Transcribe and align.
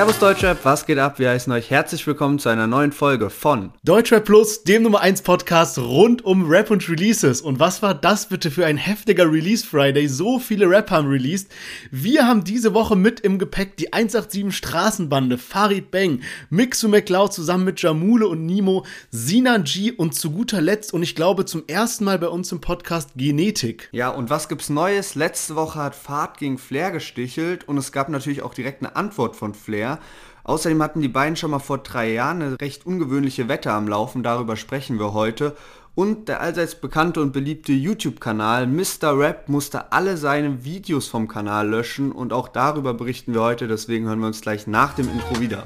Servus 0.00 0.18
Deutschrap, 0.18 0.64
was 0.64 0.86
geht 0.86 0.96
ab? 0.96 1.18
Wir 1.18 1.28
heißen 1.28 1.52
euch 1.52 1.68
herzlich 1.68 2.06
willkommen 2.06 2.38
zu 2.38 2.48
einer 2.48 2.66
neuen 2.66 2.90
Folge 2.90 3.28
von 3.28 3.74
Deutschrap 3.84 4.24
Plus, 4.24 4.64
dem 4.64 4.84
Nummer 4.84 5.02
1 5.02 5.20
Podcast 5.20 5.76
rund 5.78 6.24
um 6.24 6.48
Rap 6.48 6.70
und 6.70 6.88
Releases. 6.88 7.42
Und 7.42 7.60
was 7.60 7.82
war 7.82 7.92
das 7.92 8.30
bitte 8.30 8.50
für 8.50 8.64
ein 8.64 8.78
heftiger 8.78 9.30
Release 9.30 9.66
Friday? 9.66 10.08
So 10.08 10.38
viele 10.38 10.70
Rapper 10.70 10.96
haben 10.96 11.08
released. 11.08 11.52
Wir 11.90 12.26
haben 12.26 12.44
diese 12.44 12.72
Woche 12.72 12.96
mit 12.96 13.20
im 13.20 13.38
Gepäck 13.38 13.76
die 13.76 13.92
187 13.92 14.56
Straßenbande, 14.56 15.36
Farid 15.36 15.90
Bang, 15.90 16.20
Mixu 16.48 16.88
McLeod 16.88 17.34
zusammen 17.34 17.64
mit 17.64 17.82
Jamule 17.82 18.26
und 18.26 18.46
Nimo, 18.46 18.86
Sinan 19.10 19.64
G 19.64 19.92
und 19.92 20.14
zu 20.14 20.30
guter 20.30 20.62
Letzt 20.62 20.94
und 20.94 21.02
ich 21.02 21.14
glaube 21.14 21.44
zum 21.44 21.64
ersten 21.66 22.04
Mal 22.04 22.18
bei 22.18 22.28
uns 22.28 22.50
im 22.52 22.62
Podcast 22.62 23.10
Genetik. 23.16 23.90
Ja, 23.92 24.08
und 24.08 24.30
was 24.30 24.48
gibt's 24.48 24.70
Neues? 24.70 25.14
Letzte 25.14 25.56
Woche 25.56 25.78
hat 25.78 25.94
Fahrt 25.94 26.38
gegen 26.38 26.56
Flair 26.56 26.90
gestichelt 26.90 27.68
und 27.68 27.76
es 27.76 27.92
gab 27.92 28.08
natürlich 28.08 28.40
auch 28.40 28.54
direkt 28.54 28.80
eine 28.80 28.96
Antwort 28.96 29.36
von 29.36 29.52
Flair. 29.52 29.89
Flair. 29.96 29.98
Außerdem 30.42 30.82
hatten 30.82 31.00
die 31.00 31.08
beiden 31.08 31.36
schon 31.36 31.50
mal 31.50 31.58
vor 31.58 31.78
drei 31.78 32.12
Jahren 32.12 32.42
eine 32.42 32.60
recht 32.60 32.86
ungewöhnliche 32.86 33.48
Wette 33.48 33.72
am 33.72 33.88
Laufen, 33.88 34.22
darüber 34.22 34.56
sprechen 34.56 34.98
wir 34.98 35.12
heute. 35.12 35.54
Und 35.94 36.28
der 36.28 36.40
allseits 36.40 36.76
bekannte 36.76 37.20
und 37.20 37.32
beliebte 37.32 37.72
YouTube-Kanal 37.72 38.66
Mr. 38.66 39.18
Rap 39.18 39.48
musste 39.48 39.92
alle 39.92 40.16
seine 40.16 40.64
Videos 40.64 41.08
vom 41.08 41.28
Kanal 41.28 41.68
löschen 41.68 42.10
und 42.10 42.32
auch 42.32 42.48
darüber 42.48 42.94
berichten 42.94 43.34
wir 43.34 43.42
heute, 43.42 43.68
deswegen 43.68 44.06
hören 44.06 44.20
wir 44.20 44.28
uns 44.28 44.40
gleich 44.40 44.66
nach 44.66 44.94
dem 44.94 45.10
Intro 45.10 45.40
wieder. 45.40 45.62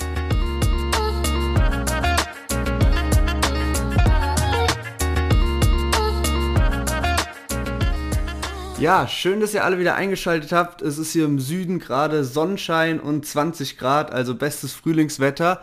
Ja, 8.80 9.06
schön, 9.06 9.40
dass 9.40 9.54
ihr 9.54 9.64
alle 9.64 9.78
wieder 9.78 9.94
eingeschaltet 9.94 10.52
habt. 10.52 10.82
Es 10.82 10.98
ist 10.98 11.12
hier 11.12 11.24
im 11.24 11.38
Süden 11.38 11.78
gerade 11.78 12.24
Sonnenschein 12.24 12.98
und 12.98 13.24
20 13.24 13.78
Grad, 13.78 14.12
also 14.12 14.34
bestes 14.34 14.72
Frühlingswetter. 14.72 15.62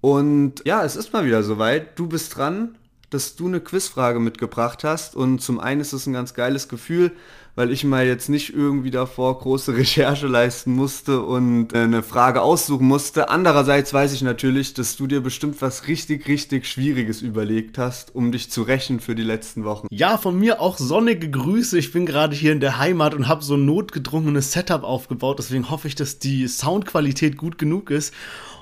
Und 0.00 0.66
ja, 0.66 0.84
es 0.84 0.96
ist 0.96 1.12
mal 1.12 1.24
wieder 1.24 1.42
soweit. 1.44 1.98
Du 1.98 2.08
bist 2.08 2.36
dran, 2.36 2.76
dass 3.10 3.36
du 3.36 3.46
eine 3.46 3.60
Quizfrage 3.60 4.20
mitgebracht 4.20 4.84
hast. 4.84 5.16
Und 5.16 5.40
zum 5.40 5.60
einen 5.60 5.80
ist 5.80 5.92
es 5.92 6.06
ein 6.06 6.12
ganz 6.12 6.34
geiles 6.34 6.68
Gefühl, 6.68 7.12
weil 7.54 7.72
ich 7.72 7.82
mal 7.82 8.06
jetzt 8.06 8.28
nicht 8.28 8.54
irgendwie 8.54 8.92
davor 8.92 9.36
große 9.38 9.74
Recherche 9.76 10.28
leisten 10.28 10.72
musste 10.72 11.22
und 11.22 11.72
äh, 11.72 11.78
eine 11.78 12.02
Frage 12.04 12.40
aussuchen 12.40 12.86
musste. 12.86 13.30
Andererseits 13.30 13.92
weiß 13.92 14.12
ich 14.12 14.22
natürlich, 14.22 14.74
dass 14.74 14.96
du 14.96 15.06
dir 15.06 15.20
bestimmt 15.20 15.60
was 15.60 15.88
richtig, 15.88 16.28
richtig 16.28 16.66
Schwieriges 16.66 17.20
überlegt 17.20 17.78
hast, 17.78 18.14
um 18.14 18.30
dich 18.30 18.50
zu 18.50 18.62
rächen 18.62 19.00
für 19.00 19.14
die 19.14 19.24
letzten 19.24 19.64
Wochen. 19.64 19.88
Ja, 19.90 20.18
von 20.18 20.38
mir 20.38 20.60
auch 20.60 20.78
sonnige 20.78 21.30
Grüße. 21.30 21.78
Ich 21.78 21.92
bin 21.92 22.06
gerade 22.06 22.36
hier 22.36 22.52
in 22.52 22.60
der 22.60 22.78
Heimat 22.78 23.14
und 23.14 23.26
habe 23.26 23.42
so 23.42 23.54
ein 23.54 23.64
notgedrungenes 23.64 24.52
Setup 24.52 24.84
aufgebaut. 24.84 25.38
Deswegen 25.38 25.70
hoffe 25.70 25.88
ich, 25.88 25.94
dass 25.94 26.18
die 26.18 26.46
Soundqualität 26.46 27.36
gut 27.36 27.58
genug 27.58 27.90
ist. 27.90 28.14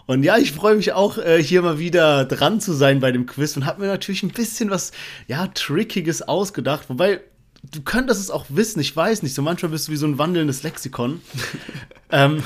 Und 0.06 0.22
ja, 0.22 0.38
ich 0.38 0.52
freue 0.52 0.76
mich 0.76 0.92
auch, 0.92 1.18
äh, 1.18 1.42
hier 1.42 1.62
mal 1.62 1.78
wieder 1.78 2.24
dran 2.24 2.60
zu 2.60 2.72
sein 2.72 3.00
bei 3.00 3.10
dem 3.10 3.26
Quiz 3.26 3.56
und 3.56 3.66
habe 3.66 3.82
mir 3.82 3.88
natürlich 3.88 4.22
ein 4.22 4.30
bisschen 4.30 4.70
was, 4.70 4.92
ja, 5.26 5.48
Trickiges 5.48 6.22
ausgedacht. 6.22 6.88
Wobei, 6.88 7.20
du 7.62 7.82
könntest 7.82 8.20
es 8.20 8.30
auch 8.30 8.46
wissen, 8.48 8.80
ich 8.80 8.94
weiß 8.94 9.22
nicht. 9.22 9.34
So 9.34 9.42
manchmal 9.42 9.72
bist 9.72 9.88
du 9.88 9.92
wie 9.92 9.96
so 9.96 10.06
ein 10.06 10.18
wandelndes 10.18 10.62
Lexikon. 10.62 11.20
ähm, 12.12 12.42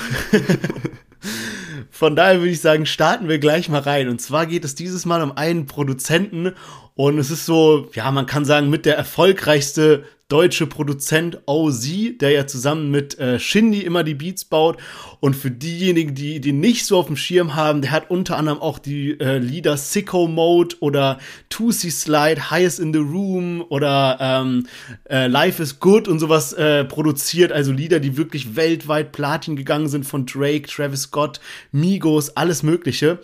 von 1.91 2.15
daher 2.15 2.39
würde 2.39 2.49
ich 2.49 2.61
sagen, 2.61 2.87
starten 2.87 3.29
wir 3.29 3.37
gleich 3.37 3.69
mal 3.69 3.81
rein. 3.81 4.09
Und 4.09 4.19
zwar 4.19 4.47
geht 4.47 4.65
es 4.65 4.73
dieses 4.73 5.05
Mal 5.05 5.21
um 5.21 5.37
einen 5.37 5.67
Produzenten 5.67 6.53
und 6.95 7.17
es 7.17 7.31
ist 7.31 7.45
so, 7.45 7.89
ja, 7.93 8.11
man 8.11 8.25
kann 8.25 8.45
sagen, 8.45 8.69
mit 8.69 8.85
der 8.85 8.97
erfolgreichste 8.97 10.03
deutsche 10.31 10.65
Produzent 10.65 11.39
OZ, 11.45 12.17
der 12.21 12.31
ja 12.31 12.47
zusammen 12.47 12.89
mit 12.89 13.19
äh, 13.19 13.37
Shindy 13.37 13.81
immer 13.81 14.03
die 14.03 14.13
Beats 14.13 14.45
baut. 14.45 14.77
Und 15.19 15.35
für 15.35 15.51
diejenigen, 15.51 16.15
die 16.15 16.39
die 16.39 16.53
nicht 16.53 16.85
so 16.85 16.97
auf 16.97 17.07
dem 17.07 17.17
Schirm 17.17 17.55
haben, 17.55 17.81
der 17.81 17.91
hat 17.91 18.09
unter 18.09 18.37
anderem 18.37 18.59
auch 18.59 18.79
die 18.79 19.19
äh, 19.19 19.39
Lieder 19.39 19.75
Sicko 19.75 20.27
Mode 20.27 20.77
oder 20.79 21.19
Tootsie 21.49 21.91
Slide, 21.91 22.49
Highest 22.49 22.79
in 22.79 22.93
the 22.93 22.99
Room 22.99 23.61
oder 23.67 24.17
ähm, 24.21 24.67
äh, 25.09 25.27
Life 25.27 25.61
is 25.61 25.81
Good 25.81 26.07
und 26.07 26.19
sowas 26.19 26.53
äh, 26.53 26.85
produziert. 26.85 27.51
Also 27.51 27.73
Lieder, 27.73 27.99
die 27.99 28.15
wirklich 28.15 28.55
weltweit 28.55 29.11
Platin 29.11 29.57
gegangen 29.57 29.89
sind 29.89 30.05
von 30.05 30.25
Drake, 30.25 30.67
Travis 30.67 31.03
Scott, 31.03 31.41
Migos, 31.73 32.37
alles 32.37 32.63
Mögliche. 32.63 33.19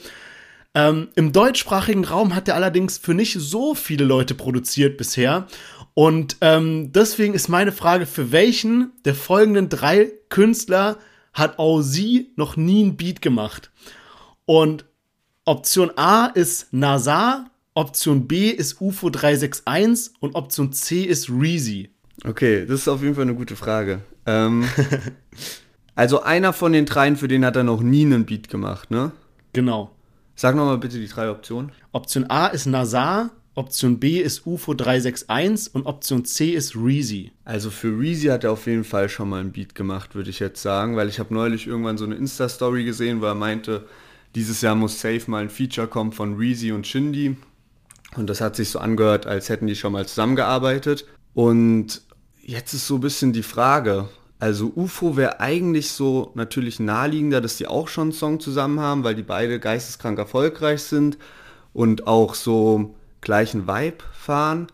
Ähm, 0.73 1.09
Im 1.15 1.33
deutschsprachigen 1.33 2.05
Raum 2.05 2.35
hat 2.35 2.47
er 2.47 2.55
allerdings 2.55 2.97
für 2.97 3.13
nicht 3.13 3.35
so 3.39 3.73
viele 3.73 4.05
Leute 4.05 4.35
produziert 4.35 4.97
bisher. 4.97 5.47
Und 5.93 6.37
ähm, 6.41 6.91
deswegen 6.93 7.33
ist 7.33 7.47
meine 7.47 7.71
Frage, 7.71 8.05
für 8.05 8.31
welchen 8.31 8.91
der 9.05 9.15
folgenden 9.15 9.69
drei 9.69 10.11
Künstler 10.29 10.97
hat 11.33 11.57
auch 11.57 11.81
sie 11.81 12.31
noch 12.35 12.55
nie 12.55 12.83
ein 12.83 12.97
Beat 12.97 13.21
gemacht? 13.21 13.71
Und 14.45 14.85
Option 15.45 15.91
A 15.95 16.27
ist 16.27 16.71
NASA, 16.73 17.49
Option 17.73 18.27
B 18.27 18.49
ist 18.49 18.81
UFO 18.81 19.09
361 19.09 20.13
und 20.19 20.35
Option 20.35 20.73
C 20.73 21.03
ist 21.03 21.29
Reezy. 21.29 21.89
Okay, 22.25 22.65
das 22.65 22.81
ist 22.81 22.87
auf 22.87 23.01
jeden 23.01 23.15
Fall 23.15 23.23
eine 23.23 23.35
gute 23.35 23.55
Frage. 23.55 24.01
Ähm, 24.25 24.67
also 25.95 26.21
einer 26.21 26.53
von 26.53 26.73
den 26.73 26.85
dreien, 26.85 27.17
für 27.17 27.27
den 27.27 27.45
hat 27.45 27.55
er 27.55 27.63
noch 27.63 27.81
nie 27.81 28.05
einen 28.05 28.25
Beat 28.25 28.49
gemacht, 28.49 28.91
ne? 28.91 29.11
Genau. 29.53 29.91
Sag 30.39 30.55
nochmal 30.55 30.77
bitte 30.77 30.99
die 30.99 31.07
drei 31.07 31.31
Optionen. 31.31 31.71
Option 31.93 32.29
A 32.29 32.45
ist 32.45 32.67
NASA, 32.67 33.31
Option 33.55 33.99
B 33.99 34.19
ist 34.19 34.45
UFO 34.45 34.75
361 34.75 35.73
und 35.73 35.87
Option 35.87 36.25
C 36.25 36.51
ist 36.51 36.75
Reezy. 36.75 37.31
Also 37.43 37.71
für 37.71 37.99
Reezy 37.99 38.27
hat 38.27 38.43
er 38.43 38.51
auf 38.51 38.67
jeden 38.67 38.83
Fall 38.83 39.09
schon 39.09 39.29
mal 39.29 39.39
ein 39.39 39.51
Beat 39.51 39.73
gemacht, 39.73 40.13
würde 40.13 40.29
ich 40.29 40.37
jetzt 40.37 40.61
sagen, 40.61 40.95
weil 40.95 41.09
ich 41.09 41.17
habe 41.17 41.33
neulich 41.33 41.65
irgendwann 41.65 41.97
so 41.97 42.05
eine 42.05 42.13
Insta-Story 42.13 42.83
gesehen, 42.83 43.19
wo 43.19 43.25
er 43.25 43.33
meinte, 43.33 43.87
dieses 44.35 44.61
Jahr 44.61 44.75
muss 44.75 45.01
safe 45.01 45.23
mal 45.25 45.41
ein 45.41 45.49
Feature 45.49 45.87
kommen 45.87 46.11
von 46.11 46.35
Reezy 46.35 46.71
und 46.71 46.85
Shindy. 46.85 47.35
Und 48.15 48.29
das 48.29 48.39
hat 48.39 48.55
sich 48.55 48.69
so 48.69 48.77
angehört, 48.77 49.25
als 49.25 49.49
hätten 49.49 49.65
die 49.65 49.75
schon 49.75 49.93
mal 49.93 50.05
zusammengearbeitet. 50.05 51.07
Und 51.33 52.03
jetzt 52.43 52.75
ist 52.75 52.85
so 52.85 52.95
ein 52.95 53.01
bisschen 53.01 53.33
die 53.33 53.41
Frage, 53.41 54.07
also 54.39 54.71
UFO 54.75 55.17
wäre 55.17 55.39
eigentlich 55.39 55.91
so 55.91 56.31
natürlich 56.35 56.79
naheliegender, 56.79 57.41
dass 57.41 57.57
die 57.57 57.67
auch 57.67 57.87
schon 57.87 58.03
einen 58.03 58.11
Song 58.11 58.39
zusammen 58.39 58.79
haben, 58.79 59.03
weil 59.03 59.15
die 59.15 59.23
beide 59.23 59.59
geisteskrank 59.59 60.19
erfolgreich 60.19 60.83
sind 60.83 61.17
und 61.73 62.05
auch 62.05 62.35
so 62.35 62.95
gleichen 63.21 63.67
Vibe 63.67 64.03
fahren. 64.13 64.67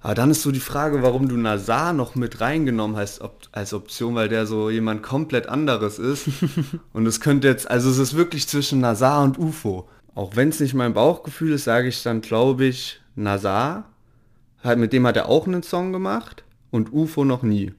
Aber 0.00 0.14
dann 0.14 0.30
ist 0.30 0.42
so 0.42 0.50
die 0.50 0.60
Frage, 0.60 1.02
warum 1.02 1.28
du 1.28 1.36
Nazar 1.36 1.92
noch 1.92 2.14
mit 2.14 2.40
reingenommen 2.40 2.96
hast 2.96 3.20
ob, 3.20 3.40
als 3.52 3.72
Option, 3.72 4.14
weil 4.14 4.28
der 4.28 4.46
so 4.46 4.68
jemand 4.68 5.02
komplett 5.02 5.48
anderes 5.48 5.98
ist. 5.98 6.28
und 6.92 7.06
es 7.06 7.20
könnte 7.20 7.48
jetzt, 7.48 7.70
also 7.70 7.90
es 7.90 7.98
ist 7.98 8.14
wirklich 8.14 8.48
zwischen 8.48 8.80
Nazar 8.80 9.22
und 9.22 9.38
UFO. 9.38 9.88
Auch 10.14 10.36
wenn 10.36 10.50
es 10.50 10.60
nicht 10.60 10.74
mein 10.74 10.94
Bauchgefühl 10.94 11.52
ist, 11.52 11.64
sage 11.64 11.88
ich 11.88 12.02
dann, 12.02 12.20
glaube 12.20 12.66
ich, 12.66 13.00
Nazar. 13.16 13.84
Mit 14.76 14.92
dem 14.92 15.06
hat 15.06 15.16
er 15.16 15.28
auch 15.28 15.46
einen 15.46 15.62
Song 15.62 15.92
gemacht 15.92 16.44
und 16.70 16.92
UFO 16.92 17.24
noch 17.24 17.42
nie. 17.42 17.72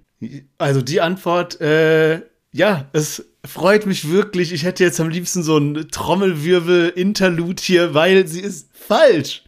Also 0.57 0.81
die 0.81 1.01
Antwort, 1.01 1.59
äh, 1.61 2.21
ja, 2.51 2.85
es 2.93 3.25
freut 3.45 3.85
mich 3.85 4.09
wirklich. 4.09 4.53
Ich 4.53 4.63
hätte 4.63 4.83
jetzt 4.83 4.99
am 4.99 5.09
liebsten 5.09 5.43
so 5.43 5.57
einen 5.57 5.89
Trommelwirbel-Interlude 5.89 7.61
hier, 7.61 7.93
weil 7.93 8.27
sie 8.27 8.41
ist 8.41 8.69
falsch. 8.73 9.43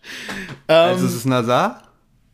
Ähm, 0.67 0.89
also 0.89 1.05
es 1.05 1.15
ist 1.15 1.25
Nazar? 1.25 1.87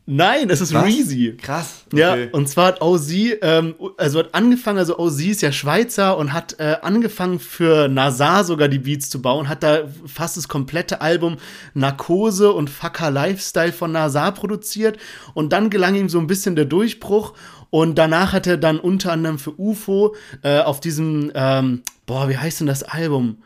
Nein, 0.05 0.49
es 0.49 0.59
ist 0.59 0.73
Was? 0.73 0.83
Reezy. 0.83 1.37
Krass. 1.41 1.85
Okay. 1.87 1.99
Ja, 1.99 2.15
und 2.33 2.49
zwar 2.49 2.67
hat 2.67 2.81
OZ, 2.81 3.09
ähm, 3.41 3.75
also 3.97 4.19
hat 4.19 4.35
angefangen, 4.35 4.77
also 4.77 4.99
OZ 4.99 5.21
ist 5.21 5.41
ja 5.41 5.53
Schweizer 5.53 6.17
und 6.17 6.33
hat 6.33 6.59
äh, 6.59 6.75
angefangen 6.81 7.39
für 7.39 7.87
Nazar 7.87 8.43
sogar 8.43 8.67
die 8.67 8.79
Beats 8.79 9.09
zu 9.09 9.21
bauen, 9.21 9.47
hat 9.47 9.63
da 9.63 9.83
fast 10.05 10.35
das 10.35 10.49
komplette 10.49 10.99
Album 10.99 11.37
Narkose 11.73 12.51
und 12.51 12.69
Fucker 12.69 13.11
Lifestyle 13.11 13.71
von 13.71 13.93
Nazar 13.93 14.33
produziert 14.33 14.97
und 15.35 15.53
dann 15.53 15.69
gelang 15.69 15.95
ihm 15.95 16.09
so 16.09 16.19
ein 16.19 16.27
bisschen 16.27 16.57
der 16.57 16.65
Durchbruch 16.65 17.33
und 17.73 17.95
danach 17.95 18.33
hat 18.33 18.45
er 18.45 18.57
dann 18.57 18.79
unter 18.79 19.11
anderem 19.11 19.39
für 19.39 19.59
UFO 19.59 20.15
äh, 20.43 20.59
auf 20.59 20.79
diesem, 20.79 21.31
ähm, 21.33 21.81
boah, 22.05 22.29
wie 22.29 22.37
heißt 22.37 22.59
denn 22.59 22.67
das 22.67 22.83
Album? 22.83 23.41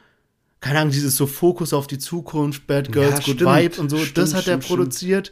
Keine 0.60 0.80
Ahnung, 0.80 0.92
dieses 0.92 1.16
so 1.16 1.28
Fokus 1.28 1.72
auf 1.72 1.88
die 1.88 1.98
Zukunft, 1.98 2.68
Bad 2.68 2.92
Girls, 2.92 3.12
ja, 3.12 3.16
Good 3.20 3.36
stimmt, 3.36 3.56
Vibe 3.56 3.82
und 3.82 3.90
so, 3.90 3.98
stimmt, 4.00 4.18
das 4.18 4.34
hat 4.34 4.42
stimmt, 4.42 4.66
er 4.66 4.68
produziert. 4.68 5.32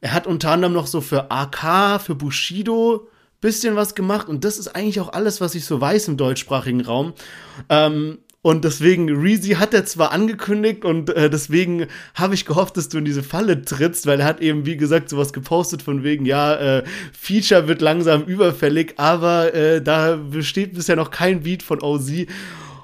Er 0.00 0.14
hat 0.14 0.26
unter 0.26 0.50
anderem 0.50 0.72
noch 0.72 0.88
so 0.88 1.00
für 1.00 1.30
AK, 1.30 2.00
für 2.00 2.16
Bushido 2.16 3.06
bisschen 3.40 3.76
was 3.76 3.94
gemacht 3.94 4.26
und 4.26 4.42
das 4.42 4.58
ist 4.58 4.66
eigentlich 4.66 4.98
auch 4.98 5.12
alles, 5.12 5.40
was 5.40 5.54
ich 5.54 5.64
so 5.64 5.80
weiß 5.80 6.08
im 6.08 6.16
deutschsprachigen 6.16 6.80
Raum. 6.80 7.12
Ähm, 7.68 8.18
und 8.44 8.62
deswegen, 8.62 9.08
Reezy 9.08 9.52
hat 9.52 9.72
er 9.72 9.86
zwar 9.86 10.12
angekündigt 10.12 10.84
und 10.84 11.08
äh, 11.08 11.30
deswegen 11.30 11.86
habe 12.14 12.34
ich 12.34 12.44
gehofft, 12.44 12.76
dass 12.76 12.90
du 12.90 12.98
in 12.98 13.06
diese 13.06 13.22
Falle 13.22 13.62
trittst, 13.62 14.04
weil 14.04 14.20
er 14.20 14.26
hat 14.26 14.42
eben, 14.42 14.66
wie 14.66 14.76
gesagt, 14.76 15.08
sowas 15.08 15.32
gepostet 15.32 15.80
von 15.80 16.04
wegen, 16.04 16.26
ja, 16.26 16.54
äh, 16.54 16.84
Feature 17.18 17.68
wird 17.68 17.80
langsam 17.80 18.24
überfällig, 18.24 18.96
aber 18.98 19.54
äh, 19.54 19.80
da 19.80 20.16
besteht 20.16 20.74
bisher 20.74 20.94
noch 20.94 21.10
kein 21.10 21.40
Beat 21.40 21.62
von 21.62 21.80
OZ. 21.82 22.26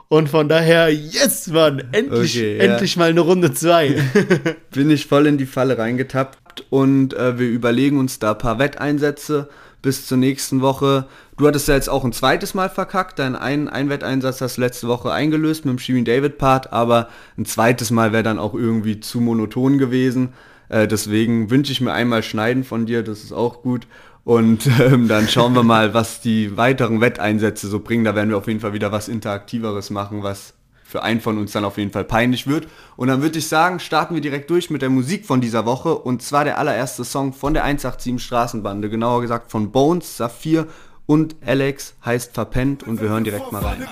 Und 0.09 0.31
von 0.31 0.49
daher, 0.49 0.91
yes, 0.91 1.49
Mann, 1.49 1.83
endlich, 1.93 2.39
okay, 2.39 2.57
ja. 2.57 2.65
endlich 2.65 2.97
mal 2.97 3.11
eine 3.11 3.21
Runde 3.21 3.53
zwei. 3.53 4.03
Bin 4.73 4.91
ich 4.91 5.05
voll 5.05 5.27
in 5.27 5.37
die 5.37 5.45
Falle 5.45 5.77
reingetappt. 5.77 6.65
und 6.71 7.13
äh, 7.13 7.39
wir 7.39 7.49
überlegen 7.49 7.99
uns 7.99 8.19
da 8.19 8.33
ein 8.33 8.39
paar 8.39 8.59
Wetteinsätze 8.59 9.51
bis 9.83 10.07
zur 10.07 10.19
nächsten 10.19 10.61
Woche. 10.61 11.07
Du 11.37 11.47
hattest 11.47 11.69
ja 11.69 11.75
jetzt 11.75 11.89
auch 11.89 12.05
ein 12.05 12.13
zweites 12.13 12.55
Mal 12.55 12.69
verkackt, 12.69 13.19
deinen 13.19 13.37
einen 13.37 13.69
Einwetteinsatz 13.69 14.41
hast 14.41 14.57
du 14.57 14.61
letzte 14.61 14.89
Woche 14.89 15.13
eingelöst 15.13 15.65
mit 15.65 15.73
dem 15.73 15.79
Shirin 15.79 16.05
David 16.05 16.39
Part, 16.39 16.73
aber 16.73 17.09
ein 17.39 17.47
zweites 17.47 17.91
Mal 17.91 18.13
wäre 18.13 18.23
dann 18.23 18.39
auch 18.39 18.55
irgendwie 18.55 19.01
zu 19.01 19.21
monoton 19.21 19.79
gewesen. 19.79 20.35
Äh, 20.69 20.87
deswegen 20.87 21.51
wünsche 21.51 21.73
ich 21.73 21.81
mir 21.81 21.93
einmal 21.93 22.23
Schneiden 22.23 22.65
von 22.65 22.87
dir, 22.87 23.03
das 23.03 23.23
ist 23.25 23.33
auch 23.33 23.63
gut. 23.63 23.87
Und 24.25 24.69
ähm, 24.81 25.09
dann 25.09 25.29
schauen 25.29 25.55
wir 25.55 25.63
mal, 25.63 25.95
was 25.95 26.21
die 26.21 26.57
weiteren 26.57 27.01
Wetteinsätze 27.01 27.69
so 27.69 27.81
bringen. 27.81 28.05
Da 28.05 28.15
werden 28.15 28.31
wir 28.31 28.37
auf 28.37 28.47
jeden 28.47 28.61
Fall 28.61 28.73
wieder 28.73 28.93
was 28.93 29.09
Interaktiveres 29.09 29.91
machen, 29.91 30.23
was 30.23 30.55
für 30.91 31.03
einen 31.03 31.21
von 31.21 31.39
uns 31.39 31.53
dann 31.53 31.65
auf 31.65 31.79
jeden 31.79 31.93
Fall 31.93 32.05
peinlich 32.05 32.47
wird. 32.47 32.67
Und 32.97 33.09
dann 33.09 33.23
würde 33.23 33.39
ich 33.39 33.49
sagen, 33.49 33.79
starten 33.79 34.15
wir 34.15 34.21
direkt 34.21 34.51
durch 34.51 34.71
mit 34.71 34.83
der 34.83 34.91
Musik 34.91 35.25
von 35.25 35.41
dieser 35.41 35.65
Woche. 35.65 35.95
Und 35.97 36.21
zwar 36.23 36.45
der 36.45 36.59
allererste 36.59 37.05
Song 37.05 37.33
von 37.33 37.55
der 37.55 37.65
187 37.65 38.21
Straßenbande, 38.23 38.91
genauer 38.91 39.23
gesagt 39.23 39.51
von 39.51 39.71
Bones, 39.71 40.17
Saphir 40.17 40.67
und 41.11 41.35
Alex 41.45 41.95
heißt 42.05 42.35
Verpennt 42.35 42.85
und 42.85 43.01
wir 43.01 43.09
hören 43.09 43.25
direkt 43.25 43.51
mal 43.51 43.63
rein. 43.63 43.85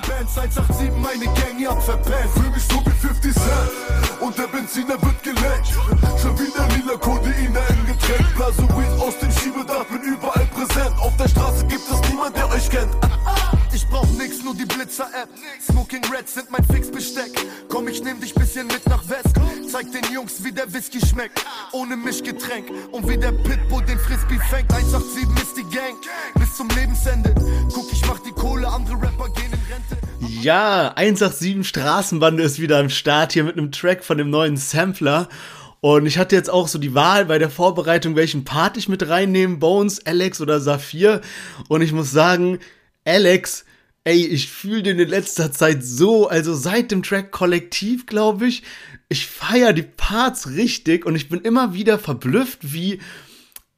Und 4.21 4.39
der 4.39 4.47
Benziner 4.47 5.03
wird 5.03 5.23
geleckt. 5.25 5.69
Schon 6.23 6.39
wieder 6.39 6.69
lila 6.77 6.97
Codeine 6.97 7.61
im 7.71 7.87
Getränk. 7.87 8.37
Blasoid 8.37 9.01
aus 9.01 9.19
dem 9.19 9.33
Schiebedach, 9.33 9.85
bin 9.87 10.03
überall 10.03 10.47
präsent. 10.55 10.95
Auf 11.01 11.17
der 11.17 11.29
Straße 11.29 11.67
gibt 11.67 11.83
es 11.91 12.11
niemand, 12.11 12.37
der 12.37 12.49
euch 12.51 12.71
kennt. 12.71 13.08
Brauch 13.91 14.07
nix, 14.19 14.43
nur 14.45 14.55
die 14.55 14.67
Blitzer-App. 14.67 15.29
Smoking 15.61 16.05
Reds 16.13 16.35
sind 16.35 16.51
mein 16.51 16.65
Fixbesteck. 16.65 17.31
Komm, 17.69 17.89
ich 17.89 18.03
nehm 18.03 18.21
dich 18.21 18.35
bisschen 18.35 18.67
mit 18.67 18.87
nach 18.87 19.09
West. 19.09 19.35
Zeig 19.71 19.91
den 19.93 20.13
Jungs, 20.13 20.45
wie 20.45 20.53
der 20.53 20.73
Whisky 20.73 21.05
schmeckt. 21.05 21.45
Ohne 21.73 21.97
Mischgetränk. 21.97 22.71
Und 22.93 23.09
wie 23.09 23.17
der 23.17 23.33
Pitbull 23.33 23.85
den 23.85 23.99
Frisbee 23.99 24.39
fängt. 24.51 24.73
187 24.73 25.43
ist 25.43 25.57
die 25.57 25.75
Gang. 25.75 25.97
Bis 26.39 26.57
zum 26.57 26.69
Lebensende. 26.69 27.35
Guck, 27.73 27.91
ich 27.93 28.05
mach 28.07 28.19
die 28.21 28.33
Kohle, 28.33 28.69
andere 28.69 28.97
Rapper 28.97 29.31
gehen 29.31 29.53
in 29.53 29.73
Rente. 29.73 29.97
Ja, 30.43 30.93
187 30.95 31.67
Straßenbande 31.67 32.43
ist 32.43 32.61
wieder 32.61 32.79
am 32.79 32.91
Start 32.91 33.33
hier 33.33 33.45
mit 33.45 33.57
einem 33.57 33.73
Track 33.73 34.05
von 34.05 34.19
dem 34.19 34.31
neuen 34.31 34.57
Sampler. 34.57 35.29
Und 35.81 36.07
ich 36.07 36.19
hatte 36.19 36.35
jetzt 36.35 36.51
auch 36.51 36.69
so 36.69 36.79
die 36.79 36.95
Wahl 36.95 37.25
bei 37.27 37.39
der 37.39 37.51
Vorbereitung, 37.51 38.17
welchen 38.17 38.45
Part 38.45 38.77
ich 38.77 38.89
mit 38.89 39.09
reinnehmen, 39.09 39.61
Bones, 39.61 40.05
Alex 40.05 40.41
oder 40.41 40.61
Saphir. 40.61 41.21
Und 41.69 41.83
ich 41.83 41.93
muss 41.93 42.11
sagen, 42.11 42.59
Alex 43.05 43.65
ey, 44.05 44.27
ich 44.27 44.49
fühle 44.49 44.83
den 44.83 44.99
in 44.99 45.09
letzter 45.09 45.53
Zeit 45.53 45.85
so, 45.85 46.29
also 46.29 46.55
seit 46.55 46.91
dem 46.91 47.03
Track 47.03 47.31
Kollektiv, 47.31 48.07
glaube 48.07 48.47
ich, 48.47 48.63
ich 49.09 49.27
feiere 49.27 49.73
die 49.73 49.83
Parts 49.83 50.51
richtig 50.51 51.07
und 51.07 51.15
ich 51.15 51.29
bin 51.29 51.41
immer 51.41 51.75
wieder 51.75 51.99
verblüfft, 51.99 52.73
wie, 52.73 53.01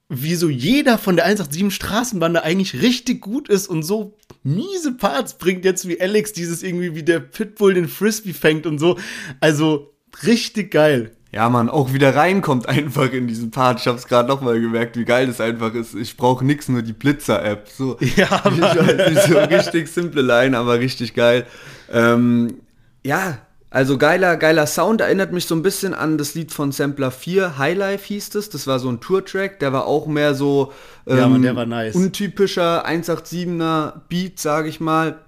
wie 0.08 0.34
so 0.34 0.48
jeder 0.48 0.98
von 0.98 1.16
der 1.16 1.24
187 1.26 1.74
Straßenbande 1.74 2.42
eigentlich 2.42 2.82
richtig 2.82 3.20
gut 3.20 3.48
ist 3.48 3.68
und 3.68 3.82
so 3.82 4.16
miese 4.42 4.92
Parts 4.92 5.38
bringt 5.38 5.64
jetzt 5.64 5.86
wie 5.86 6.00
Alex 6.00 6.32
dieses 6.32 6.62
irgendwie 6.62 6.94
wie 6.94 7.02
der 7.02 7.20
Pitbull 7.20 7.74
den 7.74 7.88
Frisbee 7.88 8.32
fängt 8.32 8.66
und 8.66 8.78
so. 8.78 8.98
Also 9.40 9.94
richtig 10.24 10.70
geil 10.70 11.16
ja, 11.32 11.48
man 11.48 11.68
auch 11.68 11.92
wieder 11.92 12.16
reinkommt 12.16 12.68
einfach 12.68 13.12
in 13.12 13.28
diesen 13.28 13.50
Part. 13.50 13.80
Ich 13.80 13.86
habe 13.86 13.98
es 13.98 14.06
gerade 14.06 14.28
nochmal 14.28 14.60
gemerkt, 14.60 14.96
wie 14.96 15.04
geil 15.04 15.28
das 15.28 15.40
einfach 15.40 15.74
ist. 15.74 15.94
Ich 15.94 16.16
brauche 16.16 16.44
nichts, 16.44 16.68
nur 16.68 16.82
die 16.82 16.92
Blitzer-App. 16.92 17.68
So, 17.68 17.98
ja, 18.16 18.42
so 19.28 19.38
richtig 19.38 19.88
simple 19.88 20.22
Line, 20.22 20.58
aber 20.58 20.80
richtig 20.80 21.14
geil. 21.14 21.46
Ähm, 21.92 22.56
ja, 23.04 23.38
also 23.70 23.96
geiler, 23.96 24.36
geiler 24.36 24.66
Sound, 24.66 25.00
erinnert 25.00 25.32
mich 25.32 25.46
so 25.46 25.54
ein 25.54 25.62
bisschen 25.62 25.94
an 25.94 26.18
das 26.18 26.34
Lied 26.34 26.50
von 26.50 26.72
Sampler 26.72 27.12
4, 27.12 27.56
Highlife 27.56 28.04
hieß 28.06 28.34
es. 28.34 28.50
Das 28.50 28.66
war 28.66 28.80
so 28.80 28.88
ein 28.88 28.98
Tour-Track, 28.98 29.60
der 29.60 29.72
war 29.72 29.86
auch 29.86 30.08
mehr 30.08 30.34
so 30.34 30.72
ähm, 31.06 31.16
ja, 31.16 31.28
man, 31.28 31.42
der 31.42 31.54
war 31.54 31.66
nice. 31.66 31.94
untypischer 31.94 32.84
187er 32.88 33.92
Beat, 34.08 34.40
sage 34.40 34.68
ich 34.68 34.80
mal 34.80 35.20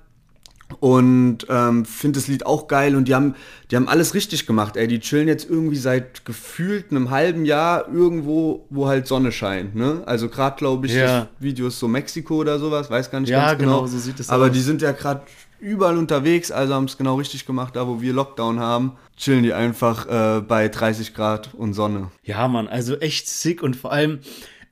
und 0.80 1.38
ähm, 1.48 1.84
finde 1.84 2.18
das 2.18 2.28
Lied 2.28 2.46
auch 2.46 2.68
geil 2.68 2.96
und 2.96 3.08
die 3.08 3.14
haben, 3.14 3.34
die 3.70 3.76
haben 3.76 3.88
alles 3.88 4.14
richtig 4.14 4.46
gemacht, 4.46 4.76
ey. 4.76 4.86
Die 4.86 5.00
chillen 5.00 5.28
jetzt 5.28 5.48
irgendwie 5.48 5.76
seit 5.76 6.24
gefühlt 6.24 6.90
einem 6.90 7.10
halben 7.10 7.44
Jahr 7.44 7.88
irgendwo, 7.88 8.66
wo 8.70 8.86
halt 8.86 9.06
Sonne 9.06 9.32
scheint, 9.32 9.74
ne? 9.74 10.02
Also 10.06 10.28
gerade 10.28 10.56
glaube 10.56 10.86
ich, 10.86 10.94
ja. 10.94 11.28
Videos 11.38 11.78
so 11.78 11.88
Mexiko 11.88 12.36
oder 12.36 12.58
sowas, 12.58 12.90
weiß 12.90 13.10
gar 13.10 13.20
nicht 13.20 13.30
ja, 13.30 13.48
ganz 13.48 13.60
genau. 13.60 13.76
genau 13.82 13.86
so 13.86 13.98
sieht 13.98 14.20
es 14.20 14.30
Aber 14.30 14.46
aus. 14.46 14.52
die 14.52 14.60
sind 14.60 14.82
ja 14.82 14.92
gerade 14.92 15.22
überall 15.62 15.96
unterwegs, 15.96 16.50
also 16.50 16.74
haben 16.74 16.84
es 16.84 16.98
genau 16.98 17.14
richtig 17.14 17.46
gemacht, 17.46 17.76
da 17.76 17.86
wo 17.86 18.00
wir 18.00 18.12
Lockdown 18.12 18.58
haben, 18.58 18.92
chillen 19.16 19.44
die 19.44 19.52
einfach 19.52 20.06
äh, 20.06 20.40
bei 20.40 20.68
30 20.68 21.14
Grad 21.14 21.54
und 21.54 21.72
Sonne. 21.72 22.10
Ja, 22.24 22.48
Mann, 22.48 22.66
also 22.66 22.96
echt 22.96 23.28
sick 23.28 23.62
und 23.62 23.76
vor 23.76 23.92
allem 23.92 24.18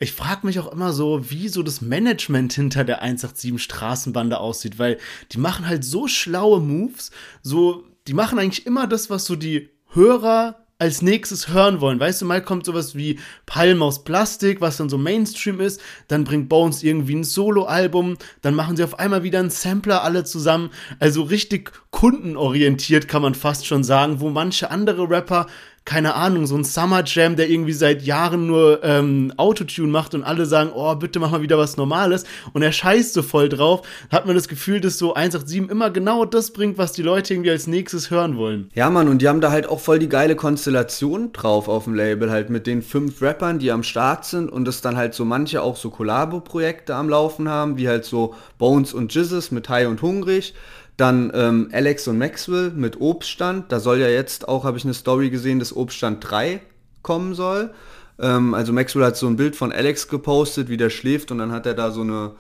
ich 0.01 0.13
frage 0.13 0.47
mich 0.47 0.59
auch 0.59 0.73
immer 0.73 0.95
so, 0.95 1.31
wie 1.31 1.49
so 1.49 1.63
das 1.63 1.83
Management 1.83 2.55
hinter 2.55 2.85
der 2.85 3.03
187 3.03 3.63
Straßenbande 3.63 4.41
aussieht, 4.41 4.79
weil 4.79 4.99
die 5.33 5.39
machen 5.39 5.69
halt 5.69 5.85
so 5.85 6.09
schlaue 6.09 6.61
Moves, 6.61 7.11
so, 7.43 7.85
die 8.09 8.15
machen 8.15 8.39
eigentlich 8.39 8.67
immer 8.67 8.87
das, 8.87 9.11
was 9.11 9.27
so 9.27 9.37
die 9.37 9.69
Hörer 9.93 10.67
als 10.79 11.03
nächstes 11.03 11.49
hören 11.49 11.83
wollen. 11.83 12.01
Weißt 12.01 12.23
du, 12.23 12.25
mal 12.25 12.43
kommt 12.43 12.65
sowas 12.65 12.95
wie 12.95 13.19
Palm 13.45 13.83
aus 13.83 14.03
Plastik, 14.03 14.63
was 14.63 14.79
dann 14.79 14.89
so 14.89 14.97
Mainstream 14.97 15.61
ist, 15.61 15.83
dann 16.09 16.25
bringt 16.25 16.49
Bones 16.49 16.83
irgendwie 16.83 17.17
ein 17.17 17.25
Solo-Album, 17.25 18.17
dann 18.41 18.55
machen 18.55 18.79
sie 18.79 18.85
auf 18.85 18.99
einmal 18.99 19.23
wieder 19.23 19.41
einen 19.41 19.51
Sampler 19.51 20.03
alle 20.03 20.25
zusammen. 20.25 20.71
Also 20.99 21.23
richtig 21.25 21.73
kundenorientiert 21.91 23.09
kann 23.09 23.21
man 23.21 23.35
fast 23.35 23.67
schon 23.67 23.85
sagen, 23.85 24.21
wo 24.21 24.31
manche 24.31 24.71
andere 24.71 25.11
Rapper 25.11 25.47
keine 25.85 26.15
Ahnung, 26.15 26.47
so 26.47 26.57
ein 26.57 26.65
Summer 26.65 27.03
Jam, 27.05 27.37
der 27.37 27.49
irgendwie 27.49 27.73
seit 27.73 28.03
Jahren 28.03 28.47
nur 28.47 28.85
ähm, 28.85 29.33
Autotune 29.37 29.89
macht 29.89 30.15
und 30.15 30.23
alle 30.23 30.47
sagen, 30.47 30.71
oh, 30.75 30.95
bitte 30.95 31.19
mach 31.19 31.31
mal 31.31 31.43
wieder 31.43 31.59
was 31.59 31.77
Normales 31.77 32.25
und 32.53 32.63
er 32.63 32.71
scheißt 32.71 33.15
so 33.15 33.23
voll 33.23 33.49
drauf, 33.49 33.83
hat 34.11 34.27
man 34.27 34.35
das 34.35 34.47
Gefühl, 34.47 34.81
dass 34.81 34.99
so 34.99 35.15
187 35.15 35.71
immer 35.71 35.91
genau 35.91 36.25
das 36.25 36.53
bringt, 36.53 36.79
was 36.79 36.93
die 36.93 37.03
Leute 37.03 37.35
irgendwie 37.35 37.51
als 37.51 37.67
nächstes 37.67 38.11
hören 38.11 38.37
wollen. 38.37 38.71
Ja, 38.75 38.91
Mann, 38.91 39.09
und 39.09 39.23
die 39.23 39.29
haben 39.29 39.41
da 39.41 39.51
halt 39.51 39.69
auch 39.69 39.81
voll 39.81 39.99
die 39.99 40.09
geile 40.09 40.37
Konstellation 40.37 41.33
drauf 41.33 41.69
auf 41.69 41.85
dem 41.85 41.95
Label, 41.95 42.31
halt 42.31 42.51
mit 42.51 42.67
den 42.67 42.83
fünf 42.83 43.21
Rappern, 43.23 43.59
die 43.59 43.73
am 43.73 43.83
Start 43.83 44.25
sind 44.27 44.51
und 44.51 44.67
das 44.67 44.83
dann 44.83 44.97
halt 44.97 45.15
so 45.15 45.25
manche 45.25 45.63
auch 45.63 45.77
so 45.77 45.91
Kollabo-Projekte 45.91 46.95
am 46.95 47.09
Laufen 47.09 47.49
haben, 47.49 47.79
wie 47.79 47.89
halt 47.89 48.05
so 48.05 48.35
Bones 48.59 48.93
und 48.93 49.15
Jizzes 49.15 49.51
mit 49.51 49.69
High 49.69 49.89
und 49.89 50.03
Hungrig. 50.03 50.55
Dann 51.01 51.33
ähm, 51.35 51.71
Alex 51.73 52.07
und 52.09 52.19
Maxwell 52.19 52.73
mit 52.73 53.01
Obststand. 53.01 53.73
Da 53.73 53.81
soll 53.81 54.01
ja 54.01 54.09
jetzt 54.09 54.47
auch, 54.49 54.65
habe 54.65 54.77
ich 54.77 54.85
eine 54.85 54.93
Story 54.93 55.31
gesehen, 55.31 55.59
dass 55.59 55.75
Obststand 55.75 56.23
3 56.29 56.61
kommen 57.01 57.35
soll. 57.35 57.71
Ähm, 58.19 58.53
also 58.53 58.75
Maxwell 58.75 59.07
hat 59.07 59.17
so 59.17 59.27
ein 59.27 59.37
Bild 59.37 59.57
von 59.57 59.73
Alex 59.73 60.09
gepostet, 60.09 60.69
wie 60.69 60.77
der 60.77 60.91
schläft 60.91 61.31
und 61.31 61.39
dann 61.39 61.53
hat 61.53 61.65
er 61.65 61.73
da 61.73 61.91
so 61.91 62.03
eine, 62.03 62.33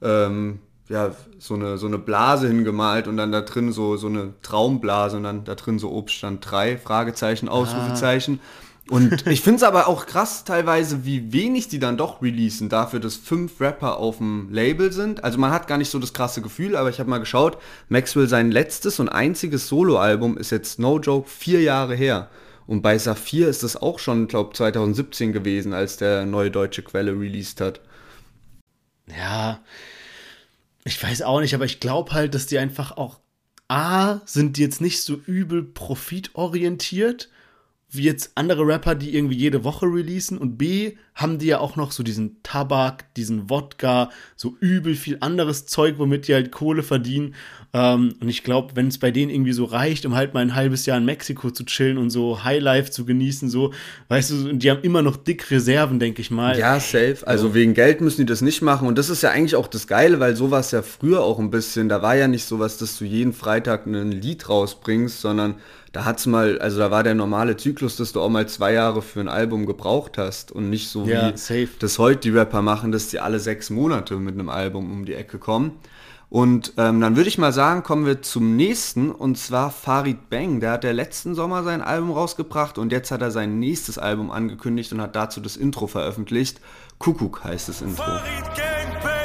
ähm, 0.00 0.60
ja, 0.88 1.10
so 1.38 1.56
eine, 1.56 1.76
so 1.76 1.86
eine 1.86 1.98
Blase 1.98 2.48
hingemalt 2.48 3.06
und 3.06 3.18
dann 3.18 3.32
da 3.32 3.42
drin 3.42 3.70
so, 3.70 3.98
so 3.98 4.06
eine 4.06 4.32
Traumblase 4.40 5.18
und 5.18 5.24
dann 5.24 5.44
da 5.44 5.54
drin 5.54 5.78
so 5.78 5.92
Obststand 5.92 6.50
3, 6.50 6.78
Fragezeichen, 6.78 7.50
Ausrufezeichen. 7.50 8.40
Ah. 8.42 8.65
Und 8.88 9.26
ich 9.26 9.40
finde 9.40 9.56
es 9.56 9.62
aber 9.64 9.88
auch 9.88 10.06
krass 10.06 10.44
teilweise, 10.44 11.04
wie 11.04 11.32
wenig 11.32 11.68
die 11.68 11.80
dann 11.80 11.96
doch 11.96 12.22
releasen, 12.22 12.68
dafür, 12.68 13.00
dass 13.00 13.16
fünf 13.16 13.60
Rapper 13.60 13.96
auf 13.96 14.18
dem 14.18 14.48
Label 14.52 14.92
sind. 14.92 15.24
Also 15.24 15.38
man 15.38 15.50
hat 15.50 15.66
gar 15.66 15.78
nicht 15.78 15.90
so 15.90 15.98
das 15.98 16.12
krasse 16.12 16.40
Gefühl, 16.40 16.76
aber 16.76 16.88
ich 16.88 17.00
habe 17.00 17.10
mal 17.10 17.18
geschaut, 17.18 17.58
Maxwell 17.88 18.28
sein 18.28 18.50
letztes 18.52 19.00
und 19.00 19.08
einziges 19.08 19.68
Soloalbum 19.68 20.38
ist 20.38 20.50
jetzt 20.50 20.78
No 20.78 21.00
Joke 21.00 21.28
vier 21.28 21.62
Jahre 21.62 21.96
her. 21.96 22.30
Und 22.66 22.82
bei 22.82 22.98
Saphir 22.98 23.48
ist 23.48 23.62
das 23.62 23.76
auch 23.76 23.98
schon, 23.98 24.28
glaube 24.28 24.54
2017 24.54 25.32
gewesen, 25.32 25.72
als 25.72 25.96
der 25.96 26.24
neue 26.24 26.50
deutsche 26.50 26.82
Quelle 26.82 27.12
released 27.12 27.60
hat. 27.60 27.80
Ja, 29.08 29.60
ich 30.84 31.02
weiß 31.02 31.22
auch 31.22 31.40
nicht, 31.40 31.54
aber 31.54 31.64
ich 31.64 31.80
glaube 31.80 32.12
halt, 32.12 32.34
dass 32.34 32.46
die 32.46 32.58
einfach 32.58 32.96
auch 32.96 33.18
A, 33.68 34.20
sind 34.26 34.56
die 34.56 34.62
jetzt 34.62 34.80
nicht 34.80 35.02
so 35.02 35.14
übel 35.14 35.64
profitorientiert 35.64 37.30
wie 37.88 38.02
jetzt 38.02 38.32
andere 38.34 38.66
Rapper, 38.66 38.94
die 38.94 39.14
irgendwie 39.14 39.36
jede 39.36 39.62
Woche 39.62 39.86
releasen 39.86 40.38
und 40.38 40.58
B, 40.58 40.96
haben 41.14 41.38
die 41.38 41.46
ja 41.46 41.60
auch 41.60 41.76
noch 41.76 41.92
so 41.92 42.02
diesen 42.02 42.42
Tabak, 42.42 43.14
diesen 43.14 43.48
Wodka, 43.48 44.10
so 44.34 44.56
übel 44.60 44.94
viel 44.94 45.16
anderes 45.20 45.66
Zeug, 45.66 45.94
womit 45.98 46.28
die 46.28 46.34
halt 46.34 46.50
Kohle 46.50 46.82
verdienen. 46.82 47.34
Ähm, 47.72 48.14
und 48.20 48.28
ich 48.28 48.42
glaube, 48.42 48.74
wenn 48.74 48.88
es 48.88 48.98
bei 48.98 49.10
denen 49.10 49.30
irgendwie 49.30 49.52
so 49.52 49.64
reicht, 49.64 50.04
um 50.04 50.14
halt 50.14 50.34
mal 50.34 50.40
ein 50.40 50.54
halbes 50.54 50.84
Jahr 50.84 50.98
in 50.98 51.04
Mexiko 51.04 51.50
zu 51.50 51.64
chillen 51.64 51.96
und 51.96 52.10
so 52.10 52.44
Highlife 52.44 52.90
zu 52.90 53.06
genießen, 53.06 53.48
so, 53.48 53.72
weißt 54.08 54.30
du, 54.30 54.52
die 54.54 54.70
haben 54.70 54.82
immer 54.82 55.00
noch 55.00 55.16
dick 55.16 55.50
Reserven, 55.50 56.00
denke 56.00 56.20
ich 56.20 56.30
mal. 56.30 56.58
Ja, 56.58 56.80
safe. 56.80 57.18
Also 57.24 57.48
so. 57.48 57.54
wegen 57.54 57.72
Geld 57.72 58.00
müssen 58.00 58.22
die 58.22 58.26
das 58.26 58.42
nicht 58.42 58.60
machen. 58.60 58.86
Und 58.86 58.98
das 58.98 59.08
ist 59.08 59.22
ja 59.22 59.30
eigentlich 59.30 59.56
auch 59.56 59.68
das 59.68 59.86
Geile, 59.86 60.20
weil 60.20 60.36
sowas 60.36 60.70
ja 60.72 60.82
früher 60.82 61.22
auch 61.22 61.38
ein 61.38 61.50
bisschen, 61.50 61.88
da 61.88 62.02
war 62.02 62.16
ja 62.16 62.28
nicht 62.28 62.44
sowas, 62.44 62.76
dass 62.78 62.98
du 62.98 63.04
jeden 63.04 63.32
Freitag 63.32 63.86
ein 63.86 64.10
Lied 64.10 64.48
rausbringst, 64.48 65.20
sondern 65.20 65.54
da 65.96 66.04
hat's 66.04 66.26
mal, 66.26 66.58
also 66.58 66.78
da 66.78 66.90
war 66.90 67.02
der 67.02 67.14
normale 67.14 67.56
Zyklus, 67.56 67.96
dass 67.96 68.12
du 68.12 68.20
auch 68.20 68.28
mal 68.28 68.46
zwei 68.46 68.74
Jahre 68.74 69.00
für 69.00 69.20
ein 69.20 69.28
Album 69.28 69.64
gebraucht 69.64 70.18
hast 70.18 70.52
und 70.52 70.68
nicht 70.68 70.90
so 70.90 71.06
ja, 71.06 71.32
wie 71.32 71.38
safe. 71.38 71.70
das 71.78 71.98
heute 71.98 72.20
die 72.20 72.36
Rapper 72.36 72.60
machen, 72.60 72.92
dass 72.92 73.08
die 73.08 73.18
alle 73.18 73.40
sechs 73.40 73.70
Monate 73.70 74.16
mit 74.16 74.34
einem 74.34 74.50
Album 74.50 74.92
um 74.92 75.06
die 75.06 75.14
Ecke 75.14 75.38
kommen. 75.38 75.72
Und 76.28 76.74
ähm, 76.76 77.00
dann 77.00 77.16
würde 77.16 77.28
ich 77.28 77.38
mal 77.38 77.54
sagen, 77.54 77.82
kommen 77.82 78.04
wir 78.04 78.20
zum 78.20 78.56
nächsten 78.56 79.10
und 79.10 79.38
zwar 79.38 79.70
Farid 79.70 80.28
Bang. 80.28 80.60
Der 80.60 80.72
hat 80.72 80.84
der 80.84 80.92
letzten 80.92 81.34
Sommer 81.34 81.62
sein 81.62 81.80
Album 81.80 82.10
rausgebracht 82.10 82.76
und 82.76 82.92
jetzt 82.92 83.10
hat 83.10 83.22
er 83.22 83.30
sein 83.30 83.58
nächstes 83.58 83.96
Album 83.96 84.30
angekündigt 84.30 84.92
und 84.92 85.00
hat 85.00 85.16
dazu 85.16 85.40
das 85.40 85.56
Intro 85.56 85.86
veröffentlicht. 85.86 86.60
Kuckuck 86.98 87.42
heißt 87.42 87.70
das 87.70 87.80
Intro. 87.80 88.02
Farid 88.02 88.44
Gangbang 88.54 89.15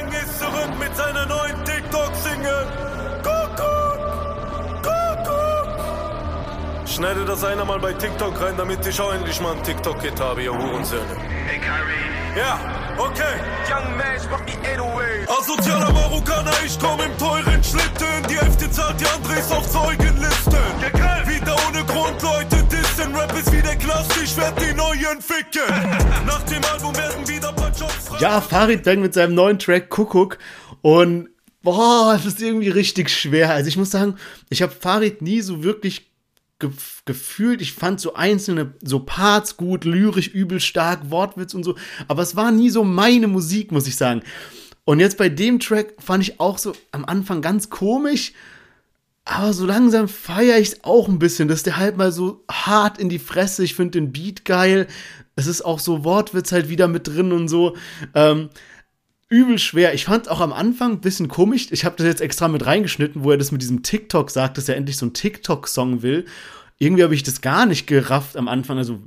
Schneide 6.92 7.24
das 7.24 7.42
einer 7.46 7.64
mal 7.64 7.80
bei 7.80 7.94
TikTok 7.94 8.42
rein, 8.42 8.56
damit 8.58 8.86
ich 8.86 9.00
auch 9.00 9.14
endlich 9.14 9.40
mal 9.40 9.54
einen 9.54 9.64
TikTok-Hit 9.64 10.20
habe, 10.20 10.44
ihr 10.44 10.52
Hurensöhne. 10.52 11.16
Hey 11.48 11.58
Kyrie. 11.58 12.38
Ja, 12.38 12.60
okay. 12.98 13.40
Young 13.70 13.96
Man, 13.96 14.18
ich 14.18 14.30
mach 14.30 14.42
die 14.42 14.58
808. 14.68 15.30
Asozialer 15.30 15.94
Marokkaner, 15.94 16.52
ich 16.66 16.78
komm 16.78 17.00
im 17.00 17.18
teuren 17.18 17.64
Schlitten. 17.64 18.28
Die 18.30 18.38
Hälfte 18.38 18.70
zahlt 18.70 19.00
die 19.00 19.06
Andres 19.06 19.52
auf 19.54 19.70
Zeugenlisten. 19.72 20.54
Wieder 21.28 21.56
ohne 21.70 21.86
Grund, 21.86 22.22
Leute 22.22 22.62
dissen. 22.66 23.16
Rap 23.16 23.34
ist 23.40 23.54
wieder 23.54 23.76
klassisch, 23.78 24.24
ich 24.24 24.38
werd 24.38 24.60
die 24.60 24.74
neuen 24.74 25.22
ficken. 25.22 25.74
Nach 26.28 26.44
dem 26.44 26.62
Album 26.74 26.94
werden 26.98 27.26
wieder 27.26 27.54
paar 27.54 27.72
Jobs 27.72 28.10
frei. 28.10 28.18
Ja, 28.20 28.42
Farid 28.42 28.84
Bang 28.84 29.00
mit 29.00 29.14
seinem 29.14 29.34
neuen 29.34 29.60
Track 29.60 29.90
Kuckuck. 29.90 30.40
Und 30.82 31.30
boah, 31.64 32.16
das 32.16 32.26
ist 32.26 32.42
irgendwie 32.42 32.70
richtig 32.70 33.10
schwer. 33.10 33.52
Also 33.52 33.70
ich 33.70 33.78
muss 33.78 33.92
sagen, 33.92 34.18
ich 34.50 34.62
habe 34.62 34.74
Farid 34.74 35.22
nie 35.22 35.40
so 35.40 35.64
wirklich 35.64 36.11
gefühlt, 37.06 37.62
ich 37.62 37.74
fand 37.74 38.00
so 38.00 38.14
einzelne, 38.14 38.74
so 38.82 39.00
Parts 39.00 39.58
gut, 39.58 39.86
lyrisch 39.86 40.28
übel 40.28 40.60
stark, 40.60 41.12
Wortwitz 41.12 41.54
und 41.54 41.64
so, 41.64 41.76
aber 42.08 42.22
es 42.22 42.36
war 42.36 42.52
nie 42.52 42.70
so 42.70 42.84
meine 42.84 43.28
Musik, 43.28 43.72
muss 43.72 43.88
ich 43.88 43.96
sagen. 43.96 44.22
Und 44.84 45.00
jetzt 45.00 45.18
bei 45.18 45.30
dem 45.30 45.60
Track 45.60 45.94
fand 46.00 46.24
ich 46.24 46.40
auch 46.40 46.58
so 46.58 46.74
am 46.92 47.06
Anfang 47.06 47.42
ganz 47.42 47.70
komisch, 47.70 48.34
aber 49.26 49.54
so 49.54 49.66
langsam 49.66 50.08
feiere 50.08 50.60
ich 50.60 50.70
es 50.70 50.84
auch 50.84 51.08
ein 51.08 51.20
bisschen, 51.20 51.48
dass 51.48 51.64
der 51.64 51.78
halt 51.78 51.96
mal 51.98 52.12
so 52.12 52.44
hart 52.50 52.98
in 52.98 53.10
die 53.10 53.20
Fresse, 53.20 53.64
ich 53.64 53.76
finde 53.76 53.92
den 53.92 54.12
Beat 54.12 54.46
geil, 54.46 54.88
es 55.36 55.48
ist 55.48 55.62
auch 55.62 55.80
so 55.80 56.04
Wortwitz 56.04 56.52
halt 56.52 56.70
wieder 56.70 56.88
mit 56.88 57.08
drin 57.08 57.32
und 57.32 57.48
so. 57.48 57.76
Ähm, 58.14 58.50
übel 59.32 59.58
schwer. 59.58 59.94
Ich 59.94 60.06
fand 60.06 60.30
auch 60.30 60.42
am 60.42 60.54
Anfang 60.54 60.92
ein 60.92 61.02
bisschen 61.02 61.30
komisch. 61.30 61.68
Ich 61.72 61.86
habe 61.86 61.96
das 61.98 62.06
jetzt 62.06 62.22
extra 62.22 62.48
mit 62.48 62.66
reingeschnitten, 62.66 63.24
wo 63.24 63.32
er 63.32 63.38
das 63.38 63.52
mit 63.52 63.62
diesem 63.62 63.82
TikTok 63.82 64.30
sagt, 64.30 64.58
dass 64.58 64.70
er 64.70 64.76
endlich 64.76 64.98
so 64.98 65.06
einen 65.06 65.14
TikTok-Song 65.14 66.02
will. 66.02 66.26
Irgendwie 66.78 67.04
habe 67.04 67.16
ich 67.16 67.24
das 67.24 67.42
gar 67.42 67.66
nicht 67.66 67.88
gerafft 67.88 68.36
am 68.36 68.48
Anfang. 68.48 68.78
Also 68.78 69.00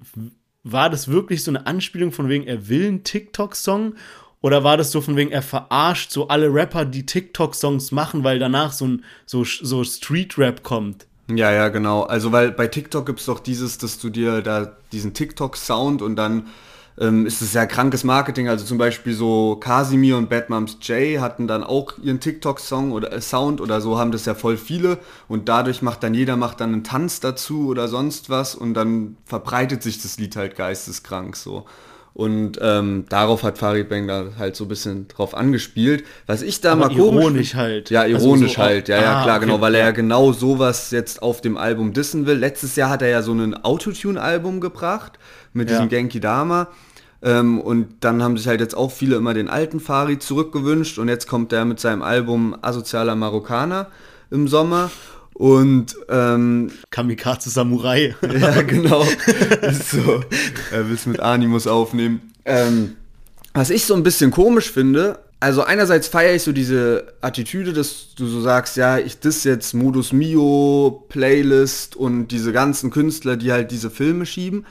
war 0.65 0.89
das 0.89 1.09
wirklich 1.09 1.45
so 1.45 1.51
eine 1.51 1.67
Anspielung 1.67 2.11
von 2.11 2.29
wegen, 2.29 2.47
er 2.47 2.69
will 2.69 2.87
einen 2.87 3.05
TikTok-Song? 3.05 3.95
Oder 4.41 4.65
war 4.65 4.77
das 4.77 4.91
so 4.91 5.01
von 5.01 5.17
wegen, 5.17 5.31
er 5.31 5.43
verarscht 5.43 6.11
so 6.11 6.29
alle 6.29 6.53
Rapper, 6.53 6.85
die 6.85 7.07
TikTok-Songs 7.07 7.93
machen, 7.93 8.25
weil 8.25 8.39
danach 8.39 8.73
so 8.73 8.87
ein 8.87 9.05
so, 9.27 9.45
so 9.45 9.85
Street-Rap 9.85 10.63
kommt? 10.63 11.07
Ja, 11.29 11.51
ja, 11.51 11.69
genau. 11.69 12.03
Also, 12.03 12.33
weil 12.33 12.51
bei 12.53 12.67
TikTok 12.67 13.07
gibt 13.07 13.21
es 13.21 13.27
doch 13.27 13.41
dieses, 13.41 13.79
dass 13.79 13.99
du 13.99 14.11
dir 14.11 14.43
da 14.43 14.77
diesen 14.93 15.15
TikTok-Sound 15.15 16.03
und 16.03 16.17
dann 16.17 16.49
ähm, 16.99 17.27
ist 17.27 17.43
es 17.43 17.53
ja 17.53 17.67
krankes 17.67 18.05
Marketing. 18.05 18.49
Also 18.49 18.65
zum 18.65 18.79
Beispiel 18.79 19.15
so 19.15 19.57
Casimir 19.57 20.17
und 20.17 20.29
Bad 20.29 20.51
Moms 20.51 20.79
J 20.83 21.21
hatten 21.21 21.47
dann 21.47 21.65
auch 21.65 21.95
ihren 22.03 22.21
TikTok-Song 22.21 22.93
oder 22.93 23.13
äh, 23.13 23.21
Sound 23.21 23.61
oder 23.61 23.81
so, 23.81 23.99
haben 23.99 24.13
das 24.13 24.27
ja 24.27 24.35
voll 24.35 24.57
viele 24.57 24.99
und 25.29 25.49
dadurch 25.49 25.83
macht 25.83 26.03
dann 26.03 26.15
jeder 26.15 26.37
macht 26.37 26.61
dann 26.61 26.73
einen 26.73 26.85
Tanz 26.85 27.21
dazu 27.21 27.69
oder 27.69 27.89
sonst 27.89 28.31
was 28.31 28.55
und 28.55 28.75
dann 28.75 29.17
verbreitet 29.25 29.83
sich 29.83 30.01
das 30.01 30.19
Lied 30.19 30.37
halt 30.37 30.57
geisteskrank 30.57 31.37
so. 31.37 31.65
Und 32.15 32.61
ähm, 32.63 33.07
darauf 33.09 33.43
hat 33.43 33.59
Farid 33.59 33.91
da 33.91 34.27
halt 34.39 34.55
so 34.55 34.67
ein 34.67 34.69
bisschen 34.69 35.09
drauf 35.09 35.35
angespielt. 35.35 36.05
Was 36.27 36.43
ich 36.43 36.61
da 36.61 36.73
Aber 36.73 36.87
mal 36.87 36.97
ironisch 36.97 37.25
komisch, 37.25 37.55
halt. 37.57 37.91
Ja, 37.91 38.03
also 38.03 38.29
ironisch 38.29 38.51
also 38.51 38.55
so 38.55 38.63
halt. 38.63 38.89
Ja, 38.89 39.03
ja, 39.03 39.19
ah, 39.19 39.23
klar, 39.25 39.37
okay. 39.39 39.47
genau, 39.47 39.61
weil 39.61 39.75
er 39.75 39.87
ja 39.87 39.91
genau 39.91 40.33
sowas 40.33 40.93
jetzt 40.93 41.23
auf 41.23 41.41
dem 41.41 41.57
Album 41.57 41.93
dissen 41.93 42.25
will. 42.27 42.39
Letztes 42.39 42.77
Jahr 42.77 42.89
hat 42.89 43.03
er 43.03 43.09
ja 43.09 43.23
so 43.23 43.33
ein 43.33 43.55
Autotune-Album 43.55 44.61
gebracht 44.61 45.19
mit 45.55 45.71
ja. 45.71 45.77
diesem 45.77 45.89
Genki 45.89 46.21
Dama. 46.21 46.69
Ähm, 47.23 47.59
und 47.59 47.89
dann 48.01 48.23
haben 48.23 48.37
sich 48.37 48.47
halt 48.47 48.61
jetzt 48.61 48.77
auch 48.77 48.93
viele 48.93 49.17
immer 49.17 49.33
den 49.33 49.49
alten 49.49 49.81
Farid 49.81 50.23
zurückgewünscht 50.23 50.99
und 50.99 51.09
jetzt 51.09 51.27
kommt 51.27 51.55
er 51.55 51.65
mit 51.65 51.81
seinem 51.81 52.03
Album 52.03 52.55
Asozialer 52.61 53.17
Marokkaner 53.17 53.87
im 54.31 54.47
Sommer. 54.47 54.91
Und 55.33 55.97
ähm, 56.11 56.71
Kamikaze 56.91 57.51
Samurai. 57.51 58.15
ja, 58.39 58.63
genau. 58.63 59.03
ist 59.63 59.91
so. 59.91 60.23
Er 60.71 60.87
will 60.87 60.95
es 60.95 61.07
mit 61.07 61.19
Animus 61.19 61.67
aufnehmen. 61.67 62.33
Ähm, 62.45 62.97
was 63.53 63.71
ich 63.71 63.85
so 63.85 63.95
ein 63.95 64.05
bisschen 64.05 64.31
komisch 64.31 64.71
finde, 64.71 65.19
also 65.41 65.63
einerseits 65.63 66.09
feiere 66.09 66.35
ich 66.35 66.43
so 66.43 66.53
diese 66.53 67.15
Attitüde, 67.21 67.73
dass 67.73 68.15
du 68.17 68.27
so 68.27 68.41
sagst, 68.41 68.77
ja, 68.77 68.99
ich 68.99 69.19
dis 69.19 69.45
jetzt 69.45 69.75
Modus 69.75 70.13
Mio, 70.13 71.05
Playlist 71.09 71.97
und 71.97 72.29
diese 72.29 72.53
ganzen 72.53 72.91
Künstler, 72.91 73.37
die 73.37 73.53
halt 73.53 73.71
diese 73.71 73.91
Filme 73.91 74.25
schieben. 74.25 74.65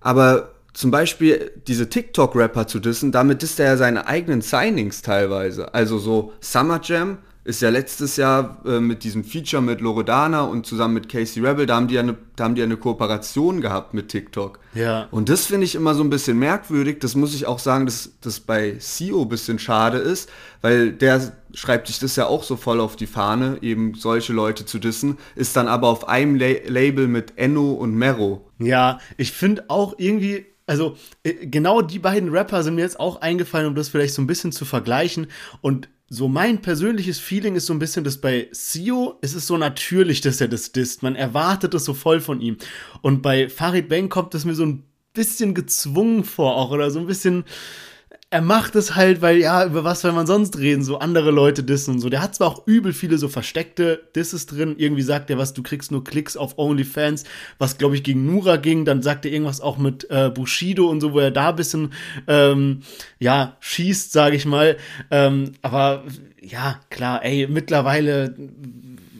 Aber 0.00 0.50
zum 0.72 0.90
Beispiel 0.90 1.52
diese 1.66 1.88
TikTok-Rapper 1.88 2.66
zu 2.66 2.80
dissen, 2.80 3.12
damit 3.12 3.42
disst 3.42 3.60
er 3.60 3.66
ja 3.66 3.76
seine 3.76 4.06
eigenen 4.06 4.40
Signings 4.40 5.02
teilweise. 5.02 5.74
Also 5.74 5.98
so 5.98 6.32
Summer 6.40 6.80
Jam 6.82 7.18
ist 7.42 7.62
ja 7.62 7.70
letztes 7.70 8.16
Jahr 8.16 8.60
äh, 8.66 8.80
mit 8.80 9.02
diesem 9.02 9.24
Feature 9.24 9.62
mit 9.62 9.80
Loredana 9.80 10.42
und 10.42 10.66
zusammen 10.66 10.94
mit 10.94 11.08
Casey 11.08 11.44
Rebel, 11.44 11.66
da 11.66 11.76
haben 11.76 11.88
die 11.88 11.94
ja 11.94 12.02
eine, 12.02 12.16
da 12.36 12.44
haben 12.44 12.54
die 12.54 12.62
eine 12.62 12.76
Kooperation 12.76 13.60
gehabt 13.60 13.94
mit 13.94 14.08
TikTok. 14.08 14.58
Ja. 14.74 15.08
Und 15.10 15.28
das 15.28 15.46
finde 15.46 15.64
ich 15.64 15.74
immer 15.74 15.94
so 15.94 16.04
ein 16.04 16.10
bisschen 16.10 16.38
merkwürdig. 16.38 17.00
Das 17.00 17.14
muss 17.14 17.34
ich 17.34 17.46
auch 17.46 17.58
sagen, 17.58 17.86
dass 17.86 18.10
das 18.20 18.40
bei 18.40 18.76
CEO 18.78 19.22
ein 19.22 19.28
bisschen 19.28 19.58
schade 19.58 19.98
ist, 19.98 20.28
weil 20.60 20.92
der 20.92 21.32
schreibt 21.54 21.88
sich 21.88 21.98
das 21.98 22.16
ja 22.16 22.26
auch 22.26 22.42
so 22.42 22.56
voll 22.56 22.80
auf 22.80 22.96
die 22.96 23.06
Fahne, 23.06 23.58
eben 23.62 23.94
solche 23.94 24.32
Leute 24.32 24.66
zu 24.66 24.78
dissen, 24.78 25.18
ist 25.36 25.56
dann 25.56 25.68
aber 25.68 25.88
auf 25.88 26.08
einem 26.08 26.36
La 26.36 26.48
Label 26.66 27.08
mit 27.08 27.34
Enno 27.36 27.72
und 27.72 27.94
Mero. 27.94 28.50
Ja, 28.58 29.00
ich 29.16 29.32
finde 29.32 29.64
auch 29.68 29.94
irgendwie, 29.98 30.46
also 30.66 30.96
äh, 31.22 31.46
genau 31.46 31.82
die 31.82 31.98
beiden 31.98 32.30
Rapper 32.30 32.62
sind 32.62 32.74
mir 32.74 32.82
jetzt 32.82 33.00
auch 33.00 33.20
eingefallen, 33.20 33.68
um 33.68 33.74
das 33.74 33.88
vielleicht 33.88 34.14
so 34.14 34.22
ein 34.22 34.26
bisschen 34.26 34.52
zu 34.52 34.64
vergleichen. 34.64 35.26
Und 35.60 35.88
so 36.08 36.28
mein 36.28 36.60
persönliches 36.60 37.20
Feeling 37.20 37.54
ist 37.54 37.66
so 37.66 37.72
ein 37.72 37.78
bisschen, 37.78 38.02
dass 38.02 38.20
bei 38.20 38.48
Sio 38.50 39.18
ist 39.20 39.34
es 39.34 39.46
so 39.46 39.56
natürlich, 39.56 40.20
dass 40.20 40.40
er 40.40 40.48
das 40.48 40.72
disst. 40.72 41.02
Man 41.02 41.14
erwartet 41.14 41.72
es 41.74 41.84
so 41.84 41.94
voll 41.94 42.20
von 42.20 42.40
ihm. 42.40 42.56
Und 43.00 43.22
bei 43.22 43.48
Farid 43.48 43.88
Bang 43.88 44.08
kommt 44.08 44.34
es 44.34 44.44
mir 44.44 44.54
so 44.54 44.66
ein 44.66 44.82
bisschen 45.12 45.54
gezwungen 45.54 46.24
vor 46.24 46.56
auch 46.56 46.72
oder 46.72 46.90
so 46.90 46.98
ein 46.98 47.06
bisschen 47.06 47.44
er 48.32 48.42
macht 48.42 48.76
es 48.76 48.94
halt, 48.94 49.22
weil, 49.22 49.38
ja, 49.38 49.66
über 49.66 49.82
was 49.82 50.02
soll 50.02 50.12
man 50.12 50.26
sonst 50.26 50.56
reden? 50.56 50.84
So 50.84 51.00
andere 51.00 51.32
Leute 51.32 51.64
dissen 51.64 51.94
und 51.94 52.00
so. 52.00 52.08
Der 52.08 52.22
hat 52.22 52.36
zwar 52.36 52.46
auch 52.46 52.64
übel 52.64 52.92
viele 52.92 53.18
so 53.18 53.28
versteckte 53.28 54.08
Disses 54.14 54.46
drin. 54.46 54.76
Irgendwie 54.78 55.02
sagt 55.02 55.30
er 55.30 55.38
was, 55.38 55.52
du 55.52 55.64
kriegst 55.64 55.90
nur 55.90 56.04
Klicks 56.04 56.36
auf 56.36 56.56
OnlyFans, 56.56 57.24
was, 57.58 57.76
glaube 57.76 57.96
ich, 57.96 58.04
gegen 58.04 58.26
Nura 58.26 58.56
ging. 58.56 58.84
Dann 58.84 59.02
sagt 59.02 59.24
er 59.24 59.32
irgendwas 59.32 59.60
auch 59.60 59.78
mit 59.78 60.08
äh, 60.10 60.30
Bushido 60.30 60.88
und 60.88 61.00
so, 61.00 61.12
wo 61.12 61.18
er 61.18 61.32
da 61.32 61.48
ein 61.48 61.56
bisschen, 61.56 61.92
ähm, 62.28 62.82
ja, 63.18 63.56
schießt, 63.58 64.12
sage 64.12 64.36
ich 64.36 64.46
mal. 64.46 64.76
Ähm, 65.10 65.54
aber, 65.62 66.04
ja, 66.40 66.78
klar, 66.88 67.24
ey, 67.24 67.48
mittlerweile, 67.48 68.36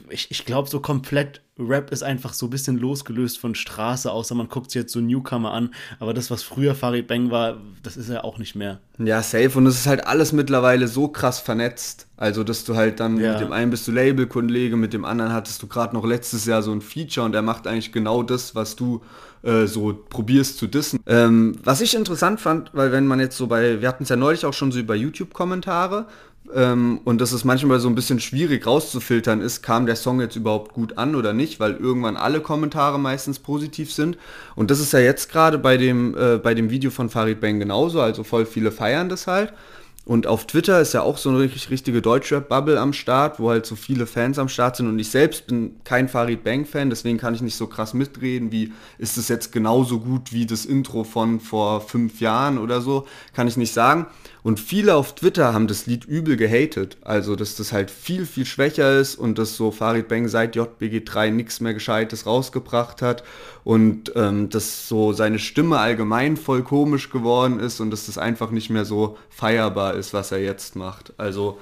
ich, 0.09 0.31
ich 0.31 0.45
glaube, 0.45 0.69
so 0.69 0.79
komplett 0.79 1.41
Rap 1.61 1.91
ist 1.93 2.03
einfach 2.03 2.33
so 2.33 2.47
ein 2.47 2.51
bisschen 2.51 2.79
losgelöst 2.79 3.39
von 3.39 3.55
Straße, 3.55 4.11
außer 4.11 4.35
man 4.35 4.49
guckt 4.49 4.71
sich 4.71 4.83
jetzt 4.83 4.93
so 4.93 5.01
Newcomer 5.01 5.53
an. 5.53 5.75
Aber 5.99 6.15
das, 6.15 6.31
was 6.31 6.43
früher 6.43 6.75
Farid 6.75 7.07
Bang 7.07 7.31
war, 7.31 7.59
das 7.83 7.97
ist 7.97 8.09
ja 8.09 8.25
auch 8.25 8.39
nicht 8.39 8.55
mehr. 8.55 8.81
Ja, 8.99 9.23
safe. 9.23 9.51
Und 9.57 9.67
es 9.67 9.77
ist 9.77 9.87
halt 9.87 10.07
alles 10.07 10.33
mittlerweile 10.33 10.89
so 10.89 11.09
krass 11.09 11.41
vernetzt. 11.41 12.07
Also, 12.17 12.45
dass 12.45 12.65
du 12.65 12.77
halt 12.77 13.01
dann 13.01 13.19
ja. 13.19 13.33
mit 13.33 13.41
dem 13.41 13.53
einen 13.53 13.71
bist 13.71 13.89
du 13.89 13.93
Labelkollege, 13.93 14.77
mit 14.77 14.93
dem 14.93 15.05
anderen 15.05 15.33
hattest 15.33 15.63
du 15.63 15.67
gerade 15.67 15.95
noch 15.95 16.05
letztes 16.05 16.45
Jahr 16.45 16.63
so 16.63 16.73
ein 16.73 16.83
Feature 16.83 17.25
und 17.25 17.35
er 17.35 17.43
macht 17.43 17.67
eigentlich 17.67 17.93
genau 17.93 18.23
das, 18.23 18.55
was 18.55 18.77
du 18.77 19.01
äh, 19.43 19.67
so 19.67 19.99
probierst 20.11 20.59
zu 20.59 20.67
dissen. 20.67 21.01
Ähm, 21.07 21.57
was 21.65 21.81
ich 21.81 21.95
interessant 21.95 22.41
fand, 22.41 22.71
weil 22.75 22.93
wenn 22.93 23.07
man 23.07 23.21
jetzt 23.21 23.39
so 23.39 23.47
bei, 23.47 23.81
wir 23.81 23.89
hatten 23.89 24.03
es 24.03 24.11
ja 24.11 24.17
neulich 24.17 24.45
auch 24.45 24.53
schon 24.53 24.71
so 24.71 24.79
über 24.79 24.95
YouTube-Kommentare 24.95 26.07
ähm, 26.55 27.01
und 27.05 27.21
dass 27.21 27.33
es 27.33 27.45
manchmal 27.45 27.81
so 27.81 27.89
ein 27.89 27.95
bisschen 27.95 28.21
schwierig 28.21 28.67
rauszufiltern 28.67 29.41
ist, 29.41 29.63
kam 29.63 29.87
der 29.87 29.97
Song 29.97 30.21
jetzt 30.21 30.37
überhaupt 30.37 30.73
gut 30.73 30.99
an 30.99 31.15
oder 31.15 31.33
nicht, 31.33 31.61
weil 31.61 31.75
irgendwann 31.75 32.17
alle 32.17 32.41
Kommentare 32.41 32.99
meistens 32.99 33.39
positiv 33.39 33.93
sind. 33.93 34.19
Und 34.57 34.71
das 34.71 34.81
ist 34.81 34.93
ja 34.93 35.01
jetzt 35.01 35.31
gerade 35.31 35.59
bei 35.59 35.77
dem, 35.77 36.17
äh, 36.17 36.39
bei 36.39 36.55
dem 36.55 36.71
Video 36.71 36.91
von 36.91 37.11
Farid 37.11 37.41
Bang 37.41 37.59
genauso, 37.59 38.01
also 38.01 38.25
voll 38.25 38.47
viele 38.47 38.73
feiern 38.73 39.09
das 39.09 39.27
halt. 39.27 39.53
Und 40.07 40.27
auf 40.27 40.47
Twitter 40.47 40.81
ist 40.81 40.95
ja 40.95 41.03
auch 41.03 41.19
so 41.19 41.29
eine 41.29 41.39
richtig, 41.39 41.71
richtige 41.71 42.03
Deutschrap-Bubble 42.03 42.81
am 42.81 42.93
Start, 42.93 43.39
wo 43.39 43.51
halt 43.51 43.67
so 43.67 43.77
viele 43.77 44.07
Fans 44.07 44.39
am 44.39 44.49
Start 44.49 44.77
sind. 44.77 44.89
Und 44.89 44.99
ich 44.99 45.11
selbst 45.11 45.47
bin 45.47 45.77
kein 45.85 46.09
Farid 46.09 46.43
Bang-Fan, 46.43 46.91
deswegen 46.91 47.19
kann 47.19 47.35
ich 47.35 47.43
nicht 47.43 47.55
so 47.55 47.67
krass 47.67 47.95
mitreden, 47.95 48.51
wie 48.51 48.73
ist 48.99 49.19
es 49.19 49.29
jetzt 49.29 49.53
genauso 49.53 50.01
gut 50.01 50.33
wie 50.33 50.47
das 50.47 50.65
Intro 50.65 51.05
von 51.05 51.39
vor 51.39 51.83
fünf 51.83 52.21
Jahren 52.21 52.59
oder 52.59 52.81
so, 52.81 53.07
kann 53.35 53.47
ich 53.47 53.57
nicht 53.57 53.75
sagen. 53.75 54.07
Und 54.43 54.59
viele 54.59 54.95
auf 54.95 55.15
Twitter 55.15 55.53
haben 55.53 55.67
das 55.67 55.87
Lied 55.87 56.07
übel 56.07 56.37
gehatet. 56.37 56.97
Also, 57.03 57.37
dass 57.37 57.57
das 57.57 57.73
halt 57.73 57.91
viel, 57.91 58.25
viel 58.25 58.47
schwächer 58.47 58.99
ist 58.99 59.17
und 59.17 59.39
dass 59.39 59.57
so 59.57 59.71
Farid 59.71 60.09
Bang 60.09 60.29
seit 60.29 60.57
JBG3 60.57 61.31
nichts 61.31 61.61
mehr 61.61 61.75
Gescheites 61.75 62.27
rausgebracht 62.27 63.03
hat 63.03 63.23
und 63.65 64.13
ähm, 64.17 64.49
dass 64.49 64.89
so 64.89 65.13
seine 65.13 65.39
Stimme 65.39 65.79
allgemein 65.79 66.37
voll 66.37 66.63
komisch 66.63 67.11
geworden 67.11 67.61
ist 67.61 67.81
und 67.81 67.91
dass 67.91 68.07
das 68.07 68.17
einfach 68.17 68.51
nicht 68.51 68.71
mehr 68.71 68.85
so 68.85 69.19
feierbar 69.29 69.95
ist, 69.95 70.15
was 70.15 70.33
er 70.33 70.43
jetzt 70.43 70.75
macht. 70.75 71.13
Also, 71.19 71.59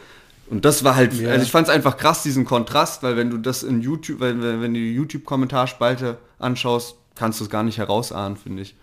Und 0.48 0.64
das 0.64 0.84
war 0.84 0.94
halt, 0.94 1.14
ja. 1.14 1.30
also 1.30 1.44
ich 1.44 1.50
fand 1.50 1.66
es 1.66 1.74
einfach 1.74 1.96
krass, 1.96 2.22
diesen 2.22 2.44
Kontrast, 2.44 3.02
weil 3.02 3.16
wenn 3.16 3.30
du 3.30 3.38
das 3.38 3.64
in 3.64 3.80
YouTube, 3.80 4.20
wenn, 4.20 4.40
wenn 4.40 4.72
du 4.72 4.80
die 4.80 4.94
YouTube-Kommentarspalte 4.94 6.18
anschaust, 6.38 6.94
kannst 7.16 7.40
du 7.40 7.44
es 7.44 7.50
gar 7.50 7.64
nicht 7.64 7.78
herausahnen, 7.78 8.36
finde 8.36 8.62
ich. 8.62 8.76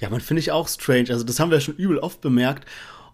Ja, 0.00 0.08
man 0.10 0.20
finde 0.20 0.40
ich 0.40 0.52
auch 0.52 0.68
strange. 0.68 1.10
Also 1.10 1.24
das 1.24 1.40
haben 1.40 1.50
wir 1.50 1.58
ja 1.58 1.60
schon 1.60 1.74
übel 1.74 1.98
oft 1.98 2.20
bemerkt. 2.20 2.66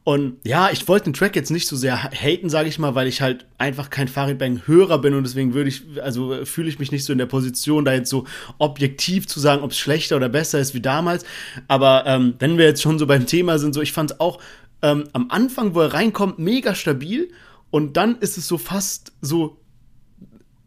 Und 0.05 0.37
ja, 0.45 0.71
ich 0.71 0.87
wollte 0.87 1.05
den 1.05 1.15
Track 1.15 1.35
jetzt 1.35 1.51
nicht 1.51 1.67
so 1.67 1.77
sehr 1.77 2.03
haten, 2.03 2.51
sage 2.51 2.69
ich 2.69 2.79
mal, 2.79 2.95
weil 2.95 3.09
ich 3.09 3.23
halt 3.23 3.47
einfach 3.57 3.89
kein 3.89 4.07
Farid-Bang-Hörer 4.07 4.99
bin 4.99 5.15
und 5.15 5.25
deswegen 5.25 5.55
würde 5.55 5.71
ich, 5.71 5.83
also 6.03 6.45
fühle 6.45 6.69
ich 6.69 6.79
mich 6.79 6.93
nicht 6.93 7.05
so 7.05 7.13
in 7.13 7.19
der 7.19 7.25
Position, 7.25 7.87
da 7.87 7.95
jetzt 7.95 8.11
so 8.11 8.27
objektiv 8.59 9.27
zu 9.27 9.41
sagen, 9.41 9.63
ob 9.63 9.71
es 9.71 9.79
schlechter 9.79 10.17
oder 10.17 10.29
besser 10.29 10.61
ist 10.61 10.75
wie 10.75 10.83
damals. 10.83 11.25
Aber 11.69 12.05
ähm, 12.07 12.35
wenn 12.39 12.59
wir 12.59 12.67
jetzt 12.67 12.83
schon 12.83 12.99
so 12.99 13.07
beim 13.07 13.25
Thema 13.25 13.59
sind, 13.59 13.73
so 13.73 13.81
ich 13.81 13.93
fand 13.93 14.11
es 14.11 14.21
auch 14.21 14.41
ähm, 14.83 15.05
am 15.15 15.31
Anfang, 15.31 15.75
wo 15.75 15.81
er 15.81 15.95
reinkommt, 15.95 16.39
mega 16.39 16.75
stabil 16.75 17.31
und 17.71 17.97
dann 17.97 18.19
ist 18.19 18.37
es 18.37 18.47
so 18.47 18.59
fast 18.59 19.13
so 19.23 19.57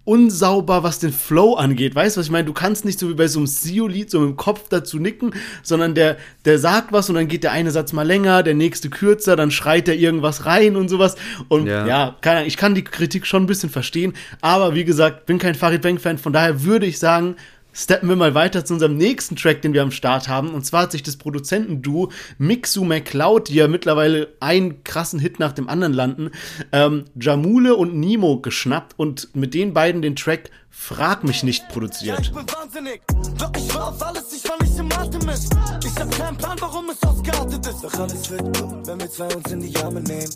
unsauber, 0.08 0.84
was 0.84 1.00
den 1.00 1.12
Flow 1.12 1.56
angeht. 1.56 1.94
Weißt 1.94 2.16
du, 2.16 2.20
was 2.20 2.28
ich 2.28 2.32
meine? 2.32 2.46
Du 2.46 2.54
kannst 2.54 2.86
nicht 2.86 2.98
so 2.98 3.10
wie 3.10 3.14
bei 3.14 3.28
so 3.28 3.40
einem 3.40 3.48
Sio-Lied 3.48 4.10
so 4.10 4.22
mit 4.22 4.30
dem 4.30 4.38
Kopf 4.38 4.70
dazu 4.70 5.00
nicken, 5.00 5.34
sondern 5.64 5.96
der, 5.96 6.16
der 6.46 6.60
sagt 6.60 6.94
was 6.94 7.10
und 7.10 7.16
dann 7.16 7.28
geht 7.28 7.44
der 7.44 7.52
eine 7.52 7.72
Satz 7.72 7.92
mal 7.92 8.08
länger, 8.08 8.42
der 8.42 8.54
nächste 8.54 8.90
kürzer, 8.90 9.36
dann 9.36 9.52
schreit 9.52 9.90
er 9.90 9.96
irgendwas 9.96 10.46
rein 10.46 10.78
und 10.78 10.88
sowas. 10.88 11.18
Und 11.50 11.68
ja, 11.68 11.86
ja 11.86 12.16
keine 12.22 12.38
Ahnung, 12.38 12.48
ich 12.48 12.56
kann 12.56 12.74
die 12.74 12.86
Kritik 12.86 13.28
schon 13.28 13.44
ein 13.44 13.48
bisschen 13.48 13.70
verstehen, 13.70 14.14
aber 14.40 14.76
wie 14.76 14.86
gesagt, 14.86 15.26
bin 15.26 15.40
kein 15.40 15.56
Farid 15.56 15.82
Bang-Fan, 15.82 16.18
von 16.18 16.32
daher 16.32 16.64
würde 16.64 16.86
ich 16.86 17.00
sagen, 17.00 17.36
steppen 17.78 18.10
wir 18.10 18.16
mal 18.16 18.34
weiter 18.34 18.66
zu 18.66 18.74
unserem 18.74 18.98
nächsten 18.98 19.36
Track, 19.36 19.62
den 19.62 19.74
wir 19.74 19.84
am 19.84 19.92
Start 19.92 20.28
haben. 20.28 20.54
Und 20.54 20.66
zwar 20.66 20.84
hat 20.84 20.92
sich 20.92 21.04
das 21.04 21.18
Produzentenduo 21.18 22.12
Mixu 22.38 22.84
McCloud, 22.84 23.50
die 23.50 23.56
ja 23.56 23.68
mittlerweile 23.68 24.34
einen 24.40 24.84
krassen 24.84 25.20
Hit 25.20 25.40
nach 25.40 25.54
dem 25.54 25.70
anderen 25.70 25.94
landen, 25.94 26.32
ähm, 26.72 27.06
Jamule 27.20 27.76
und 27.76 27.96
Nemo 27.96 28.42
geschnappt 28.42 28.98
und 28.98 29.36
mit 29.36 29.54
den 29.54 29.74
beiden 29.74 30.02
den 30.02 30.16
Track 30.16 30.50
Frag 30.70 31.24
mich 31.24 31.42
nicht 31.44 31.68
produziert. 31.70 32.20
ich 32.22 32.32
bin 32.32 32.46
wahnsinnig, 32.54 33.02
doch 33.40 33.52
ich 33.58 33.74
war 33.74 33.90
auf 33.90 34.02
alles, 34.02 34.32
ich 34.32 34.48
war 34.48 34.62
nicht 34.62 34.78
im 34.78 34.92
Artemis. 34.92 35.50
Ich 35.84 36.00
hab 36.00 36.12
keinen 36.12 36.38
Plan, 36.38 36.56
warum 36.60 36.90
es 36.90 37.02
ausgeartet 37.02 37.66
ist. 37.66 37.84
Doch 37.84 37.94
alles 38.00 38.30
wird 38.30 38.44
gut, 38.44 38.88
wenn 38.88 39.00
wir 39.00 39.10
zwei 39.10 39.36
uns 39.36 39.52
in 39.52 39.62
die 39.62 39.76
Arme 39.78 40.02
nehmen. 40.02 40.30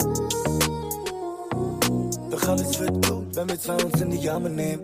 Doch 2.32 2.48
alles 2.48 2.80
wird 2.80 3.08
gut, 3.08 3.36
wenn 3.36 3.50
wir 3.50 3.60
zwei 3.60 3.84
uns 3.84 4.02
in 4.02 4.10
die 4.10 4.30
Arme 4.30 4.50
nehmen. 4.50 4.82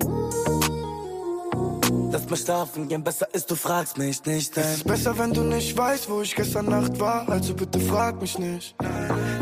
Lass 2.09 2.29
mal 2.29 2.37
schlafen 2.37 2.87
gehen, 2.87 3.03
besser 3.03 3.27
ist, 3.33 3.51
du 3.51 3.55
fragst 3.55 3.97
mich 3.97 4.23
nicht. 4.25 4.55
Denn 4.55 4.63
es 4.63 4.77
ist 4.77 4.87
besser, 4.87 5.17
wenn 5.17 5.33
du 5.33 5.41
nicht 5.41 5.77
weißt, 5.77 6.09
wo 6.09 6.21
ich 6.21 6.33
gestern 6.35 6.67
Nacht 6.67 6.97
war. 7.01 7.27
Also 7.27 7.53
bitte 7.53 7.79
frag 7.81 8.21
mich 8.21 8.39
nicht. 8.39 8.75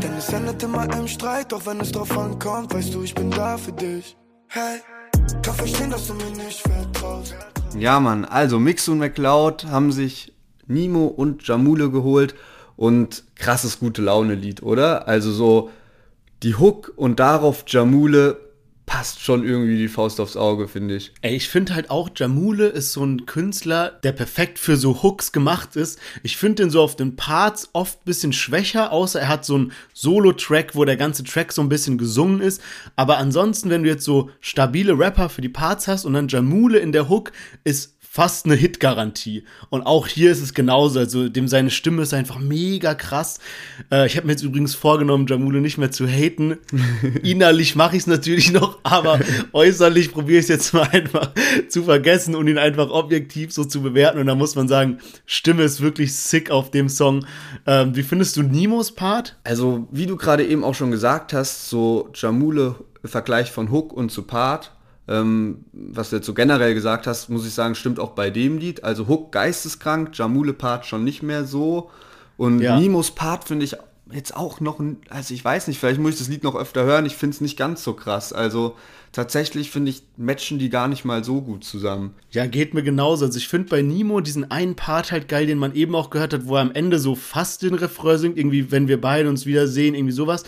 Denn 0.02 0.14
es 0.18 0.30
endet 0.30 0.64
immer 0.64 0.92
im 0.98 1.08
Streit, 1.08 1.52
doch 1.52 1.66
wenn 1.68 1.80
es 1.80 1.92
drauf 1.92 2.18
ankommt, 2.18 2.74
weißt 2.74 2.94
du, 2.94 3.04
ich 3.04 3.14
bin 3.14 3.30
da 3.30 3.58
für 3.58 3.72
dich. 3.72 4.18
Hey, 4.48 4.80
kann 5.44 5.54
verstehen, 5.54 5.92
dass 5.92 6.08
du 6.08 6.16
mir 6.16 6.32
nicht 6.44 6.62
vertraust. 6.62 7.36
Ja, 7.78 8.00
Mann, 8.00 8.26
also 8.26 8.60
Mix 8.60 8.88
und 8.88 8.98
McLeod 8.98 9.66
haben 9.66 9.92
sich 9.92 10.34
Nimo 10.66 11.06
und 11.06 11.48
Jamule 11.48 11.92
geholt 11.92 12.34
und 12.78 13.26
krasses 13.36 13.80
gute 13.80 14.02
Laune-Lied, 14.02 14.64
oder? 14.64 15.08
Also 15.08 15.32
so 15.32 15.70
die 16.42 16.56
Hook 16.56 16.94
und 16.96 17.20
darauf 17.20 17.64
Jamule 17.68 18.45
passt 18.86 19.22
schon 19.22 19.44
irgendwie 19.44 19.78
die 19.78 19.88
Faust 19.88 20.20
aufs 20.20 20.38
Auge, 20.38 20.68
finde 20.68 20.96
ich. 20.96 21.12
Ey, 21.22 21.36
ich 21.36 21.50
finde 21.50 21.74
halt 21.74 21.90
auch, 21.90 22.10
Jamule 22.16 22.68
ist 22.68 22.94
so 22.94 23.04
ein 23.04 23.26
Künstler, 23.26 23.90
der 24.04 24.12
perfekt 24.12 24.60
für 24.60 24.78
so 24.78 25.02
Hooks 25.02 25.32
gemacht 25.32 25.76
ist. 25.76 26.00
Ich 26.24 26.38
finde 26.38 26.64
den 26.64 26.70
so 26.70 26.82
auf 26.82 26.96
den 26.96 27.16
Parts 27.16 27.70
oft 27.74 28.00
ein 28.00 28.06
bisschen 28.06 28.34
schwächer, 28.34 28.92
außer 28.92 29.22
er 29.22 29.28
hat 29.28 29.46
so 29.46 29.56
einen 29.56 29.72
Solo-Track, 29.94 30.76
wo 30.76 30.86
der 30.86 30.98
ganze 30.98 31.24
Track 31.24 31.52
so 31.52 31.62
ein 31.62 31.70
bisschen 31.70 31.98
gesungen 31.98 32.42
ist. 32.42 32.62
Aber 32.96 33.18
ansonsten, 33.18 33.70
wenn 33.70 33.84
du 33.84 33.90
jetzt 33.90 34.06
so 34.06 34.30
stabile 34.40 34.98
Rapper 34.98 35.30
für 35.30 35.42
die 35.42 35.50
Parts 35.50 35.88
hast 35.88 36.06
und 36.06 36.14
dann 36.14 36.28
Jamule 36.28 36.80
in 36.80 36.92
der 36.92 37.10
Hook, 37.10 37.32
ist 37.64 37.95
fast 38.16 38.46
eine 38.46 38.56
Hit-Garantie. 38.56 39.44
Und 39.70 39.82
auch 39.82 40.08
hier 40.08 40.32
ist 40.32 40.42
es 40.42 40.54
genauso. 40.54 41.00
Also 41.00 41.28
dem 41.28 41.50
seine 41.50 41.70
Stimme 41.70 42.02
ist 42.02 42.14
einfach 42.14 42.40
mega 42.40 42.96
krass. 42.96 43.40
Äh, 43.92 44.06
ich 44.06 44.16
habe 44.16 44.26
mir 44.26 44.32
jetzt 44.32 44.42
übrigens 44.42 44.74
vorgenommen, 44.74 45.28
Jamule 45.28 45.60
nicht 45.60 45.78
mehr 45.78 45.92
zu 45.92 46.08
haten. 46.08 46.58
Innerlich 47.24 47.76
mache 47.76 47.98
ich 47.98 48.04
es 48.04 48.08
natürlich 48.08 48.54
noch, 48.54 48.80
aber 48.84 49.20
äußerlich 49.52 50.14
probiere 50.14 50.40
ich 50.40 50.46
es 50.46 50.48
jetzt 50.48 50.74
mal 50.74 50.88
einfach 50.94 51.34
zu 51.68 51.84
vergessen 51.84 52.36
und 52.36 52.48
ihn 52.48 52.58
einfach 52.58 52.90
objektiv 52.90 53.52
so 53.52 53.66
zu 53.66 53.82
bewerten. 53.82 54.20
Und 54.20 54.28
da 54.28 54.36
muss 54.36 54.56
man 54.56 54.70
sagen, 54.70 55.00
Stimme 55.26 55.64
ist 55.64 55.82
wirklich 55.82 56.16
sick 56.16 56.52
auf 56.52 56.72
dem 56.72 56.88
Song. 56.88 57.26
Ähm, 57.68 57.98
wie 57.98 58.04
findest 58.04 58.38
du 58.38 58.44
Nimos 58.44 58.94
Part? 58.94 59.36
Also, 59.44 59.90
wie 59.92 60.06
du 60.06 60.16
gerade 60.16 60.46
eben 60.46 60.64
auch 60.64 60.74
schon 60.74 60.90
gesagt 60.90 61.34
hast, 61.34 61.70
so 61.70 62.08
Jamule 62.14 62.76
Vergleich 63.04 63.52
von 63.52 63.72
Hook 63.72 63.92
und 63.92 64.10
zu 64.10 64.24
Part 64.24 64.75
ähm, 65.08 65.66
was 65.74 66.10
du 66.10 66.18
jetzt 66.18 66.26
so 66.26 66.34
generell 66.34 66.74
gesagt 66.74 67.08
hast, 67.08 67.30
muss 67.30 67.46
ich 67.46 67.54
sagen, 67.54 67.76
stimmt 67.76 68.00
auch 68.00 68.12
bei 68.12 68.30
dem 68.30 68.58
Lied. 68.58 68.84
Also 68.84 69.08
Hook 69.08 69.32
geisteskrank, 69.32 70.18
Jamule 70.18 70.54
Part 70.54 70.86
schon 70.86 71.04
nicht 71.04 71.22
mehr 71.22 71.46
so. 71.46 71.90
Und 72.38 72.60
ja. 72.60 72.80
Nimos 72.80 73.12
Part 73.12 73.46
finde 73.46 73.66
ich 73.66 73.78
jetzt 74.12 74.36
auch 74.36 74.60
noch, 74.60 74.80
also 75.10 75.34
ich 75.34 75.44
weiß 75.44 75.68
nicht, 75.68 75.80
vielleicht 75.80 76.00
muss 76.00 76.14
ich 76.14 76.20
das 76.20 76.28
Lied 76.28 76.44
noch 76.44 76.56
öfter 76.56 76.84
hören, 76.84 77.06
ich 77.06 77.16
finde 77.16 77.36
es 77.36 77.42
nicht 77.42 77.58
ganz 77.58 77.84
so 77.84 77.94
krass. 77.94 78.34
Also 78.34 78.76
tatsächlich 79.12 79.72
finde 79.72 79.92
ich, 79.92 80.04
matchen 80.18 80.60
die 80.60 80.70
gar 80.70 80.88
nicht 80.88 81.06
mal 81.06 81.24
so 81.24 81.42
gut 81.42 81.64
zusammen. 81.64 82.14
Ja, 82.32 82.46
geht 82.46 82.74
mir 82.74 82.84
genauso. 82.84 83.26
Also 83.26 83.38
ich 83.38 83.48
finde 83.48 83.70
bei 83.70 83.82
Nimo 83.82 84.22
diesen 84.22 84.52
einen 84.52 84.76
Part 84.76 85.12
halt 85.12 85.28
geil, 85.28 85.48
den 85.48 85.58
man 85.58 85.74
eben 85.74 85.96
auch 85.96 86.10
gehört 86.10 86.34
hat, 86.34 86.46
wo 86.48 86.56
er 86.56 86.62
am 86.62 86.72
Ende 86.72 87.00
so 87.00 87.16
fast 87.16 87.62
den 87.62 87.76
Refrain 87.76 88.18
singt, 88.18 88.38
irgendwie, 88.38 88.72
wenn 88.72 88.88
wir 88.88 89.00
beide 89.00 89.30
uns 89.30 89.46
wiedersehen, 89.46 89.96
irgendwie 89.96 90.14
sowas. 90.14 90.44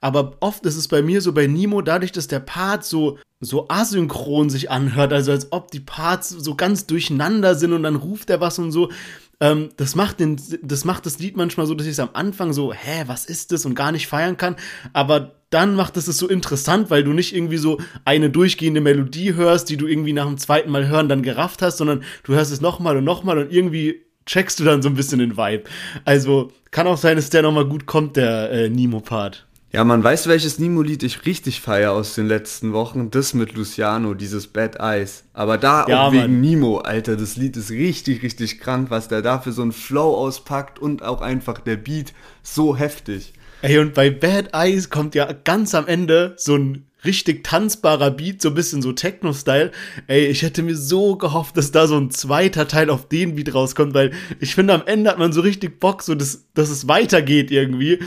Aber 0.00 0.36
oft 0.40 0.64
ist 0.66 0.76
es 0.76 0.88
bei 0.88 1.02
mir 1.02 1.20
so 1.20 1.32
bei 1.32 1.46
Nimo, 1.46 1.82
dadurch, 1.82 2.12
dass 2.12 2.28
der 2.28 2.40
Part 2.40 2.84
so, 2.84 3.18
so 3.40 3.68
asynchron 3.68 4.50
sich 4.50 4.70
anhört, 4.70 5.12
also 5.12 5.32
als 5.32 5.52
ob 5.52 5.70
die 5.70 5.80
Parts 5.80 6.30
so 6.30 6.54
ganz 6.54 6.86
durcheinander 6.86 7.54
sind 7.54 7.72
und 7.72 7.82
dann 7.82 7.96
ruft 7.96 8.30
er 8.30 8.40
was 8.40 8.58
und 8.58 8.72
so. 8.72 8.90
Ähm, 9.38 9.68
das, 9.76 9.94
macht 9.94 10.20
den, 10.20 10.40
das 10.62 10.84
macht 10.84 11.04
das 11.04 11.18
Lied 11.18 11.36
manchmal 11.36 11.66
so, 11.66 11.74
dass 11.74 11.86
ich 11.86 11.92
es 11.92 12.00
am 12.00 12.10
Anfang 12.14 12.52
so, 12.52 12.72
hä, 12.72 13.04
was 13.06 13.26
ist 13.26 13.52
das 13.52 13.66
und 13.66 13.74
gar 13.74 13.92
nicht 13.92 14.06
feiern 14.06 14.36
kann. 14.36 14.56
Aber 14.92 15.32
dann 15.50 15.74
macht 15.74 15.96
es 15.96 16.08
es 16.08 16.18
so 16.18 16.28
interessant, 16.28 16.90
weil 16.90 17.04
du 17.04 17.12
nicht 17.12 17.34
irgendwie 17.34 17.58
so 17.58 17.78
eine 18.04 18.30
durchgehende 18.30 18.80
Melodie 18.80 19.34
hörst, 19.34 19.68
die 19.68 19.76
du 19.76 19.86
irgendwie 19.86 20.12
nach 20.12 20.26
dem 20.26 20.38
zweiten 20.38 20.70
Mal 20.70 20.88
hören 20.88 21.08
dann 21.08 21.22
gerafft 21.22 21.62
hast, 21.62 21.78
sondern 21.78 22.02
du 22.24 22.34
hörst 22.34 22.52
es 22.52 22.60
nochmal 22.60 22.96
und 22.96 23.04
nochmal 23.04 23.38
und 23.38 23.52
irgendwie 23.52 24.02
checkst 24.24 24.58
du 24.58 24.64
dann 24.64 24.82
so 24.82 24.88
ein 24.88 24.94
bisschen 24.94 25.20
den 25.20 25.36
Vibe. 25.36 25.64
Also 26.04 26.50
kann 26.70 26.86
auch 26.86 26.98
sein, 26.98 27.16
dass 27.16 27.30
der 27.30 27.42
nochmal 27.42 27.66
gut 27.66 27.86
kommt, 27.86 28.16
der 28.16 28.50
äh, 28.50 28.68
Nemo-Part. 28.68 29.45
Ja, 29.76 29.84
man 29.84 30.02
weiß, 30.02 30.26
welches 30.26 30.58
Nimo-Lied 30.58 31.02
ich 31.02 31.26
richtig 31.26 31.60
feiere 31.60 31.92
aus 31.92 32.14
den 32.14 32.26
letzten 32.26 32.72
Wochen. 32.72 33.10
Das 33.10 33.34
mit 33.34 33.52
Luciano, 33.52 34.14
dieses 34.14 34.46
Bad 34.46 34.76
Eyes. 34.76 35.24
Aber 35.34 35.58
da 35.58 35.86
ja, 35.86 36.06
auch 36.06 36.12
wegen 36.12 36.22
Mann. 36.22 36.40
Nimo, 36.40 36.78
Alter. 36.78 37.14
Das 37.14 37.36
Lied 37.36 37.58
ist 37.58 37.70
richtig, 37.70 38.22
richtig 38.22 38.58
krank, 38.58 38.88
was 38.88 39.08
der 39.08 39.20
da 39.20 39.38
für 39.38 39.52
so 39.52 39.60
einen 39.60 39.72
Flow 39.72 40.16
auspackt 40.16 40.78
und 40.78 41.02
auch 41.02 41.20
einfach 41.20 41.60
der 41.60 41.76
Beat 41.76 42.14
so 42.42 42.74
heftig. 42.74 43.34
Ey, 43.60 43.76
und 43.76 43.92
bei 43.92 44.08
Bad 44.08 44.54
Eyes 44.54 44.88
kommt 44.88 45.14
ja 45.14 45.30
ganz 45.44 45.74
am 45.74 45.86
Ende 45.86 46.32
so 46.38 46.56
ein 46.56 46.85
richtig 47.04 47.44
tanzbarer 47.44 48.10
Beat, 48.10 48.42
so 48.42 48.48
ein 48.48 48.54
bisschen 48.54 48.82
so 48.82 48.92
Techno-Style. 48.92 49.70
Ey, 50.06 50.26
ich 50.26 50.42
hätte 50.42 50.62
mir 50.62 50.76
so 50.76 51.16
gehofft, 51.16 51.56
dass 51.56 51.72
da 51.72 51.86
so 51.86 51.96
ein 51.96 52.10
zweiter 52.10 52.66
Teil 52.68 52.90
auf 52.90 53.08
den 53.08 53.36
Beat 53.36 53.54
rauskommt, 53.54 53.94
weil 53.94 54.12
ich 54.40 54.54
finde, 54.54 54.74
am 54.74 54.82
Ende 54.86 55.10
hat 55.10 55.18
man 55.18 55.32
so 55.32 55.40
richtig 55.40 55.78
Bock, 55.80 56.02
so 56.02 56.14
dass, 56.14 56.46
dass 56.54 56.70
es 56.70 56.88
weitergeht 56.88 57.50
irgendwie. 57.50 58.00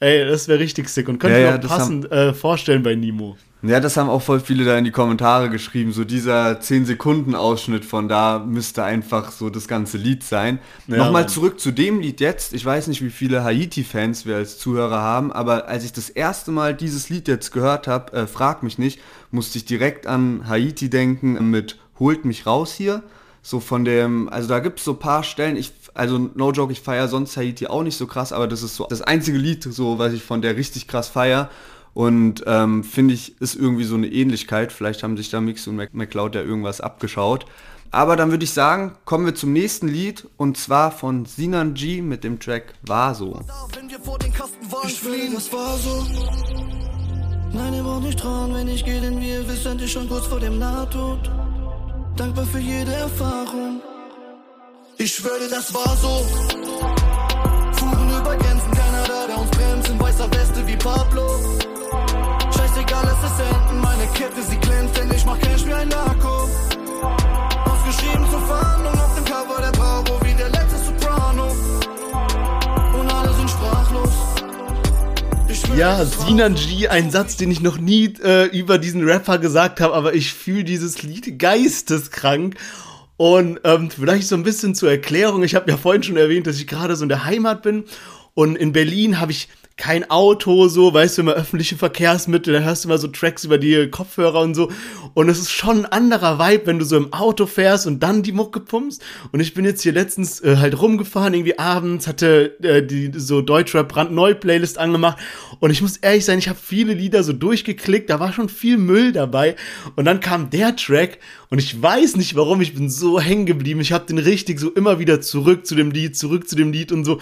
Ey, 0.00 0.26
das 0.26 0.48
wäre 0.48 0.58
richtig 0.58 0.88
sick 0.88 1.08
und 1.08 1.18
könnte 1.18 1.40
ja, 1.40 1.52
mir 1.52 1.58
auch 1.58 1.68
passend 1.68 2.10
haben, 2.10 2.30
äh, 2.30 2.34
vorstellen 2.34 2.82
bei 2.82 2.94
Nemo. 2.94 3.36
Ja, 3.62 3.80
das 3.80 3.96
haben 3.96 4.10
auch 4.10 4.20
voll 4.20 4.40
viele 4.40 4.64
da 4.64 4.76
in 4.76 4.84
die 4.84 4.90
Kommentare 4.90 5.48
geschrieben. 5.48 5.92
So 5.92 6.04
dieser 6.04 6.60
10-Sekunden-Ausschnitt 6.60 7.86
von 7.86 8.06
da 8.06 8.38
müsste 8.38 8.84
einfach 8.84 9.32
so 9.32 9.48
das 9.48 9.66
ganze 9.66 9.96
Lied 9.96 10.22
sein. 10.22 10.58
Ja, 10.86 10.98
Nochmal 10.98 11.22
Mann. 11.22 11.28
zurück 11.28 11.58
zu 11.58 11.72
dem 11.72 12.00
Lied 12.00 12.20
jetzt. 12.20 12.52
Ich 12.52 12.64
weiß 12.64 12.86
nicht, 12.88 13.02
wie 13.02 13.10
viele 13.10 13.44
Haiti-Fans 13.44 14.26
wir 14.26 14.36
als 14.36 14.58
Zuhörer 14.58 15.00
haben, 15.00 15.32
aber 15.32 15.68
als 15.68 15.84
ich 15.84 15.92
das 15.92 16.10
erste 16.10 16.50
Mal 16.52 16.74
dieses 16.74 17.08
Lied 17.08 17.28
jetzt 17.28 17.50
gehört 17.50 17.88
habe, 17.88 18.12
äh, 18.12 18.26
frag 18.26 18.62
mich 18.62 18.78
nicht, 18.78 19.00
musste 19.30 19.56
ich 19.58 19.64
direkt 19.64 20.06
an 20.06 20.46
Haiti 20.48 20.90
denken 20.90 21.50
mit 21.50 21.78
Holt 21.98 22.26
mich 22.26 22.46
raus 22.46 22.74
hier. 22.74 23.02
So 23.42 23.60
von 23.60 23.84
dem, 23.84 24.28
also 24.28 24.48
da 24.48 24.58
gibt 24.58 24.80
es 24.80 24.84
so 24.84 24.92
ein 24.92 24.98
paar 24.98 25.22
Stellen, 25.22 25.56
ich, 25.56 25.72
also 25.94 26.18
no 26.34 26.52
joke, 26.52 26.72
ich 26.72 26.80
feiere 26.80 27.08
sonst 27.08 27.36
Haiti 27.36 27.68
auch 27.68 27.84
nicht 27.84 27.96
so 27.96 28.06
krass, 28.06 28.32
aber 28.32 28.48
das 28.48 28.62
ist 28.62 28.76
so 28.76 28.86
das 28.90 29.02
einzige 29.02 29.38
Lied, 29.38 29.62
so 29.62 29.98
was 29.98 30.12
ich 30.12 30.22
von 30.22 30.42
der 30.42 30.56
richtig 30.56 30.88
krass 30.88 31.08
feiere. 31.08 31.48
Und 31.96 32.44
ähm, 32.46 32.84
finde 32.84 33.14
ich, 33.14 33.40
ist 33.40 33.54
irgendwie 33.54 33.84
so 33.84 33.94
eine 33.94 34.08
Ähnlichkeit. 34.08 34.70
Vielleicht 34.70 35.02
haben 35.02 35.16
sich 35.16 35.30
da 35.30 35.40
Mix 35.40 35.66
und 35.66 35.76
McCloud 35.92 36.34
ja 36.34 36.42
irgendwas 36.42 36.82
abgeschaut. 36.82 37.46
Aber 37.90 38.16
dann 38.16 38.30
würde 38.30 38.44
ich 38.44 38.50
sagen, 38.50 38.92
kommen 39.06 39.24
wir 39.24 39.34
zum 39.34 39.54
nächsten 39.54 39.88
Lied 39.88 40.28
und 40.36 40.58
zwar 40.58 40.90
von 40.92 41.24
Sinan 41.24 41.72
G 41.72 42.02
mit 42.02 42.22
dem 42.22 42.38
Track 42.38 42.74
Vaso. 42.82 43.40
Ich 44.86 45.00
fliehen, 45.00 45.32
das 45.32 45.50
war 45.50 45.78
so. 45.78 46.06
Nein, 47.54 47.72
ihr 47.72 47.82
braucht 47.82 48.02
nicht 48.02 48.18
trauen, 48.18 48.52
wenn 48.52 48.68
ich 48.68 48.84
gehe, 48.84 49.00
denn 49.00 49.18
wir 49.18 49.48
wissen 49.48 49.78
dich 49.78 49.92
schon 49.92 50.06
kurz 50.06 50.26
vor 50.26 50.38
dem 50.38 50.58
Nahtod. 50.58 51.30
Dankbar 52.14 52.44
für 52.44 52.58
jede 52.58 52.92
Erfahrung. 52.92 53.80
Ich 54.98 55.14
schwöre, 55.14 55.48
das 55.48 55.72
war 55.72 55.96
so. 55.96 56.26
Fuhren 57.72 58.10
über 58.10 58.36
Grenzen, 58.36 58.70
keiner 58.72 59.04
da, 59.08 59.26
der 59.28 59.38
uns 59.38 59.50
bremst 59.50 59.88
in 59.88 59.98
weißer 59.98 60.30
Weste 60.30 60.66
wie 60.66 60.76
Pablo 60.76 61.65
es. 63.26 63.82
Meine 63.82 64.06
Kette, 64.14 64.42
sie 64.48 64.56
glänzt, 64.58 64.96
denn 64.96 65.10
ich 65.10 65.24
mach 65.24 65.38
Cash 65.38 65.66
wie 65.66 65.72
ein 65.72 65.88
Narko. 65.88 66.48
Ausgeschrieben 67.64 68.24
zur 68.30 68.40
Fahndung 68.40 68.94
auf 68.94 69.14
dem 69.14 69.24
Cover 69.24 69.60
der 69.60 69.72
Bravo 69.72 70.20
wie 70.24 70.34
der 70.34 70.48
letzte 70.50 70.78
Soprano. 70.78 71.54
Und 72.98 73.12
alle 73.12 73.32
sind 73.34 73.50
sprachlos. 73.50 74.12
Ja, 75.76 76.04
Sinan 76.04 76.54
G, 76.54 76.88
ein 76.88 77.10
Satz, 77.10 77.36
den 77.36 77.50
ich 77.50 77.60
noch 77.60 77.78
nie 77.78 78.14
äh, 78.22 78.46
über 78.46 78.78
diesen 78.78 79.04
Rapper 79.04 79.38
gesagt 79.38 79.80
habe, 79.80 79.94
aber 79.94 80.14
ich 80.14 80.32
fühle 80.32 80.64
dieses 80.64 81.02
Lied 81.02 81.38
geisteskrank. 81.38 82.56
Und 83.18 83.60
ähm, 83.64 83.90
vielleicht 83.90 84.28
so 84.28 84.36
ein 84.36 84.42
bisschen 84.42 84.74
zur 84.74 84.90
Erklärung. 84.90 85.42
Ich 85.42 85.54
habe 85.54 85.70
ja 85.70 85.76
vorhin 85.76 86.02
schon 86.02 86.16
erwähnt, 86.16 86.46
dass 86.46 86.58
ich 86.58 86.66
gerade 86.66 86.96
so 86.96 87.02
in 87.02 87.08
der 87.08 87.24
Heimat 87.24 87.62
bin. 87.62 87.84
Und 88.34 88.56
in 88.56 88.72
Berlin 88.72 89.18
habe 89.20 89.32
ich 89.32 89.48
kein 89.76 90.10
Auto, 90.10 90.68
so, 90.68 90.94
weißt 90.94 91.18
du, 91.18 91.22
immer 91.22 91.34
öffentliche 91.34 91.76
Verkehrsmittel, 91.76 92.54
da 92.54 92.60
hörst 92.60 92.84
du 92.84 92.88
immer 92.88 92.96
so 92.96 93.08
Tracks 93.08 93.44
über 93.44 93.58
die 93.58 93.90
Kopfhörer 93.90 94.40
und 94.40 94.54
so. 94.54 94.70
Und 95.12 95.28
es 95.28 95.38
ist 95.38 95.50
schon 95.50 95.80
ein 95.80 95.86
anderer 95.86 96.38
Vibe, 96.38 96.66
wenn 96.66 96.78
du 96.78 96.86
so 96.86 96.96
im 96.96 97.12
Auto 97.12 97.44
fährst 97.44 97.86
und 97.86 98.02
dann 98.02 98.22
die 98.22 98.32
Mucke 98.32 98.60
pumpst. 98.60 99.02
Und 99.32 99.40
ich 99.40 99.52
bin 99.52 99.66
jetzt 99.66 99.82
hier 99.82 99.92
letztens 99.92 100.40
äh, 100.40 100.56
halt 100.56 100.80
rumgefahren, 100.80 101.34
irgendwie 101.34 101.58
abends, 101.58 102.06
hatte 102.06 102.58
äh, 102.62 102.82
die 102.82 103.12
so 103.14 103.42
Deutschrap 103.42 103.88
brandneu 103.88 104.34
Playlist 104.34 104.78
angemacht. 104.78 105.18
Und 105.60 105.70
ich 105.70 105.82
muss 105.82 105.98
ehrlich 105.98 106.24
sein, 106.24 106.38
ich 106.38 106.48
habe 106.48 106.58
viele 106.60 106.94
Lieder 106.94 107.22
so 107.22 107.34
durchgeklickt, 107.34 108.08
da 108.08 108.18
war 108.18 108.32
schon 108.32 108.48
viel 108.48 108.78
Müll 108.78 109.12
dabei. 109.12 109.56
Und 109.94 110.06
dann 110.06 110.20
kam 110.20 110.48
der 110.48 110.74
Track 110.76 111.18
und 111.50 111.58
ich 111.58 111.80
weiß 111.80 112.16
nicht 112.16 112.34
warum, 112.34 112.62
ich 112.62 112.74
bin 112.74 112.88
so 112.88 113.20
hängen 113.20 113.44
geblieben. 113.44 113.80
Ich 113.80 113.92
habe 113.92 114.06
den 114.06 114.18
richtig 114.18 114.58
so 114.58 114.70
immer 114.70 114.98
wieder 114.98 115.20
zurück 115.20 115.66
zu 115.66 115.74
dem 115.74 115.90
Lied, 115.90 116.16
zurück 116.16 116.48
zu 116.48 116.56
dem 116.56 116.72
Lied 116.72 116.92
und 116.92 117.04
so. 117.04 117.20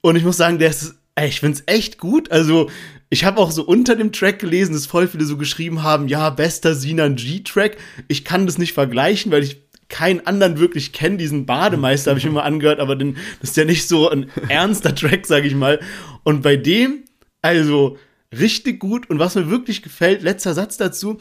Und 0.00 0.14
ich 0.14 0.24
muss 0.24 0.36
sagen, 0.36 0.60
der 0.60 0.70
ist 0.70 0.97
ich 1.24 1.40
find's 1.40 1.62
echt 1.66 1.98
gut. 1.98 2.30
Also, 2.30 2.70
ich 3.10 3.24
habe 3.24 3.38
auch 3.38 3.50
so 3.50 3.64
unter 3.64 3.96
dem 3.96 4.12
Track 4.12 4.38
gelesen, 4.38 4.74
dass 4.74 4.86
voll 4.86 5.08
viele 5.08 5.24
so 5.24 5.36
geschrieben 5.36 5.82
haben, 5.82 6.08
ja, 6.08 6.30
bester 6.30 6.74
Sinan 6.74 7.16
G-Track. 7.16 7.78
Ich 8.06 8.24
kann 8.24 8.46
das 8.46 8.58
nicht 8.58 8.74
vergleichen, 8.74 9.32
weil 9.32 9.42
ich 9.42 9.62
keinen 9.88 10.26
anderen 10.26 10.58
wirklich 10.58 10.92
kenne. 10.92 11.16
Diesen 11.16 11.46
Bademeister 11.46 12.10
habe 12.10 12.18
ich 12.20 12.26
immer 12.26 12.44
angehört, 12.44 12.80
aber 12.80 12.96
den, 12.96 13.16
das 13.40 13.50
ist 13.50 13.56
ja 13.56 13.64
nicht 13.64 13.88
so 13.88 14.10
ein 14.10 14.30
ernster 14.48 14.94
Track, 14.94 15.26
sage 15.26 15.46
ich 15.46 15.54
mal. 15.54 15.80
Und 16.24 16.42
bei 16.42 16.56
dem, 16.56 17.04
also 17.40 17.96
richtig 18.38 18.78
gut. 18.78 19.08
Und 19.08 19.18
was 19.18 19.34
mir 19.34 19.50
wirklich 19.50 19.82
gefällt, 19.82 20.22
letzter 20.22 20.52
Satz 20.52 20.76
dazu, 20.76 21.18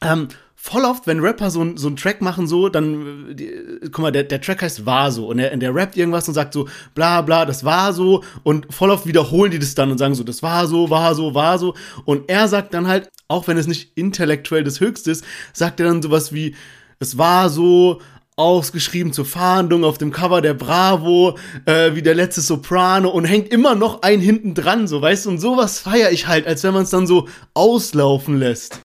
ähm, 0.00 0.28
voll 0.64 0.84
oft, 0.84 1.08
wenn 1.08 1.18
Rapper 1.18 1.50
so, 1.50 1.76
so 1.76 1.88
einen 1.88 1.96
Track 1.96 2.22
machen, 2.22 2.46
so, 2.46 2.68
dann, 2.68 3.30
äh, 3.30 3.34
die, 3.34 3.50
guck 3.90 3.98
mal, 3.98 4.12
der, 4.12 4.22
der 4.22 4.40
Track 4.40 4.62
heißt 4.62 4.86
war 4.86 5.10
so 5.10 5.26
und 5.26 5.38
der, 5.38 5.56
der 5.56 5.74
rappt 5.74 5.96
irgendwas 5.96 6.28
und 6.28 6.34
sagt 6.34 6.54
so, 6.54 6.68
bla 6.94 7.20
bla, 7.20 7.44
das 7.44 7.64
war 7.64 7.92
so 7.92 8.22
und 8.44 8.72
voll 8.72 8.90
oft 8.90 9.04
wiederholen 9.04 9.50
die 9.50 9.58
das 9.58 9.74
dann 9.74 9.90
und 9.90 9.98
sagen 9.98 10.14
so, 10.14 10.22
das 10.22 10.40
war 10.40 10.68
so, 10.68 10.88
war 10.88 11.16
so, 11.16 11.34
war 11.34 11.58
so 11.58 11.74
und 12.04 12.30
er 12.30 12.46
sagt 12.46 12.74
dann 12.74 12.86
halt, 12.86 13.10
auch 13.26 13.48
wenn 13.48 13.58
es 13.58 13.66
nicht 13.66 13.90
intellektuell 13.96 14.62
das 14.62 14.78
Höchste 14.78 15.10
ist, 15.10 15.24
sagt 15.52 15.80
er 15.80 15.86
dann 15.86 16.00
sowas 16.00 16.32
wie, 16.32 16.54
es 17.00 17.18
war 17.18 17.50
so, 17.50 18.00
ausgeschrieben 18.36 19.12
zur 19.12 19.26
Fahndung 19.26 19.84
auf 19.84 19.98
dem 19.98 20.12
Cover 20.12 20.40
der 20.40 20.54
Bravo, 20.54 21.36
äh, 21.66 21.94
wie 21.94 22.02
der 22.02 22.14
letzte 22.14 22.40
Soprano 22.40 23.10
und 23.10 23.24
hängt 23.24 23.52
immer 23.52 23.74
noch 23.74 24.02
ein 24.02 24.20
hinten 24.20 24.54
dran, 24.54 24.86
so 24.86 25.02
weißt 25.02 25.26
du, 25.26 25.30
und 25.30 25.38
sowas 25.38 25.80
feiere 25.80 26.12
ich 26.12 26.28
halt, 26.28 26.46
als 26.46 26.62
wenn 26.62 26.72
man 26.72 26.84
es 26.84 26.90
dann 26.90 27.06
so 27.06 27.28
auslaufen 27.52 28.38
lässt. 28.38 28.80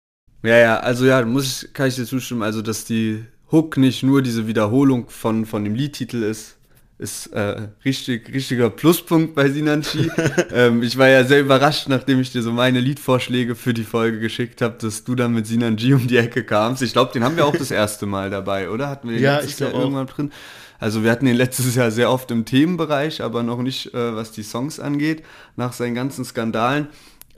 Ja, 0.43 0.58
ja, 0.58 0.79
also 0.79 1.06
ja, 1.06 1.23
muss 1.25 1.63
ich, 1.63 1.73
kann 1.73 1.88
ich 1.88 1.95
dir 1.95 2.06
zustimmen, 2.06 2.43
also 2.43 2.62
dass 2.62 2.86
die 2.86 3.23
Hook 3.51 3.77
nicht 3.77 4.03
nur 4.03 4.21
diese 4.21 4.45
Wiederholung 4.45 5.10
von, 5.10 5.45
von 5.45 5.63
dem 5.63 5.73
Liedtitel 5.73 6.23
ist, 6.23 6.58
ist 6.97 7.27
äh, 7.27 7.67
richtig, 7.86 8.34
richtiger 8.34 8.69
Pluspunkt 8.69 9.36
bei 9.36 9.49
Sinanchi. 9.49 10.10
ähm, 10.53 10.84
ich 10.84 10.97
war 10.97 11.08
ja 11.08 11.23
sehr 11.23 11.39
überrascht, 11.39 11.88
nachdem 11.88 12.19
ich 12.19 12.32
dir 12.32 12.41
so 12.41 12.51
meine 12.51 12.79
Liedvorschläge 12.79 13.56
für 13.56 13.73
die 13.73 13.84
Folge 13.84 14.19
geschickt 14.19 14.62
habe, 14.62 14.75
dass 14.79 15.03
du 15.03 15.15
dann 15.15 15.34
mit 15.34 15.47
Sinanji 15.47 15.93
um 15.93 16.08
die 16.08 16.17
Ecke 16.17 16.43
kamst. 16.43 16.82
Ich 16.82 16.93
glaube, 16.93 17.12
den 17.13 17.23
haben 17.23 17.36
wir 17.36 17.45
auch 17.45 17.56
das 17.56 17.71
erste 17.71 18.06
Mal 18.06 18.29
dabei, 18.29 18.69
oder? 18.69 18.89
Hatten 18.89 19.10
wir 19.10 19.17
den 19.17 19.23
ja, 19.23 19.38
letztes 19.38 19.60
Jahr 19.60 19.73
irgendwann 19.73 20.08
drin? 20.08 20.32
Also 20.79 21.03
wir 21.03 21.12
hatten 21.12 21.25
den 21.25 21.36
letztes 21.36 21.75
Jahr 21.75 21.91
sehr 21.91 22.12
oft 22.12 22.29
im 22.32 22.45
Themenbereich, 22.45 23.21
aber 23.21 23.43
noch 23.43 23.62
nicht, 23.62 23.93
äh, 23.93 24.15
was 24.15 24.32
die 24.32 24.43
Songs 24.43 24.79
angeht, 24.79 25.23
nach 25.56 25.73
seinen 25.73 25.95
ganzen 25.95 26.25
Skandalen. 26.25 26.88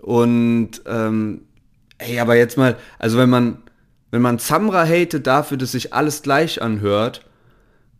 Und 0.01 0.81
ähm, 0.85 1.41
Ey, 1.97 2.19
aber 2.19 2.35
jetzt 2.35 2.57
mal, 2.57 2.77
also 2.99 3.17
wenn 3.17 3.29
man, 3.29 3.63
wenn 4.11 4.21
man 4.21 4.39
Samra 4.39 4.85
hatet 4.85 5.27
dafür, 5.27 5.57
dass 5.57 5.71
sich 5.71 5.93
alles 5.93 6.21
gleich 6.21 6.61
anhört, 6.61 7.25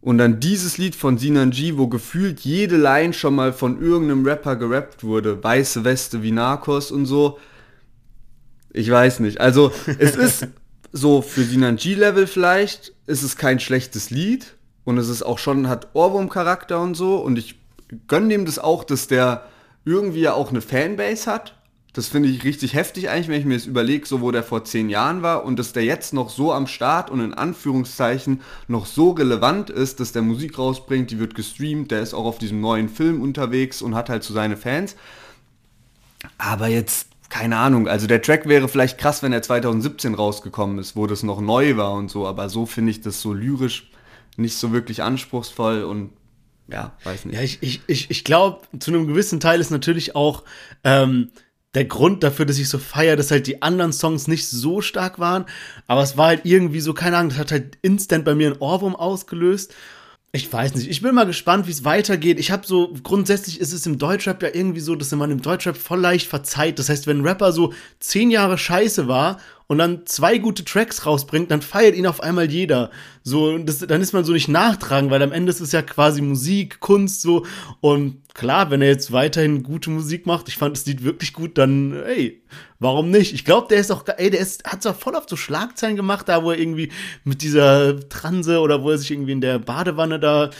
und 0.05 0.19
dann 0.19 0.39
dieses 0.39 0.77
Lied 0.77 0.95
von 0.95 1.17
Sinan 1.17 1.49
G, 1.49 1.77
wo 1.77 1.87
gefühlt 1.87 2.41
jede 2.41 2.77
Line 2.77 3.11
schon 3.11 3.33
mal 3.33 3.51
von 3.51 3.81
irgendeinem 3.81 4.23
Rapper 4.23 4.55
gerappt 4.55 5.03
wurde, 5.03 5.43
weiße 5.43 5.83
Weste 5.83 6.21
wie 6.21 6.31
Narcos 6.31 6.91
und 6.91 7.07
so. 7.07 7.39
Ich 8.71 8.87
weiß 8.87 9.19
nicht. 9.21 9.41
Also, 9.41 9.71
es 9.97 10.15
ist 10.15 10.47
so 10.91 11.23
für 11.23 11.41
Sinan 11.41 11.77
G-Level 11.77 12.27
vielleicht, 12.27 12.93
ist 13.07 13.23
es 13.23 13.35
kein 13.35 13.59
schlechtes 13.59 14.11
Lied 14.11 14.53
und 14.83 14.99
es 14.99 15.09
ist 15.09 15.23
auch 15.23 15.39
schon, 15.39 15.69
hat 15.69 15.87
Ohrwurm-Charakter 15.95 16.79
und 16.79 16.93
so 16.93 17.15
und 17.17 17.39
ich 17.39 17.55
gönne 18.07 18.27
dem 18.27 18.45
das 18.45 18.59
auch, 18.59 18.83
dass 18.83 19.07
der 19.07 19.45
irgendwie 19.85 20.21
ja 20.21 20.33
auch 20.33 20.51
eine 20.51 20.61
Fanbase 20.61 21.31
hat 21.31 21.55
das 21.95 22.09
finde 22.09 22.27
ich 22.27 22.43
richtig 22.43 22.73
heftig 22.73 23.09
eigentlich, 23.09 23.29
wenn 23.29 23.39
ich 23.39 23.45
mir 23.45 23.53
das 23.53 23.67
überlege, 23.67 24.05
so 24.05 24.19
wo 24.19 24.29
der 24.29 24.43
vor 24.43 24.65
zehn 24.65 24.89
Jahren 24.89 25.21
war 25.21 25.45
und 25.45 25.57
dass 25.57 25.71
der 25.71 25.85
jetzt 25.85 26.13
noch 26.13 26.29
so 26.29 26.51
am 26.51 26.67
Start 26.67 27.09
und 27.09 27.21
in 27.21 27.33
Anführungszeichen 27.33 28.41
noch 28.67 28.85
so 28.85 29.11
relevant 29.11 29.69
ist, 29.69 30.01
dass 30.01 30.11
der 30.11 30.21
Musik 30.21 30.57
rausbringt, 30.57 31.09
die 31.09 31.19
wird 31.19 31.35
gestreamt, 31.35 31.91
der 31.91 32.01
ist 32.01 32.13
auch 32.13 32.25
auf 32.25 32.37
diesem 32.37 32.59
neuen 32.59 32.89
Film 32.89 33.21
unterwegs 33.21 33.81
und 33.81 33.95
hat 33.95 34.09
halt 34.09 34.23
so 34.23 34.33
seine 34.33 34.57
Fans. 34.57 34.97
Aber 36.37 36.67
jetzt, 36.67 37.07
keine 37.29 37.55
Ahnung, 37.55 37.87
also 37.87 38.07
der 38.07 38.21
Track 38.21 38.45
wäre 38.49 38.67
vielleicht 38.67 38.97
krass, 38.97 39.23
wenn 39.23 39.31
er 39.31 39.41
2017 39.41 40.15
rausgekommen 40.15 40.79
ist, 40.79 40.97
wo 40.97 41.07
das 41.07 41.23
noch 41.23 41.39
neu 41.39 41.77
war 41.77 41.93
und 41.93 42.11
so, 42.11 42.27
aber 42.27 42.49
so 42.49 42.65
finde 42.65 42.91
ich 42.91 42.99
das 42.99 43.21
so 43.21 43.31
lyrisch 43.31 43.89
nicht 44.35 44.57
so 44.57 44.73
wirklich 44.73 45.01
anspruchsvoll 45.01 45.83
und 45.83 46.09
ja, 46.67 46.91
weiß 47.05 47.23
nicht. 47.23 47.35
Ja, 47.35 47.41
ich, 47.41 47.59
ich, 47.61 47.81
ich, 47.87 48.11
ich 48.11 48.23
glaube, 48.25 48.61
zu 48.79 48.91
einem 48.91 49.07
gewissen 49.07 49.39
Teil 49.39 49.61
ist 49.61 49.69
natürlich 49.69 50.15
auch, 50.15 50.43
ähm, 50.83 51.29
der 51.75 51.85
Grund 51.85 52.23
dafür, 52.23 52.45
dass 52.45 52.57
ich 52.57 52.69
so 52.69 52.77
feiere, 52.77 53.15
dass 53.15 53.31
halt 53.31 53.47
die 53.47 53.61
anderen 53.61 53.93
Songs 53.93 54.27
nicht 54.27 54.47
so 54.47 54.81
stark 54.81 55.19
waren, 55.19 55.45
aber 55.87 56.01
es 56.01 56.17
war 56.17 56.27
halt 56.27 56.41
irgendwie 56.45 56.79
so, 56.79 56.93
keine 56.93 57.17
Ahnung, 57.17 57.29
das 57.29 57.39
hat 57.39 57.51
halt 57.51 57.77
instant 57.81 58.25
bei 58.25 58.33
mir 58.33 58.51
ein 58.51 58.57
Ohrwurm 58.59 58.95
ausgelöst. 58.95 59.73
Ich 60.31 60.51
weiß 60.51 60.75
nicht, 60.75 60.89
ich 60.89 61.01
bin 61.01 61.15
mal 61.15 61.25
gespannt, 61.25 61.65
wie 61.65 61.71
es 61.71 61.85
weitergeht. 61.85 62.41
Ich 62.41 62.51
habe 62.51 62.67
so, 62.67 62.93
grundsätzlich 63.03 63.61
ist 63.61 63.71
es 63.71 63.85
im 63.85 63.97
Deutschrap 63.97 64.43
ja 64.43 64.49
irgendwie 64.51 64.81
so, 64.81 64.95
dass 64.95 65.11
man 65.11 65.31
im 65.31 65.41
Deutschrap 65.41 65.77
voll 65.77 66.01
leicht 66.01 66.27
verzeiht. 66.27 66.77
Das 66.77 66.89
heißt, 66.89 67.07
wenn 67.07 67.19
ein 67.19 67.25
Rapper 67.25 67.53
so 67.53 67.73
zehn 68.01 68.29
Jahre 68.31 68.57
scheiße 68.57 69.07
war 69.07 69.39
und 69.67 69.79
dann 69.79 70.05
zwei 70.05 70.37
gute 70.37 70.63
Tracks 70.63 71.05
rausbringt, 71.05 71.49
dann 71.49 71.61
feiert 71.61 71.95
ihn 71.95 72.05
auf 72.05 72.21
einmal 72.21 72.51
jeder. 72.51 72.91
So, 73.23 73.57
das, 73.57 73.79
dann 73.79 74.01
ist 74.01 74.13
man 74.13 74.23
so 74.23 74.33
nicht 74.33 74.47
nachtragen, 74.47 75.09
weil 75.09 75.23
am 75.23 75.31
Ende 75.31 75.49
ist 75.49 75.59
es 75.59 75.71
ja 75.71 75.81
quasi 75.81 76.21
Musik, 76.21 76.79
Kunst, 76.79 77.21
so. 77.21 77.45
Und 77.81 78.21
klar, 78.35 78.69
wenn 78.69 78.83
er 78.83 78.89
jetzt 78.89 79.11
weiterhin 79.11 79.63
gute 79.63 79.89
Musik 79.89 80.27
macht, 80.27 80.49
ich 80.49 80.57
fand 80.57 80.77
das 80.77 80.85
Lied 80.85 81.03
wirklich 81.03 81.33
gut, 81.33 81.57
dann, 81.57 81.93
ey, 82.03 82.43
warum 82.79 83.09
nicht? 83.09 83.33
Ich 83.33 83.43
glaube, 83.43 83.67
der 83.69 83.79
ist 83.79 83.91
auch, 83.91 84.03
ey, 84.05 84.29
der 84.29 84.39
ist, 84.39 84.65
hat 84.65 84.83
zwar 84.83 84.93
voll 84.93 85.15
oft 85.15 85.29
so 85.29 85.35
Schlagzeilen 85.35 85.95
gemacht, 85.95 86.29
da 86.29 86.43
wo 86.43 86.51
er 86.51 86.59
irgendwie 86.59 86.91
mit 87.23 87.41
dieser 87.41 88.07
Transe 88.07 88.59
oder 88.59 88.83
wo 88.83 88.91
er 88.91 88.99
sich 88.99 89.09
irgendwie 89.09 89.31
in 89.31 89.41
der 89.41 89.57
Badewanne 89.57 90.19
da, 90.19 90.51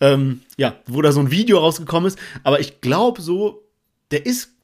ähm, 0.00 0.42
ja, 0.58 0.74
wo 0.86 1.00
da 1.00 1.12
so 1.12 1.20
ein 1.20 1.30
Video 1.30 1.58
rausgekommen 1.58 2.08
ist. 2.08 2.18
Aber 2.42 2.60
ich 2.60 2.82
glaube 2.82 3.22
so, 3.22 3.62
der 4.10 4.26
ist 4.26 4.59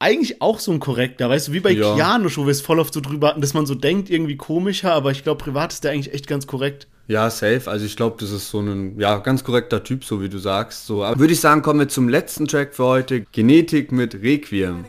eigentlich 0.00 0.42
auch 0.42 0.58
so 0.58 0.72
ein 0.72 0.80
korrekter, 0.80 1.28
weißt 1.28 1.48
du, 1.48 1.52
wie 1.52 1.60
bei 1.60 1.72
ja. 1.72 1.94
Keanu, 1.94 2.28
wo 2.34 2.46
wir 2.46 2.50
es 2.50 2.62
voll 2.62 2.80
oft 2.80 2.92
so 2.92 3.00
drüber 3.00 3.28
hatten, 3.28 3.42
dass 3.42 3.54
man 3.54 3.66
so 3.66 3.74
denkt, 3.74 4.10
irgendwie 4.10 4.36
komischer, 4.36 4.92
aber 4.92 5.12
ich 5.12 5.22
glaube, 5.22 5.44
privat 5.44 5.72
ist 5.72 5.84
der 5.84 5.92
eigentlich 5.92 6.12
echt 6.12 6.26
ganz 6.26 6.46
korrekt. 6.46 6.88
Ja, 7.10 7.28
safe. 7.28 7.62
Also 7.66 7.86
ich 7.86 7.96
glaube, 7.96 8.18
das 8.20 8.30
ist 8.30 8.50
so 8.50 8.60
ein 8.60 8.96
ja, 9.00 9.18
ganz 9.18 9.42
korrekter 9.42 9.82
Typ, 9.82 10.04
so 10.04 10.22
wie 10.22 10.28
du 10.28 10.38
sagst. 10.38 10.86
So, 10.86 10.98
würde 10.98 11.32
ich 11.32 11.40
sagen, 11.40 11.60
kommen 11.60 11.80
wir 11.80 11.88
zum 11.88 12.08
letzten 12.08 12.46
Track 12.46 12.72
für 12.72 12.84
heute. 12.84 13.22
Genetik 13.32 13.90
mit 13.90 14.14
Requiem. 14.14 14.84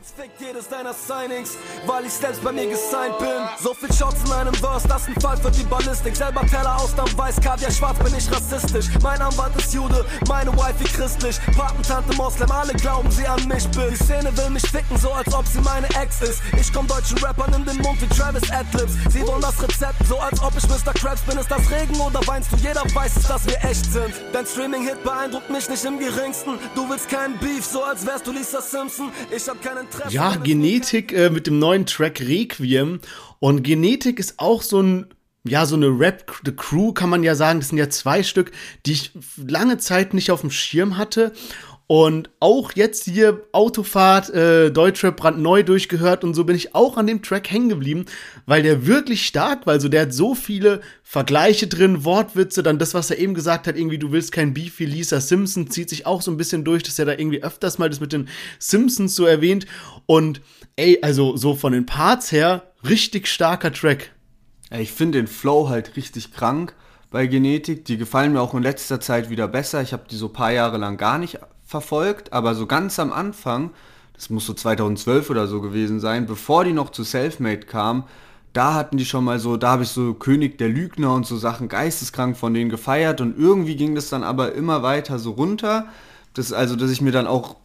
weil 1.88 2.06
ich 2.06 2.14
selbst 2.14 2.44
bei 2.44 2.52
mir 2.52 2.68
gesigned 2.68 3.18
bin. 3.18 3.28
So 3.60 3.74
viel 3.74 3.92
Shots 3.92 4.18
in 4.24 4.32
einem 4.34 4.54
Verse, 4.54 4.88
das 4.88 5.08
ein 5.08 5.20
Fall 5.20 5.36
für 5.38 5.50
die 5.50 5.64
Ballistik. 5.64 6.16
Selber 6.16 6.42
Teller 6.42 6.76
aus 6.76 6.94
dem 6.94 7.18
Weiß, 7.18 7.42
Kaviar 7.42 7.72
schwarz, 7.72 7.98
bin 7.98 8.14
ich 8.16 8.32
rassistisch. 8.32 8.86
Mein 9.02 9.20
Anwalt 9.20 9.56
ist 9.58 9.74
Jude, 9.74 10.06
meine 10.28 10.52
Wife 10.54 10.84
christlich. 10.96 11.40
Patentante 11.58 12.16
Moslem, 12.18 12.52
alle 12.52 12.74
glauben 12.74 13.10
sie 13.10 13.26
an 13.26 13.48
mich 13.48 13.68
bin. 13.70 13.90
Die 13.90 13.96
Szene 13.96 14.38
will 14.38 14.52
mich 14.52 14.70
ficken, 14.70 14.96
so 14.98 15.12
als 15.12 15.34
ob 15.34 15.48
sie 15.48 15.62
meine 15.62 15.88
Ex 16.00 16.22
ist. 16.22 16.44
Ich 16.60 16.72
komm 16.72 16.86
deutschen 16.86 17.18
Rappern 17.18 17.52
in 17.56 17.66
den 17.66 17.78
Mund 17.78 18.00
wie 18.00 18.08
Travis 18.16 18.48
Adlibs. 18.52 18.94
Sie 19.10 19.26
wollen 19.26 19.42
das 19.42 19.60
Rezept, 19.60 20.06
so 20.08 20.20
als 20.20 20.40
ob 20.44 20.54
ich 20.56 20.68
Mr. 20.70 20.94
Krabs 20.94 21.22
bin. 21.22 21.40
Ist 21.40 21.50
das 21.50 21.72
Regen 21.72 22.00
oder 22.00 22.11
oder 22.12 22.28
weinst 22.28 22.52
du? 22.52 22.58
Jeder 22.58 22.84
weiß 22.94 23.18
es, 23.18 23.28
dass 23.28 23.46
wir 23.46 23.58
echt 23.64 23.86
sind. 23.92 24.14
Dein 24.34 24.46
Streaming-Hit 24.46 25.04
beeindruckt 25.04 25.50
mich 25.50 25.70
nicht 25.70 25.84
im 25.86 25.98
geringsten. 25.98 26.52
Du 26.76 26.90
willst 26.90 27.10
keinen 27.10 27.38
Beef, 27.40 27.66
so 27.66 27.84
als 27.84 28.06
wärst 28.06 28.28
du 28.28 28.32
Lisa 28.32 28.62
Simpson. 28.62 29.12
Ich 29.36 29.48
hab 29.48 29.62
keinen 29.62 29.86
Interesse. 29.86 30.14
Ja, 30.14 30.36
Genetik 30.36 31.14
äh, 31.14 31.30
mit 31.30 31.48
dem 31.48 31.60
neuen 31.60 31.86
Track 31.86 32.20
Requiem. 32.20 33.00
Und 33.40 33.64
Genetik 33.64 34.20
ist 34.20 34.40
auch 34.40 34.62
so 34.62 34.82
ein 34.82 35.08
ja, 35.44 35.66
so 35.66 35.76
eine 35.76 35.88
Rap 35.88 36.40
The 36.46 36.52
Crew 36.52 36.92
kann 36.92 37.10
man 37.10 37.24
ja 37.24 37.34
sagen, 37.34 37.60
das 37.60 37.70
sind 37.70 37.80
ja 37.80 37.90
zwei 37.90 38.22
Stück, 38.22 38.52
die 38.86 38.92
ich 38.92 39.12
lange 39.38 39.80
Zeit 39.80 40.14
nicht 40.14 40.30
auf 40.30 40.42
dem 40.42 40.52
Schirm 40.52 40.98
hatte. 40.98 41.34
Und 41.92 42.30
auch 42.40 42.72
jetzt 42.72 43.04
hier 43.04 43.44
Autofahrt, 43.52 44.30
äh, 44.30 44.72
Deutschrap 44.72 45.18
brandneu 45.18 45.62
durchgehört 45.62 46.24
und 46.24 46.34
so 46.34 46.46
bin 46.46 46.56
ich 46.56 46.74
auch 46.74 46.96
an 46.96 47.06
dem 47.06 47.22
Track 47.22 47.52
hängen 47.52 47.68
geblieben, 47.68 48.06
weil 48.46 48.64
der 48.64 48.88
wirklich 48.88 49.26
stark 49.26 49.66
war. 49.66 49.74
Also 49.74 49.90
der 49.90 50.04
hat 50.04 50.14
so 50.14 50.34
viele 50.34 50.80
Vergleiche 51.04 51.68
drin, 51.68 52.06
Wortwitze, 52.06 52.64
dann 52.64 52.80
das, 52.80 52.94
was 52.94 53.12
er 53.12 53.20
eben 53.20 53.34
gesagt 53.34 53.68
hat, 53.68 53.76
irgendwie 53.76 53.98
du 53.98 54.14
willst 54.14 54.32
kein 54.32 54.54
Beef 54.54 54.80
wie 54.80 54.86
Lisa 54.86 55.20
Simpson, 55.20 55.70
zieht 55.70 55.90
sich 55.90 56.06
auch 56.06 56.22
so 56.22 56.32
ein 56.32 56.38
bisschen 56.38 56.64
durch, 56.64 56.82
dass 56.82 56.98
er 56.98 57.04
da 57.04 57.12
irgendwie 57.12 57.44
öfters 57.44 57.78
mal 57.78 57.90
das 57.90 58.00
mit 58.00 58.14
den 58.14 58.30
Simpsons 58.58 59.14
so 59.14 59.26
erwähnt. 59.26 59.66
Und 60.06 60.40
ey, 60.78 61.00
also 61.02 61.36
so 61.36 61.56
von 61.56 61.74
den 61.74 61.86
Parts 61.86 62.32
her, 62.32 62.72
richtig 62.88 63.28
starker 63.28 63.74
Track. 63.74 64.12
Ich 64.80 64.94
finde 64.94 65.18
den 65.18 65.28
Flow 65.28 65.68
halt 65.68 65.98
richtig 65.98 66.32
krank 66.32 66.74
bei 67.10 67.28
Genetik. 67.28 67.84
Die 67.84 67.98
gefallen 67.98 68.32
mir 68.32 68.40
auch 68.40 68.54
in 68.54 68.64
letzter 68.64 69.02
Zeit 69.02 69.30
wieder 69.30 69.50
besser. 69.50 69.82
Ich 69.82 69.92
habe 69.92 70.04
die 70.10 70.16
so 70.16 70.28
ein 70.28 70.34
paar 70.34 70.54
Jahre 70.54 70.78
lang 70.78 70.96
gar 70.96 71.18
nicht 71.18 71.40
verfolgt, 71.72 72.34
aber 72.34 72.54
so 72.54 72.68
ganz 72.68 73.00
am 73.00 73.12
Anfang, 73.12 73.72
das 74.14 74.30
muss 74.30 74.46
so 74.46 74.54
2012 74.54 75.30
oder 75.32 75.48
so 75.48 75.62
gewesen 75.62 76.00
sein, 76.00 76.28
bevor 76.28 76.64
die 76.64 76.74
noch 76.74 76.92
zu 76.92 77.04
Selfmade 77.04 77.62
kam, 77.62 78.04
da 78.54 78.74
hatten 78.74 78.98
die 78.98 79.06
schon 79.06 79.24
mal 79.24 79.40
so, 79.40 79.58
da 79.58 79.72
habe 79.72 79.84
ich 79.84 79.90
so 79.90 80.14
König 80.14 80.58
der 80.58 80.68
Lügner 80.68 81.14
und 81.14 81.26
so 81.26 81.38
Sachen 81.38 81.70
geisteskrank 81.70 82.38
von 82.38 82.54
denen 82.54 82.70
gefeiert 82.70 83.22
und 83.22 83.40
irgendwie 83.40 83.78
ging 83.78 83.96
das 83.96 84.10
dann 84.10 84.24
aber 84.24 84.54
immer 84.54 84.84
weiter 84.84 85.20
so 85.20 85.32
runter. 85.32 85.88
Das, 86.34 86.52
also, 86.52 86.76
dass 86.76 86.92
ich 86.92 87.02
mir 87.02 87.12
dann 87.12 87.28
auch 87.28 87.56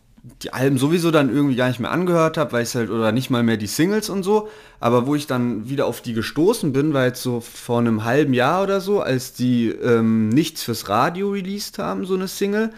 die 0.43 0.53
Alben 0.53 0.79
sowieso 0.79 1.11
dann 1.11 1.29
irgendwie 1.29 1.57
gar 1.57 1.69
nicht 1.69 1.81
mehr 1.81 1.91
angehört 1.91 2.37
habe, 2.37 2.53
weil 2.53 2.65
ich 2.65 2.75
halt, 2.75 2.91
oder 2.91 3.13
nicht 3.13 3.31
mal 3.31 3.43
mehr 3.43 3.57
die 3.57 3.67
Singles 3.67 4.09
und 4.09 4.23
so, 4.23 4.49
aber 4.81 5.07
wo 5.07 5.15
ich 5.15 5.27
dann 5.27 5.69
wieder 5.69 5.87
auf 5.87 6.01
die 6.01 6.15
gestoßen 6.15 6.73
bin, 6.73 6.95
war 6.95 7.07
jetzt 7.07 7.23
so 7.23 7.41
vor 7.41 7.79
einem 7.79 8.05
halben 8.05 8.35
Jahr 8.35 8.63
oder 8.63 8.81
so, 8.81 9.01
als 9.01 9.33
die 9.33 9.69
ähm, 9.69 10.29
Nichts 10.29 10.63
fürs 10.63 10.89
Radio 10.89 11.31
released 11.31 11.79
haben, 11.79 12.07
so 12.07 12.15
eine 12.15 12.29
Single, 12.29 12.71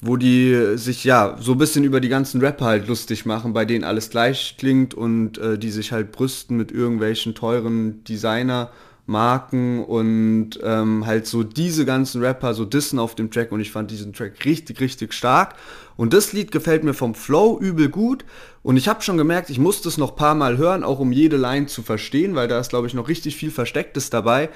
wo 0.00 0.16
die 0.16 0.76
sich 0.76 1.02
ja 1.04 1.36
so 1.40 1.52
ein 1.52 1.58
bisschen 1.58 1.84
über 1.84 2.00
die 2.00 2.08
ganzen 2.08 2.40
Rapper 2.40 2.66
halt 2.66 2.86
lustig 2.86 3.26
machen, 3.26 3.52
bei 3.52 3.64
denen 3.64 3.84
alles 3.84 4.10
gleich 4.10 4.56
klingt 4.56 4.94
und 4.94 5.38
äh, 5.38 5.58
die 5.58 5.70
sich 5.70 5.90
halt 5.90 6.12
brüsten 6.12 6.56
mit 6.56 6.70
irgendwelchen 6.70 7.34
teuren 7.34 8.04
Designer-Marken 8.04 9.84
und 9.84 10.50
ähm, 10.62 11.04
halt 11.04 11.26
so 11.26 11.42
diese 11.42 11.84
ganzen 11.84 12.22
Rapper 12.22 12.54
so 12.54 12.64
dissen 12.64 13.00
auf 13.00 13.16
dem 13.16 13.32
Track 13.32 13.50
und 13.50 13.58
ich 13.58 13.72
fand 13.72 13.90
diesen 13.90 14.12
Track 14.12 14.44
richtig, 14.44 14.80
richtig 14.80 15.12
stark. 15.12 15.56
Und 15.96 16.12
das 16.12 16.32
Lied 16.32 16.52
gefällt 16.52 16.84
mir 16.84 16.94
vom 16.94 17.16
Flow 17.16 17.58
übel 17.60 17.88
gut 17.88 18.24
und 18.62 18.76
ich 18.76 18.86
habe 18.86 19.02
schon 19.02 19.18
gemerkt, 19.18 19.50
ich 19.50 19.58
muss 19.58 19.82
das 19.82 19.98
noch 19.98 20.14
paar 20.14 20.36
Mal 20.36 20.58
hören, 20.58 20.84
auch 20.84 21.00
um 21.00 21.10
jede 21.10 21.36
Line 21.36 21.66
zu 21.66 21.82
verstehen, 21.82 22.36
weil 22.36 22.46
da 22.46 22.60
ist, 22.60 22.68
glaube 22.68 22.86
ich, 22.86 22.94
noch 22.94 23.08
richtig 23.08 23.34
viel 23.34 23.50
Verstecktes 23.50 24.10
dabei. 24.10 24.48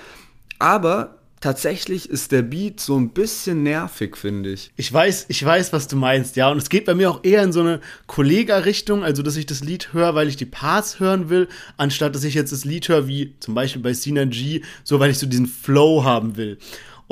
Aber 0.60 1.21
tatsächlich 1.42 2.08
ist 2.08 2.32
der 2.32 2.40
Beat 2.40 2.80
so 2.80 2.96
ein 2.96 3.10
bisschen 3.10 3.62
nervig, 3.62 4.16
finde 4.16 4.52
ich. 4.52 4.70
Ich 4.76 4.90
weiß, 4.90 5.26
ich 5.28 5.44
weiß, 5.44 5.72
was 5.74 5.88
du 5.88 5.96
meinst, 5.96 6.36
ja. 6.36 6.50
Und 6.50 6.56
es 6.56 6.70
geht 6.70 6.86
bei 6.86 6.94
mir 6.94 7.10
auch 7.10 7.24
eher 7.24 7.42
in 7.42 7.52
so 7.52 7.60
eine 7.60 7.80
Kollega-Richtung, 8.06 9.04
also 9.04 9.22
dass 9.22 9.36
ich 9.36 9.44
das 9.44 9.62
Lied 9.62 9.92
höre, 9.92 10.14
weil 10.14 10.28
ich 10.28 10.36
die 10.36 10.46
Parts 10.46 11.00
hören 11.00 11.28
will, 11.28 11.48
anstatt 11.76 12.14
dass 12.14 12.24
ich 12.24 12.34
jetzt 12.34 12.52
das 12.52 12.64
Lied 12.64 12.88
höre, 12.88 13.06
wie 13.08 13.34
zum 13.40 13.54
Beispiel 13.54 13.82
bei 13.82 13.92
Sina 13.92 14.24
G, 14.24 14.62
so 14.84 15.00
weil 15.00 15.10
ich 15.10 15.18
so 15.18 15.26
diesen 15.26 15.46
Flow 15.46 16.04
haben 16.04 16.36
will. 16.36 16.58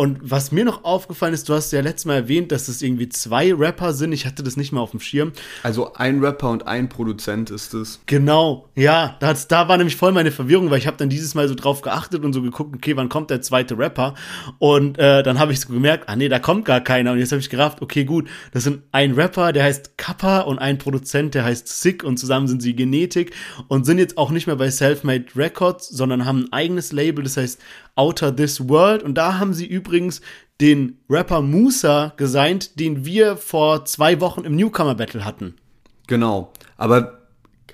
Und 0.00 0.18
was 0.22 0.50
mir 0.50 0.64
noch 0.64 0.84
aufgefallen 0.84 1.34
ist, 1.34 1.46
du 1.50 1.52
hast 1.52 1.72
ja 1.72 1.82
letztes 1.82 2.06
Mal 2.06 2.14
erwähnt, 2.14 2.52
dass 2.52 2.68
es 2.68 2.80
irgendwie 2.80 3.10
zwei 3.10 3.52
Rapper 3.52 3.92
sind. 3.92 4.12
Ich 4.12 4.24
hatte 4.24 4.42
das 4.42 4.56
nicht 4.56 4.72
mal 4.72 4.80
auf 4.80 4.92
dem 4.92 5.00
Schirm. 5.00 5.32
Also 5.62 5.92
ein 5.92 6.20
Rapper 6.24 6.48
und 6.48 6.66
ein 6.66 6.88
Produzent 6.88 7.50
ist 7.50 7.74
es. 7.74 8.00
Genau, 8.06 8.66
ja. 8.74 9.18
Da, 9.20 9.34
da 9.34 9.68
war 9.68 9.76
nämlich 9.76 9.96
voll 9.96 10.12
meine 10.12 10.30
Verwirrung, 10.30 10.70
weil 10.70 10.78
ich 10.78 10.86
habe 10.86 10.96
dann 10.96 11.10
dieses 11.10 11.34
Mal 11.34 11.48
so 11.48 11.54
drauf 11.54 11.82
geachtet 11.82 12.24
und 12.24 12.32
so 12.32 12.40
geguckt, 12.40 12.74
okay, 12.74 12.96
wann 12.96 13.10
kommt 13.10 13.28
der 13.28 13.42
zweite 13.42 13.76
Rapper? 13.76 14.14
Und 14.58 14.98
äh, 14.98 15.22
dann 15.22 15.38
habe 15.38 15.52
ich 15.52 15.60
so 15.60 15.70
gemerkt, 15.70 16.08
ah 16.08 16.16
nee, 16.16 16.30
da 16.30 16.38
kommt 16.38 16.64
gar 16.64 16.80
keiner. 16.80 17.12
Und 17.12 17.18
jetzt 17.18 17.32
habe 17.32 17.40
ich 17.40 17.50
gerafft, 17.50 17.82
okay, 17.82 18.06
gut, 18.06 18.26
das 18.52 18.64
sind 18.64 18.84
ein 18.92 19.12
Rapper, 19.12 19.52
der 19.52 19.64
heißt 19.64 19.98
Kappa 19.98 20.40
und 20.40 20.58
ein 20.60 20.78
Produzent, 20.78 21.34
der 21.34 21.44
heißt 21.44 21.68
Sick 21.68 22.04
und 22.04 22.16
zusammen 22.16 22.48
sind 22.48 22.62
sie 22.62 22.74
Genetik 22.74 23.34
und 23.68 23.84
sind 23.84 23.98
jetzt 23.98 24.16
auch 24.16 24.30
nicht 24.30 24.46
mehr 24.46 24.56
bei 24.56 24.70
Selfmade 24.70 25.26
Records, 25.36 25.90
sondern 25.90 26.24
haben 26.24 26.44
ein 26.44 26.52
eigenes 26.54 26.90
Label, 26.90 27.22
das 27.22 27.36
heißt 27.36 27.60
Outer 28.00 28.34
This 28.34 28.66
World. 28.66 29.02
Und 29.02 29.14
da 29.14 29.38
haben 29.38 29.52
sie 29.52 29.66
übrigens 29.66 30.22
den 30.58 30.98
Rapper 31.10 31.42
Musa 31.42 32.14
gesigned, 32.16 32.80
den 32.80 33.04
wir 33.04 33.36
vor 33.36 33.84
zwei 33.84 34.20
Wochen 34.22 34.44
im 34.44 34.56
Newcomer 34.56 34.94
Battle 34.94 35.24
hatten. 35.26 35.54
Genau. 36.06 36.50
Aber 36.78 37.18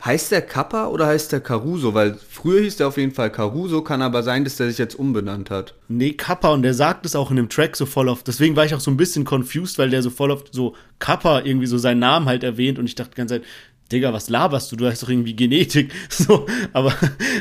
heißt 0.05 0.33
der 0.33 0.43
Kappa 0.43 0.89
oder 0.89 1.07
heißt 1.07 1.31
der 1.31 1.41
Caruso? 1.41 1.95
Weil 1.95 2.15
früher 2.15 2.61
hieß 2.61 2.77
der 2.77 2.89
auf 2.89 2.97
jeden 2.97 3.15
Fall 3.15 3.31
Caruso, 3.31 3.83
kann 3.83 4.03
aber 4.03 4.25
sein, 4.25 4.43
dass 4.43 4.57
der 4.57 4.69
sich 4.69 4.79
jetzt 4.79 4.99
umbenannt 4.99 5.51
hat. 5.51 5.75
Nee, 5.87 6.15
Kappa 6.15 6.53
und 6.53 6.63
der 6.63 6.75
sagt 6.75 7.07
es 7.07 7.15
auch 7.15 7.31
in 7.31 7.37
dem 7.37 7.49
Track 7.49 7.77
so 7.77 7.87
voll 7.87 8.09
oft. 8.09 8.27
Deswegen 8.27 8.57
war 8.57 8.65
ich 8.65 8.75
auch 8.75 8.81
so 8.81 8.91
ein 8.91 8.97
bisschen 8.97 9.25
confused, 9.25 9.79
weil 9.79 9.91
der 9.91 10.03
so 10.03 10.11
voll 10.11 10.33
oft 10.33 10.53
so 10.53 10.75
Kappa 10.99 11.43
irgendwie 11.43 11.69
so 11.69 11.79
seinen 11.79 12.01
Namen 12.01 12.27
halt 12.27 12.43
erwähnt 12.43 12.81
und 12.81 12.87
ich 12.87 12.97
dachte 12.97 13.13
die 13.13 13.19
ganze 13.19 13.35
Zeit, 13.37 13.45
Digga, 13.93 14.13
was 14.13 14.29
laberst 14.29 14.73
du? 14.73 14.77
Du 14.77 14.87
hast 14.87 15.05
doch 15.05 15.09
irgendwie 15.09 15.37
Genetik. 15.37 15.93
So, 16.09 16.47
aber 16.73 16.93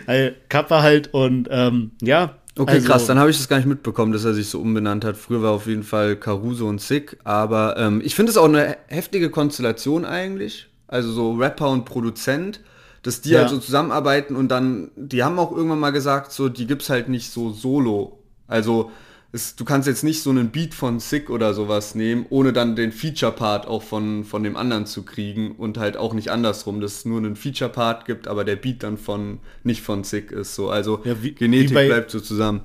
äh, 0.06 0.34
Kappa 0.50 0.84
halt 0.84 1.12
und 1.14 1.48
ähm, 1.50 1.92
ja, 2.02 2.38
Okay, 2.58 2.72
also, 2.72 2.88
krass, 2.88 3.06
dann 3.06 3.20
habe 3.20 3.30
ich 3.30 3.38
das 3.38 3.50
gar 3.50 3.58
nicht 3.58 3.66
mitbekommen, 3.66 4.14
dass 4.14 4.24
er 4.24 4.34
sich 4.34 4.48
so 4.48 4.62
umbenannt 4.62 5.04
hat. 5.04 5.18
Früher 5.18 5.42
war 5.42 5.52
auf 5.52 5.68
jeden 5.68 5.84
Fall 5.84 6.16
Caruso 6.16 6.68
und 6.68 6.80
Sick, 6.80 7.18
aber 7.26 7.76
ähm, 7.78 8.02
ich 8.04 8.16
finde 8.16 8.32
es 8.32 8.38
auch 8.38 8.46
eine 8.46 8.78
heftige 8.88 9.30
Konstellation 9.30 10.06
eigentlich. 10.06 10.70
Also 10.88 11.12
so 11.12 11.34
Rapper 11.34 11.70
und 11.70 11.84
Produzent, 11.84 12.62
dass 13.04 13.20
die 13.22 13.32
ja. 13.32 13.40
halt 13.40 13.50
so 13.50 13.58
zusammenarbeiten 13.58 14.36
und 14.36 14.50
dann, 14.50 14.92
die 14.96 15.24
haben 15.24 15.38
auch 15.38 15.52
irgendwann 15.52 15.80
mal 15.80 15.92
gesagt, 15.92 16.32
so, 16.32 16.48
die 16.48 16.66
gibt's 16.66 16.90
halt 16.90 17.10
nicht 17.10 17.32
so 17.32 17.52
solo. 17.52 18.20
Also 18.48 18.92
es, 19.36 19.56
du 19.56 19.66
kannst 19.66 19.88
jetzt 19.88 20.04
nicht 20.04 20.24
so 20.24 20.30
einen 20.30 20.50
Beat 20.50 20.74
von 20.74 21.00
Sick 21.00 21.30
oder 21.30 21.54
sowas 21.54 21.94
nehmen, 21.94 22.26
ohne 22.30 22.54
dann 22.54 22.76
den 22.76 22.92
Feature-Part 22.92 23.68
auch 23.68 23.84
von, 23.84 24.24
von 24.24 24.44
dem 24.44 24.56
anderen 24.56 24.86
zu 24.86 25.04
kriegen 25.04 25.52
und 25.52 25.78
halt 25.78 25.98
auch 25.98 26.14
nicht 26.14 26.32
andersrum, 26.32 26.80
dass 26.80 27.00
es 27.00 27.06
nur 27.06 27.18
einen 27.18 27.36
Feature-Part 27.36 28.06
gibt, 28.06 28.28
aber 28.28 28.46
der 28.46 28.56
Beat 28.56 28.82
dann 28.82 28.98
von 28.98 29.40
nicht 29.64 29.82
von 29.82 30.04
Sick 30.06 30.32
ist. 30.32 30.56
So. 30.56 30.70
Also 30.70 31.02
ja, 31.04 31.22
wie, 31.22 31.34
Genetik 31.34 31.72
wie 31.72 31.74
bei, 31.74 31.88
bleibt 31.88 32.12
so 32.12 32.22
zusammen. 32.22 32.62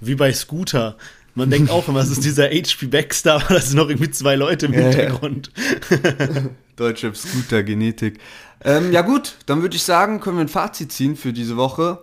Wie 0.00 0.14
bei 0.14 0.32
Scooter. 0.32 0.96
Man 1.36 1.50
denkt 1.50 1.70
auch 1.70 1.88
immer, 1.88 2.00
es 2.00 2.10
ist 2.10 2.24
dieser 2.24 2.48
HP 2.48 2.86
Baxter, 2.86 3.34
aber 3.34 3.54
das 3.54 3.68
sind 3.68 3.76
noch 3.76 3.88
irgendwie 3.88 4.10
zwei 4.10 4.36
Leute 4.36 4.66
im 4.66 4.72
ja, 4.72 4.80
Hintergrund. 4.80 5.50
Ja. 5.90 6.44
Deutsche 6.76 7.14
Scooter 7.14 7.62
Genetik. 7.62 8.18
Ähm, 8.62 8.92
ja 8.92 9.02
gut, 9.02 9.36
dann 9.46 9.60
würde 9.60 9.76
ich 9.76 9.82
sagen, 9.82 10.20
können 10.20 10.36
wir 10.36 10.44
ein 10.44 10.48
Fazit 10.48 10.90
ziehen 10.90 11.16
für 11.16 11.32
diese 11.32 11.56
Woche. 11.56 12.02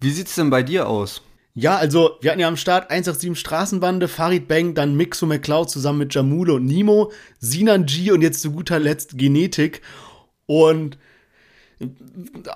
Wie 0.00 0.10
sieht 0.10 0.28
es 0.28 0.34
denn 0.34 0.50
bei 0.50 0.62
dir 0.62 0.88
aus? 0.88 1.22
Ja, 1.60 1.76
also 1.76 2.12
wir 2.22 2.30
hatten 2.30 2.40
ja 2.40 2.48
am 2.48 2.56
Start 2.56 2.88
187 2.90 3.38
Straßenbande, 3.38 4.08
Farid 4.08 4.48
Bang, 4.48 4.72
dann 4.72 4.94
Mixo 4.94 5.26
McCloud 5.26 5.68
zusammen 5.68 5.98
mit 5.98 6.14
Jamule 6.14 6.54
und 6.54 6.64
Nimo, 6.64 7.12
Sinan 7.38 7.84
G 7.84 8.12
und 8.12 8.22
jetzt 8.22 8.40
zu 8.40 8.50
guter 8.50 8.78
Letzt 8.78 9.18
Genetik. 9.18 9.82
Und 10.46 10.96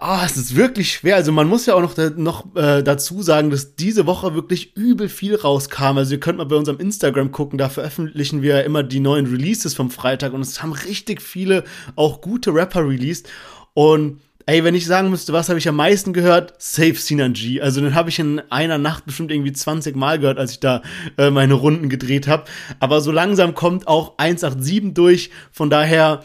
ah, 0.01 0.23
es 0.25 0.39
ist 0.39 0.57
wirklich 0.57 0.91
schwer. 0.91 1.17
Also 1.17 1.33
man 1.33 1.49
muss 1.49 1.67
ja 1.67 1.75
auch 1.75 1.83
noch, 1.83 1.95
noch 2.17 2.57
äh, 2.57 2.83
dazu 2.83 3.21
sagen, 3.21 3.51
dass 3.51 3.77
diese 3.77 4.07
Woche 4.07 4.35
wirklich 4.35 4.75
übel 4.75 5.11
viel 5.11 5.35
rauskam. 5.35 5.99
Also 5.99 6.15
ihr 6.15 6.21
könnt 6.21 6.39
mal 6.39 6.45
bei 6.45 6.57
unserem 6.57 6.79
Instagram 6.79 7.31
gucken, 7.31 7.59
da 7.59 7.69
veröffentlichen 7.69 8.41
wir 8.41 8.57
ja 8.57 8.61
immer 8.63 8.83
die 8.83 9.01
neuen 9.01 9.27
Releases 9.27 9.75
vom 9.75 9.91
Freitag 9.91 10.33
und 10.33 10.41
es 10.41 10.63
haben 10.63 10.73
richtig 10.73 11.21
viele 11.21 11.65
auch 11.95 12.23
gute 12.23 12.55
Rapper 12.55 12.89
released. 12.89 13.29
Und 13.75 14.23
Ey, 14.47 14.63
wenn 14.63 14.75
ich 14.75 14.85
sagen 14.85 15.09
müsste, 15.09 15.33
was 15.33 15.49
habe 15.49 15.59
ich 15.59 15.67
am 15.69 15.77
meisten 15.77 16.13
gehört? 16.13 16.53
Safe 16.59 16.95
Sinanji. 16.95 17.63
Also 17.63 17.81
den 17.81 17.95
habe 17.95 18.11
ich 18.11 18.19
in 18.19 18.43
einer 18.51 18.77
Nacht 18.77 19.07
bestimmt 19.07 19.31
irgendwie 19.31 19.55
20 19.55 19.97
Mal 19.97 20.19
gehört, 20.19 20.39
als 20.39 20.53
ich 20.53 20.61
da 20.61 20.83
äh, 21.17 21.31
meine 21.31 21.55
Runden 21.55 21.89
gedreht 21.89 22.29
habe. 22.29 22.45
Aber 22.79 23.01
so 23.01 23.11
langsam 23.11 23.55
kommt 23.55 23.89
auch 23.89 24.19
187 24.19 24.93
durch. 24.93 25.31
Von 25.51 25.71
daher, 25.71 26.23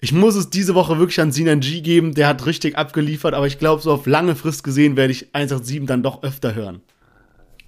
ich 0.00 0.12
muss 0.12 0.34
es 0.34 0.50
diese 0.50 0.74
Woche 0.74 0.98
wirklich 0.98 1.20
an 1.20 1.30
Sinanji 1.30 1.80
geben. 1.80 2.12
Der 2.14 2.26
hat 2.26 2.44
richtig 2.44 2.76
abgeliefert. 2.76 3.34
Aber 3.34 3.46
ich 3.46 3.60
glaube, 3.60 3.80
so 3.82 3.92
auf 3.92 4.06
lange 4.06 4.34
Frist 4.34 4.64
gesehen 4.64 4.96
werde 4.96 5.12
ich 5.12 5.28
187 5.32 5.86
dann 5.86 6.02
doch 6.02 6.24
öfter 6.24 6.56
hören. 6.56 6.80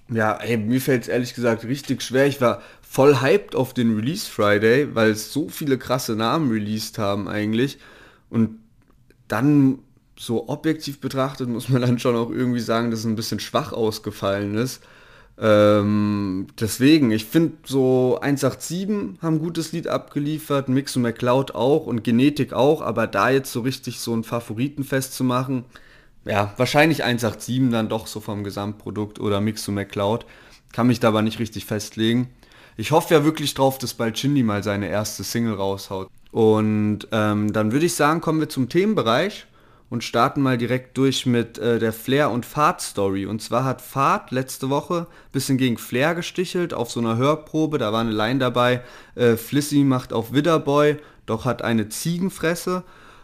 Ja, 0.09 0.33
ey, 0.33 0.57
mir 0.57 0.81
fällt 0.81 1.03
es 1.03 1.07
ehrlich 1.07 1.33
gesagt 1.33 1.63
richtig 1.63 2.01
schwer. 2.01 2.27
Ich 2.27 2.41
war 2.41 2.61
voll 2.81 3.21
hyped 3.21 3.55
auf 3.55 3.73
den 3.73 3.95
Release 3.95 4.29
Friday, 4.29 4.93
weil 4.93 5.11
es 5.11 5.31
so 5.31 5.47
viele 5.47 5.77
krasse 5.77 6.17
Namen 6.17 6.51
released 6.51 6.97
haben 6.97 7.29
eigentlich. 7.29 7.77
Und 8.29 8.59
dann 9.29 9.79
so 10.17 10.47
objektiv 10.47 11.01
betrachtet 11.01 11.49
muss 11.49 11.69
man 11.69 11.81
dann 11.81 11.99
schon 11.99 12.15
auch 12.15 12.29
irgendwie 12.29 12.59
sagen, 12.59 12.91
dass 12.91 12.99
es 12.99 13.05
ein 13.05 13.15
bisschen 13.15 13.39
schwach 13.39 13.73
ausgefallen 13.73 14.55
ist. 14.55 14.81
Ähm, 15.37 16.47
deswegen, 16.59 17.11
ich 17.11 17.25
finde 17.25 17.57
so 17.65 18.19
187 18.21 19.21
haben 19.21 19.39
gutes 19.39 19.71
Lied 19.71 19.87
abgeliefert, 19.87 20.69
Mix 20.69 20.95
und 20.95 21.01
McCloud 21.01 21.55
auch 21.55 21.87
und 21.87 22.03
Genetik 22.03 22.53
auch, 22.53 22.81
aber 22.81 23.07
da 23.07 23.31
jetzt 23.31 23.51
so 23.51 23.61
richtig 23.61 23.99
so 23.99 24.15
ein 24.15 24.23
Favoriten 24.23 24.83
festzumachen, 24.83 25.65
ja, 26.25 26.53
wahrscheinlich 26.57 27.03
187 27.03 27.71
dann 27.71 27.89
doch 27.89 28.07
so 28.07 28.19
vom 28.19 28.43
Gesamtprodukt 28.43 29.19
oder 29.19 29.41
Mix 29.41 29.67
und 29.67 29.73
McCloud, 29.73 30.25
kann 30.71 30.87
mich 30.87 30.99
da 30.99 31.09
aber 31.09 31.23
nicht 31.23 31.39
richtig 31.39 31.65
festlegen. 31.65 32.29
Ich 32.77 32.91
hoffe 32.91 33.13
ja 33.13 33.23
wirklich 33.23 33.53
drauf, 33.53 33.77
dass 33.77 33.93
bald 33.93 34.17
Shindy 34.17 34.43
mal 34.43 34.63
seine 34.63 34.87
erste 34.87 35.23
Single 35.23 35.55
raushaut. 35.55 36.07
Und 36.31 37.07
ähm, 37.11 37.53
dann 37.53 37.71
würde 37.71 37.85
ich 37.85 37.93
sagen, 37.93 38.21
kommen 38.21 38.39
wir 38.39 38.49
zum 38.49 38.69
Themenbereich 38.69 39.45
und 39.93 40.03
starten 40.03 40.41
mal 40.41 40.57
direkt 40.57 40.97
durch 40.97 41.27
mit 41.27 41.59
äh, 41.59 41.77
der 41.77 41.93
Flair 41.93 42.31
und 42.31 42.47
Fahrt 42.47 42.81
Story. 42.81 43.27
Und 43.27 43.43
zwar 43.43 43.63
hat 43.63 43.79
Fahrt 43.79 44.31
letzte 44.31 44.71
Woche 44.71 45.05
ein 45.09 45.31
bisschen 45.31 45.59
gegen 45.59 45.77
Flair 45.77 46.15
gestichelt 46.15 46.73
auf 46.73 46.89
so 46.89 46.99
einer 46.99 47.15
Hörprobe. 47.15 47.77
Da 47.77 47.93
war 47.93 48.01
eine 48.01 48.11
Line 48.11 48.39
dabei, 48.39 48.81
äh, 49.13 49.35
Flissy 49.35 49.83
macht 49.83 50.11
auf 50.11 50.33
Widderboy 50.33 50.97
doch 51.25 51.45
hat 51.45 51.61
eine 51.61 51.89
Ziegenfresse. 51.89 52.83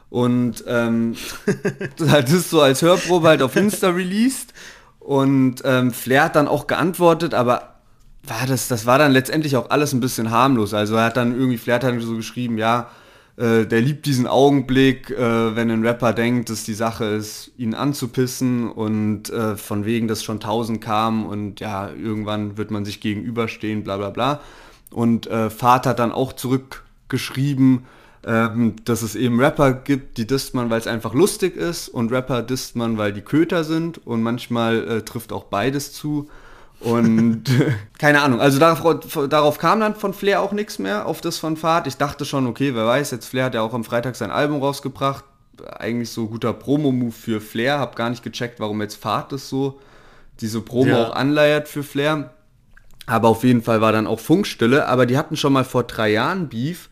Und 0.09 0.63
ähm, 0.67 1.15
das 1.97 2.31
ist 2.31 2.49
so 2.49 2.61
als 2.61 2.81
Hörprobe 2.81 3.27
halt 3.27 3.41
auf 3.41 3.55
Insta 3.55 3.89
released. 3.89 4.53
Und 4.99 5.61
ähm, 5.65 5.91
Flair 5.91 6.25
hat 6.25 6.35
dann 6.35 6.47
auch 6.47 6.67
geantwortet, 6.67 7.33
aber 7.33 7.79
war 8.23 8.45
das, 8.47 8.67
das 8.67 8.85
war 8.85 8.99
dann 8.99 9.11
letztendlich 9.11 9.55
auch 9.55 9.69
alles 9.71 9.93
ein 9.93 10.01
bisschen 10.01 10.29
harmlos. 10.29 10.73
Also 10.73 10.95
er 10.95 11.05
hat 11.05 11.17
dann 11.17 11.33
irgendwie, 11.33 11.57
Flair 11.57 11.75
hat 11.75 11.83
dann 11.83 11.99
so 11.99 12.15
geschrieben, 12.15 12.57
ja, 12.57 12.89
äh, 13.39 13.65
der 13.65 13.79
liebt 13.79 14.05
diesen 14.05 14.27
Augenblick, 14.27 15.11
äh, 15.11 15.55
wenn 15.55 15.71
ein 15.71 15.85
Rapper 15.85 16.11
denkt, 16.11 16.49
dass 16.49 16.65
die 16.65 16.73
Sache 16.73 17.05
ist, 17.05 17.51
ihn 17.57 17.73
anzupissen 17.73 18.69
und 18.69 19.29
äh, 19.29 19.55
von 19.55 19.85
wegen, 19.85 20.09
dass 20.09 20.23
schon 20.25 20.41
tausend 20.41 20.81
kamen 20.81 21.25
und 21.25 21.61
ja, 21.61 21.89
irgendwann 21.89 22.57
wird 22.57 22.69
man 22.69 22.83
sich 22.83 22.99
gegenüberstehen, 22.99 23.85
bla 23.85 23.95
bla 23.95 24.09
bla. 24.09 24.41
Und 24.91 25.27
äh, 25.27 25.49
Vater 25.49 25.91
hat 25.91 25.99
dann 25.99 26.11
auch 26.11 26.33
zurückgeschrieben, 26.33 27.85
ähm, 28.25 28.75
dass 28.83 29.03
es 29.03 29.15
eben 29.15 29.39
Rapper 29.39 29.71
gibt, 29.71 30.17
die 30.17 30.27
disst 30.27 30.53
man, 30.53 30.69
weil 30.69 30.79
es 30.79 30.87
einfach 30.87 31.13
lustig 31.13 31.55
ist 31.55 31.87
und 31.87 32.11
Rapper 32.11 32.41
disst 32.41 32.75
man, 32.75 32.97
weil 32.97 33.13
die 33.13 33.21
Köter 33.21 33.63
sind 33.63 34.05
und 34.05 34.21
manchmal 34.21 34.85
äh, 34.85 35.01
trifft 35.03 35.31
auch 35.31 35.45
beides 35.45 35.93
zu. 35.93 36.29
Und 36.79 37.43
keine 37.99 38.21
Ahnung, 38.21 38.39
also 38.39 38.59
darauf, 38.59 39.27
darauf, 39.27 39.57
kam 39.57 39.81
dann 39.81 39.95
von 39.95 40.13
Flair 40.13 40.41
auch 40.41 40.53
nichts 40.53 40.79
mehr, 40.79 41.05
auf 41.05 41.21
das 41.21 41.37
von 41.37 41.57
Fahrt. 41.57 41.87
Ich 41.87 41.97
dachte 41.97 42.25
schon, 42.25 42.47
okay, 42.47 42.73
wer 42.73 42.85
weiß, 42.85 43.11
jetzt 43.11 43.27
Flair 43.27 43.45
hat 43.45 43.55
ja 43.55 43.61
auch 43.61 43.73
am 43.73 43.83
Freitag 43.83 44.15
sein 44.15 44.31
Album 44.31 44.61
rausgebracht. 44.61 45.25
Eigentlich 45.77 46.09
so 46.09 46.27
guter 46.27 46.53
Promo-Move 46.53 47.11
für 47.11 47.41
Flair. 47.41 47.79
Hab 47.79 47.97
gar 47.97 48.09
nicht 48.09 48.23
gecheckt, 48.23 48.59
warum 48.61 48.81
jetzt 48.81 48.95
Fahrt 48.95 49.33
das 49.33 49.49
so, 49.49 49.79
diese 50.39 50.61
Promo 50.61 50.91
ja. 50.91 51.07
auch 51.07 51.15
anleiert 51.15 51.67
für 51.67 51.83
Flair. 51.83 52.31
Aber 53.07 53.27
auf 53.27 53.43
jeden 53.43 53.61
Fall 53.61 53.81
war 53.81 53.91
dann 53.91 54.07
auch 54.07 54.19
Funkstille. 54.19 54.87
Aber 54.87 55.05
die 55.05 55.17
hatten 55.17 55.35
schon 55.35 55.51
mal 55.51 55.65
vor 55.65 55.83
drei 55.83 56.11
Jahren 56.11 56.47
Beef 56.47 56.89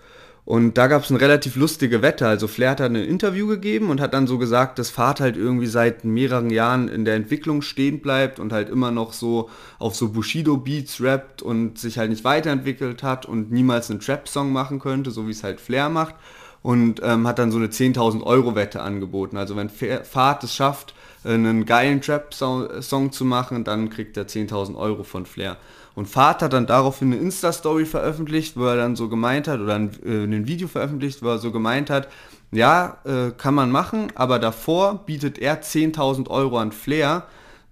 und 0.47 0.77
da 0.77 0.88
gab 0.88 1.03
es 1.03 1.12
eine 1.12 1.19
relativ 1.19 1.57
lustige 1.57 2.01
Wette. 2.01 2.25
Also 2.25 2.47
Flair 2.47 2.69
hat 2.69 2.79
dann 2.79 2.95
ein 2.95 3.03
Interview 3.03 3.47
gegeben 3.47 3.89
und 3.89 3.99
hat 3.99 4.13
dann 4.13 4.27
so 4.27 4.38
gesagt, 4.38 4.79
dass 4.79 4.89
Fahrt 4.89 5.19
halt 5.19 5.36
irgendwie 5.36 5.65
seit 5.65 6.05
mehreren 6.05 6.49
Jahren 6.49 6.88
in 6.88 7.03
der 7.03 7.15
Entwicklung 7.15 7.62
stehen 7.62 7.99
bleibt 7.99 8.39
und 8.39 8.53
halt 8.53 8.69
immer 8.69 8.89
noch 8.89 9.12
so 9.12 9.49
auf 9.77 9.97
so 9.97 10.07
Bushido-Beats 10.07 11.01
rappt 11.01 11.41
und 11.41 11.77
sich 11.77 11.97
halt 11.97 12.12
nicht 12.12 12.23
weiterentwickelt 12.23 13.03
hat 13.03 13.25
und 13.25 13.51
niemals 13.51 13.91
einen 13.91 13.99
Trap-Song 13.99 14.53
machen 14.53 14.79
könnte, 14.79 15.12
so 15.12 15.27
wie 15.27 15.31
es 15.31 15.43
halt 15.43 15.60
Flair 15.60 15.89
macht. 15.89 16.15
Und 16.63 17.01
ähm, 17.03 17.27
hat 17.27 17.39
dann 17.39 17.51
so 17.51 17.57
eine 17.57 17.67
10.000 17.67 18.23
Euro 18.23 18.55
Wette 18.55 18.81
angeboten. 18.81 19.36
Also 19.36 19.57
wenn 19.57 19.67
Fahrt 19.67 20.45
es 20.45 20.55
schafft, 20.55 20.93
einen 21.25 21.65
geilen 21.65 21.99
Trap-Song 21.99 23.12
zu 23.12 23.25
machen, 23.25 23.65
dann 23.65 23.89
kriegt 23.89 24.15
er 24.15 24.27
10.000 24.27 24.77
Euro 24.77 25.03
von 25.03 25.25
Flair. 25.25 25.57
Und 25.97 26.05
Vater 26.05 26.45
hat 26.45 26.53
dann 26.53 26.67
daraufhin 26.67 27.12
eine 27.12 27.19
Insta-Story 27.19 27.88
veröffentlicht, 27.88 28.55
wo 28.55 28.65
er 28.65 28.75
dann 28.75 28.95
so 28.95 29.10
gemeint 29.10 29.47
hat, 29.47 29.60
oder 29.60 29.73
ein, 29.73 29.89
äh, 30.05 30.25
ein 30.25 30.45
Video 30.45 30.67
veröffentlicht, 30.67 31.23
wo 31.23 31.29
er 31.29 31.39
so 31.39 31.51
gemeint 31.51 31.89
hat, 31.89 32.07
ja, 32.51 32.99
äh, 33.03 33.31
kann 33.36 33.55
man 33.55 33.71
machen, 33.71 34.12
aber 34.13 34.38
davor 34.38 35.07
bietet 35.07 35.39
er 35.39 35.63
10.000 35.63 36.29
Euro 36.29 36.60
an 36.60 36.71
Flair, 36.71 37.23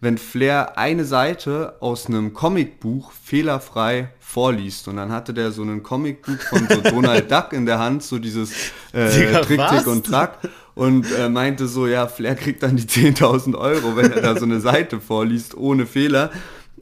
wenn 0.01 0.17
Flair 0.17 0.75
eine 0.75 1.05
Seite 1.05 1.75
aus 1.81 2.07
einem 2.07 2.33
Comicbuch 2.33 3.11
fehlerfrei 3.11 4.09
vorliest. 4.19 4.87
Und 4.87 4.95
dann 4.95 5.11
hatte 5.11 5.31
der 5.31 5.51
so 5.51 5.61
ein 5.61 5.83
Comicbuch 5.83 6.41
von 6.49 6.67
so 6.67 6.81
Donald 6.83 7.31
Duck 7.31 7.53
in 7.53 7.67
der 7.67 7.77
Hand, 7.77 8.01
so 8.01 8.17
dieses 8.17 8.71
äh, 8.91 9.43
Trick, 9.43 9.69
Trick 9.69 9.85
und 9.85 10.03
Track. 10.03 10.39
Und 10.73 11.05
äh, 11.11 11.29
meinte 11.29 11.67
so, 11.67 11.85
ja, 11.85 12.07
Flair 12.07 12.33
kriegt 12.33 12.63
dann 12.63 12.75
die 12.75 12.85
10.000 12.85 13.55
Euro, 13.55 13.95
wenn 13.95 14.11
er 14.11 14.21
da 14.21 14.35
so 14.35 14.45
eine 14.45 14.61
Seite 14.61 14.99
vorliest, 14.99 15.55
ohne 15.55 15.85
Fehler. 15.85 16.31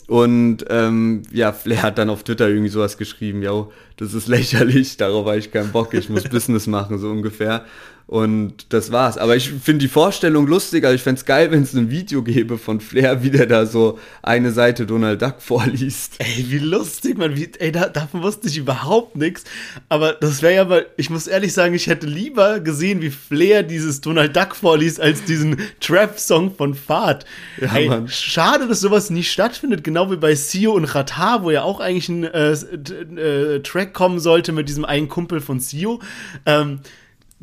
Und 0.08 0.66
ähm, 0.70 1.24
ja, 1.32 1.54
Flair 1.54 1.82
hat 1.84 1.98
dann 1.98 2.10
auf 2.10 2.24
Twitter 2.24 2.50
irgendwie 2.50 2.70
sowas 2.70 2.98
geschrieben, 2.98 3.42
ja, 3.42 3.68
das 3.98 4.14
ist 4.14 4.28
lächerlich, 4.28 4.98
darauf 4.98 5.26
habe 5.26 5.38
ich 5.38 5.52
keinen 5.52 5.72
Bock, 5.72 5.94
ich 5.94 6.10
muss 6.10 6.24
Business 6.30 6.68
machen, 6.68 6.98
so 6.98 7.10
ungefähr. 7.10 7.66
Und 8.06 8.74
das 8.74 8.92
war's. 8.92 9.18
Aber 9.18 9.36
ich 9.36 9.50
finde 9.50 9.80
die 9.80 9.88
Vorstellung 9.88 10.46
lustig. 10.46 10.84
Also 10.84 10.96
ich 10.96 11.02
fände 11.02 11.20
es 11.20 11.26
geil, 11.26 11.52
wenn 11.52 11.64
es 11.64 11.74
ein 11.74 11.90
Video 11.90 12.22
gäbe 12.22 12.58
von 12.58 12.82
Flair, 12.82 13.24
wie 13.24 13.32
der 13.32 13.46
da 13.46 13.66
so 13.66 13.98
eine 14.22 14.52
Seite 14.52 14.86
Donald 14.86 15.22
Duck 15.22 15.36
vorliest. 15.40 16.16
Ey, 16.20 16.46
wie 16.50 16.60
lustig, 16.60 17.18
man. 17.18 17.38
Wie, 17.38 17.50
ey, 17.58 17.72
da, 17.72 17.88
davon 17.88 18.22
wusste 18.22 18.50
ich 18.50 18.58
überhaupt 18.58 19.16
nichts. 19.16 19.46
Aber 19.88 20.14
das 20.14 20.42
wäre 20.42 20.54
ja 20.54 20.66
mal, 20.66 20.86
ich 20.98 21.10
muss 21.10 21.28
ehrlich 21.28 21.54
sagen, 21.54 21.74
ich 21.74 21.88
hätte 21.88 22.06
lieber 22.06 22.60
gesehen, 22.60 23.02
wie 23.02 23.10
Flair 23.10 23.64
dieses 23.64 24.02
Donald 24.02 24.36
Duck 24.36 24.56
vorliest, 24.56 25.00
als 25.00 25.24
diesen 25.24 25.58
Trap-Song 25.80 26.54
von 26.56 26.76
Fahrt. 26.76 27.26
Ja, 27.60 27.74
ey, 27.74 27.88
Mann. 27.88 28.10
Schade, 28.10 28.68
dass 28.68 28.82
sowas 28.82 29.10
nie 29.10 29.24
stattfindet. 29.24 29.84
Genau 29.84 30.12
wie 30.12 30.18
bei 30.18 30.36
Sio 30.36 30.74
und 30.74 30.86
Rata, 30.86 31.42
wo 31.44 31.52
ja 31.52 31.64
auch 31.64 31.80
eigentlich 31.80 32.10
ein 32.10 32.26
äh, 32.26 32.52
äh, 32.52 33.60
Track 33.62 33.94
kommen 33.94 34.20
sollte 34.20 34.52
mit 34.52 34.68
diesem 34.68 34.84
einen 34.84 35.08
Kumpel 35.08 35.40
von 35.40 35.62
Sio. 35.62 36.02
Ähm, 36.46 36.82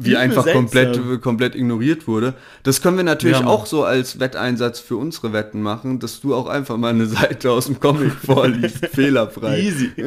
wie 0.04 0.16
einfach 0.16 0.46
komplett, 0.46 1.20
komplett 1.20 1.54
ignoriert 1.54 2.08
wurde. 2.08 2.34
Das 2.62 2.80
können 2.80 2.96
wir 2.96 3.04
natürlich 3.04 3.40
ja, 3.40 3.46
auch 3.46 3.66
so 3.66 3.84
als 3.84 4.18
Wetteinsatz 4.18 4.80
für 4.80 4.96
unsere 4.96 5.32
Wetten 5.32 5.62
machen, 5.62 5.98
dass 5.98 6.20
du 6.20 6.34
auch 6.34 6.46
einfach 6.46 6.76
mal 6.76 6.88
eine 6.88 7.06
Seite 7.06 7.50
aus 7.50 7.66
dem 7.66 7.80
Comic 7.80 8.12
vorliest, 8.24 8.86
fehlerfrei. 8.86 9.60
Easy. 9.60 9.90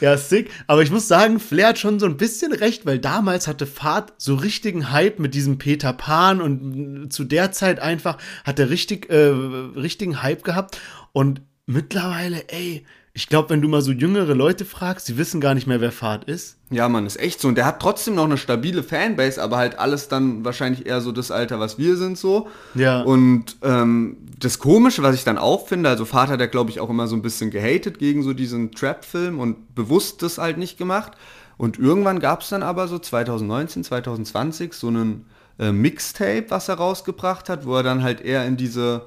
ja, 0.00 0.16
sick. 0.16 0.50
Aber 0.66 0.82
ich 0.82 0.90
muss 0.90 1.08
sagen, 1.08 1.40
Flair 1.40 1.68
hat 1.68 1.78
schon 1.78 1.98
so 1.98 2.06
ein 2.06 2.16
bisschen 2.16 2.52
recht, 2.52 2.84
weil 2.84 2.98
damals 2.98 3.48
hatte 3.48 3.66
Fahrt 3.66 4.12
so 4.18 4.34
richtigen 4.34 4.90
Hype 4.90 5.18
mit 5.18 5.34
diesem 5.34 5.58
Peter 5.58 5.92
Pan 5.92 6.40
und 6.40 7.10
zu 7.10 7.24
der 7.24 7.52
Zeit 7.52 7.80
einfach 7.80 8.18
hat 8.44 8.58
er 8.58 8.70
richtig, 8.70 9.10
äh, 9.10 9.28
richtigen 9.28 10.22
Hype 10.22 10.44
gehabt. 10.44 10.78
Und 11.12 11.42
mittlerweile, 11.66 12.48
ey, 12.48 12.84
ich 13.20 13.28
glaube, 13.28 13.50
wenn 13.50 13.60
du 13.60 13.68
mal 13.68 13.82
so 13.82 13.92
jüngere 13.92 14.34
Leute 14.34 14.64
fragst, 14.64 15.06
die 15.06 15.18
wissen 15.18 15.42
gar 15.42 15.52
nicht 15.52 15.66
mehr, 15.66 15.82
wer 15.82 15.92
Fahrt 15.92 16.24
ist. 16.24 16.56
Ja, 16.70 16.88
man, 16.88 17.04
ist 17.04 17.20
echt 17.20 17.38
so. 17.38 17.48
Und 17.48 17.56
der 17.56 17.66
hat 17.66 17.78
trotzdem 17.78 18.14
noch 18.14 18.24
eine 18.24 18.38
stabile 18.38 18.82
Fanbase, 18.82 19.42
aber 19.42 19.58
halt 19.58 19.78
alles 19.78 20.08
dann 20.08 20.42
wahrscheinlich 20.42 20.86
eher 20.86 21.02
so 21.02 21.12
das 21.12 21.30
Alter, 21.30 21.60
was 21.60 21.76
wir 21.76 21.98
sind, 21.98 22.16
so. 22.16 22.48
Ja. 22.74 23.02
Und 23.02 23.58
ähm, 23.60 24.16
das 24.38 24.58
Komische, 24.58 25.02
was 25.02 25.14
ich 25.14 25.24
dann 25.24 25.36
auch 25.36 25.68
finde, 25.68 25.90
also 25.90 26.10
hat 26.10 26.40
ja, 26.40 26.46
glaube 26.46 26.70
ich, 26.70 26.80
auch 26.80 26.88
immer 26.88 27.08
so 27.08 27.14
ein 27.14 27.20
bisschen 27.20 27.50
gehatet 27.50 27.98
gegen 27.98 28.22
so 28.22 28.32
diesen 28.32 28.72
Trap-Film 28.72 29.38
und 29.38 29.74
bewusst 29.74 30.22
das 30.22 30.38
halt 30.38 30.56
nicht 30.56 30.78
gemacht. 30.78 31.12
Und 31.58 31.78
irgendwann 31.78 32.20
gab 32.20 32.40
es 32.40 32.48
dann 32.48 32.62
aber 32.62 32.88
so 32.88 32.98
2019, 32.98 33.84
2020 33.84 34.72
so 34.72 34.88
einen 34.88 35.26
äh, 35.58 35.72
Mixtape, 35.72 36.46
was 36.48 36.70
er 36.70 36.76
rausgebracht 36.76 37.50
hat, 37.50 37.66
wo 37.66 37.76
er 37.76 37.82
dann 37.82 38.02
halt 38.02 38.22
eher 38.22 38.46
in 38.46 38.56
diese 38.56 39.02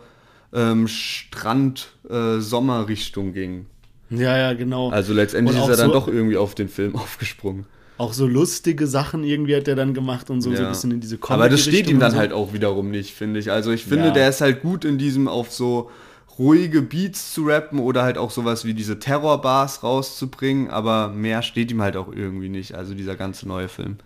ähm, 0.54 0.88
Strand-Sommer-Richtung 0.88 3.30
äh, 3.30 3.32
ging. 3.32 3.66
Ja, 4.18 4.38
ja, 4.38 4.54
genau. 4.54 4.90
Also 4.90 5.14
letztendlich 5.14 5.58
ist 5.58 5.70
er 5.70 5.78
dann 5.78 5.88
so, 5.88 5.94
doch 5.94 6.08
irgendwie 6.08 6.38
auf 6.38 6.56
den 6.56 6.70
Film 6.70 6.96
aufgesprungen. 6.98 7.66
Auch 7.98 8.14
so 8.14 8.26
lustige 8.28 8.88
Sachen 8.88 9.24
irgendwie 9.24 9.56
hat 9.56 9.68
er 9.68 9.76
dann 9.76 9.94
gemacht 9.94 10.30
und 10.30 10.42
so, 10.42 10.52
ja. 10.52 10.58
so 10.58 10.64
ein 10.64 10.70
bisschen 10.70 10.92
in 10.92 11.00
diese 11.00 11.18
Comedy 11.18 11.42
Aber 11.42 11.50
das 11.50 11.62
steht 11.62 11.88
ihm 11.88 12.00
dann 12.00 12.12
so. 12.12 12.18
halt 12.18 12.34
auch 12.34 12.54
wiederum 12.54 12.90
nicht, 12.90 13.14
finde 13.14 13.40
ich. 13.40 13.52
Also 13.52 13.72
ich 13.72 13.84
finde, 13.84 14.08
ja. 14.08 14.12
der 14.12 14.30
ist 14.30 14.42
halt 14.42 14.62
gut 14.62 14.84
in 14.84 14.98
diesem 14.98 15.28
auf 15.28 15.52
so 15.52 15.90
ruhige 16.40 16.82
Beats 16.82 17.34
zu 17.34 17.46
rappen 17.46 17.80
oder 17.80 18.04
halt 18.04 18.18
auch 18.18 18.32
sowas 18.32 18.66
wie 18.66 18.74
diese 18.74 19.00
Terrorbars 19.00 19.84
rauszubringen, 19.84 20.70
aber 20.70 21.10
mehr 21.10 21.44
steht 21.44 21.72
ihm 21.72 21.82
halt 21.82 21.96
auch 21.96 22.12
irgendwie 22.12 22.50
nicht, 22.50 22.74
also 22.74 22.94
dieser 22.96 23.16
ganze 23.16 23.48
neue 23.48 23.68
Film. 23.68 23.98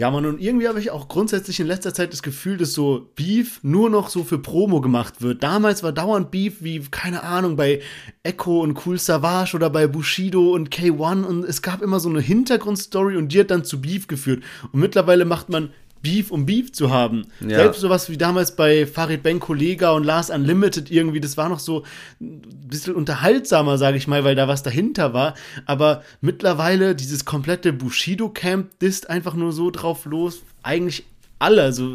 Ja, 0.00 0.10
man, 0.10 0.24
und 0.24 0.40
irgendwie 0.40 0.66
habe 0.66 0.80
ich 0.80 0.90
auch 0.90 1.08
grundsätzlich 1.08 1.60
in 1.60 1.66
letzter 1.66 1.92
Zeit 1.92 2.14
das 2.14 2.22
Gefühl, 2.22 2.56
dass 2.56 2.72
so 2.72 3.10
Beef 3.16 3.60
nur 3.62 3.90
noch 3.90 4.08
so 4.08 4.24
für 4.24 4.38
Promo 4.38 4.80
gemacht 4.80 5.20
wird. 5.20 5.42
Damals 5.42 5.82
war 5.82 5.92
dauernd 5.92 6.30
Beef 6.30 6.62
wie, 6.62 6.80
keine 6.90 7.22
Ahnung, 7.22 7.54
bei 7.54 7.82
Echo 8.22 8.62
und 8.62 8.86
Cool 8.86 8.98
Savage 8.98 9.54
oder 9.54 9.68
bei 9.68 9.86
Bushido 9.86 10.54
und 10.54 10.70
K1 10.70 11.24
und 11.24 11.44
es 11.44 11.60
gab 11.60 11.82
immer 11.82 12.00
so 12.00 12.08
eine 12.08 12.22
Hintergrundstory 12.22 13.18
und 13.18 13.30
die 13.30 13.40
hat 13.40 13.50
dann 13.50 13.62
zu 13.62 13.82
Beef 13.82 14.06
geführt. 14.06 14.42
Und 14.72 14.80
mittlerweile 14.80 15.26
macht 15.26 15.50
man 15.50 15.68
Beef 16.02 16.30
um 16.30 16.46
Beef 16.46 16.72
zu 16.72 16.90
haben. 16.90 17.26
Ja. 17.40 17.56
Selbst 17.56 17.80
sowas 17.80 18.08
wie 18.08 18.16
damals 18.16 18.56
bei 18.56 18.86
Farid 18.86 19.22
Ben 19.22 19.40
Kollega 19.40 19.90
und 19.90 20.04
Lars 20.04 20.30
Unlimited 20.30 20.90
irgendwie, 20.90 21.20
das 21.20 21.36
war 21.36 21.48
noch 21.48 21.58
so 21.58 21.84
ein 22.20 22.40
bisschen 22.68 22.94
unterhaltsamer, 22.94 23.78
sage 23.78 23.96
ich 23.96 24.06
mal, 24.06 24.24
weil 24.24 24.34
da 24.34 24.48
was 24.48 24.62
dahinter 24.62 25.12
war. 25.12 25.34
Aber 25.66 26.02
mittlerweile 26.20 26.94
dieses 26.94 27.24
komplette 27.24 27.72
Bushido-Camp 27.72 28.78
disst 28.78 29.10
einfach 29.10 29.34
nur 29.34 29.52
so 29.52 29.70
drauf 29.70 30.04
los. 30.06 30.42
Eigentlich 30.62 31.04
alle. 31.40 31.62
Also 31.62 31.88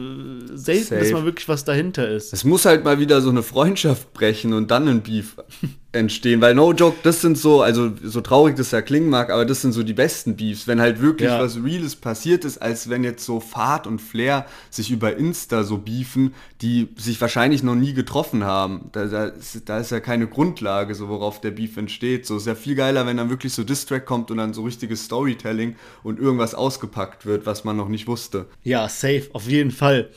selten, 0.54 0.84
Safe. 0.84 1.00
dass 1.00 1.12
mal 1.12 1.24
wirklich 1.24 1.48
was 1.48 1.64
dahinter 1.64 2.08
ist. 2.10 2.34
Es 2.34 2.44
muss 2.44 2.66
halt 2.66 2.84
mal 2.84 3.00
wieder 3.00 3.22
so 3.22 3.30
eine 3.30 3.44
Freundschaft 3.44 4.12
brechen 4.14 4.54
und 4.54 4.72
dann 4.72 4.88
ein 4.88 5.02
Beef 5.02 5.38
entstehen. 5.96 6.42
Weil 6.42 6.54
No 6.56 6.74
Joke, 6.74 6.98
das 7.04 7.22
sind 7.22 7.38
so, 7.38 7.62
also 7.62 7.92
so 8.04 8.22
traurig 8.22 8.56
das 8.56 8.72
ja 8.72 8.82
klingen 8.82 9.10
mag, 9.10 9.30
aber 9.30 9.46
das 9.46 9.62
sind 9.62 9.72
so 9.72 9.84
die 9.84 9.94
besten 9.94 10.36
Beefs, 10.36 10.68
wenn 10.68 10.80
halt 10.80 11.02
wirklich 11.02 11.30
ja. 11.30 11.40
was 11.40 11.58
Reales 11.64 11.96
passiert 11.96 12.46
ist, 12.46 12.60
als 12.60 12.90
wenn 12.90 13.04
jetzt 13.04 13.26
so 13.26 13.40
Fahrt 13.40 13.88
und 13.88 14.02
Flair 14.02 14.46
sich 14.70 14.92
über 14.92 15.16
Insta 15.16 15.64
so 15.64 15.78
beefen, 15.78 16.34
die 16.62 16.90
sich 16.98 17.20
wahrscheinlich 17.22 17.64
noch 17.64 17.76
nie 17.76 17.94
getroffen 17.94 18.44
haben. 18.44 18.90
Da, 18.92 19.06
da, 19.06 19.26
ist, 19.26 19.64
da 19.66 19.80
ist 19.80 19.92
ja 19.92 20.00
keine 20.00 20.28
Grundlage, 20.28 20.96
so 20.96 21.10
worauf 21.10 21.42
der 21.42 21.52
Beef 21.52 21.78
entsteht. 21.78 22.26
So 22.26 22.38
ist 22.38 22.48
ja 22.48 22.56
viel 22.56 22.76
geiler, 22.76 23.06
wenn 23.06 23.18
dann 23.18 23.30
wirklich 23.30 23.54
so 23.54 23.64
Distrack 23.64 24.06
kommt 24.06 24.32
und 24.32 24.38
dann 24.38 24.54
so 24.54 24.64
richtiges 24.64 25.06
Storytelling 25.06 25.76
und 26.04 26.20
irgendwas 26.20 26.54
ausgepackt 26.54 27.26
wird, 27.26 27.46
was 27.46 27.64
man 27.64 27.78
noch 27.78 27.90
nicht 27.90 28.08
wusste. 28.08 28.48
Ja, 28.64 28.88
safe, 28.90 29.30
auf 29.34 29.48
jeden 29.48 29.72
Fall. 29.72 30.10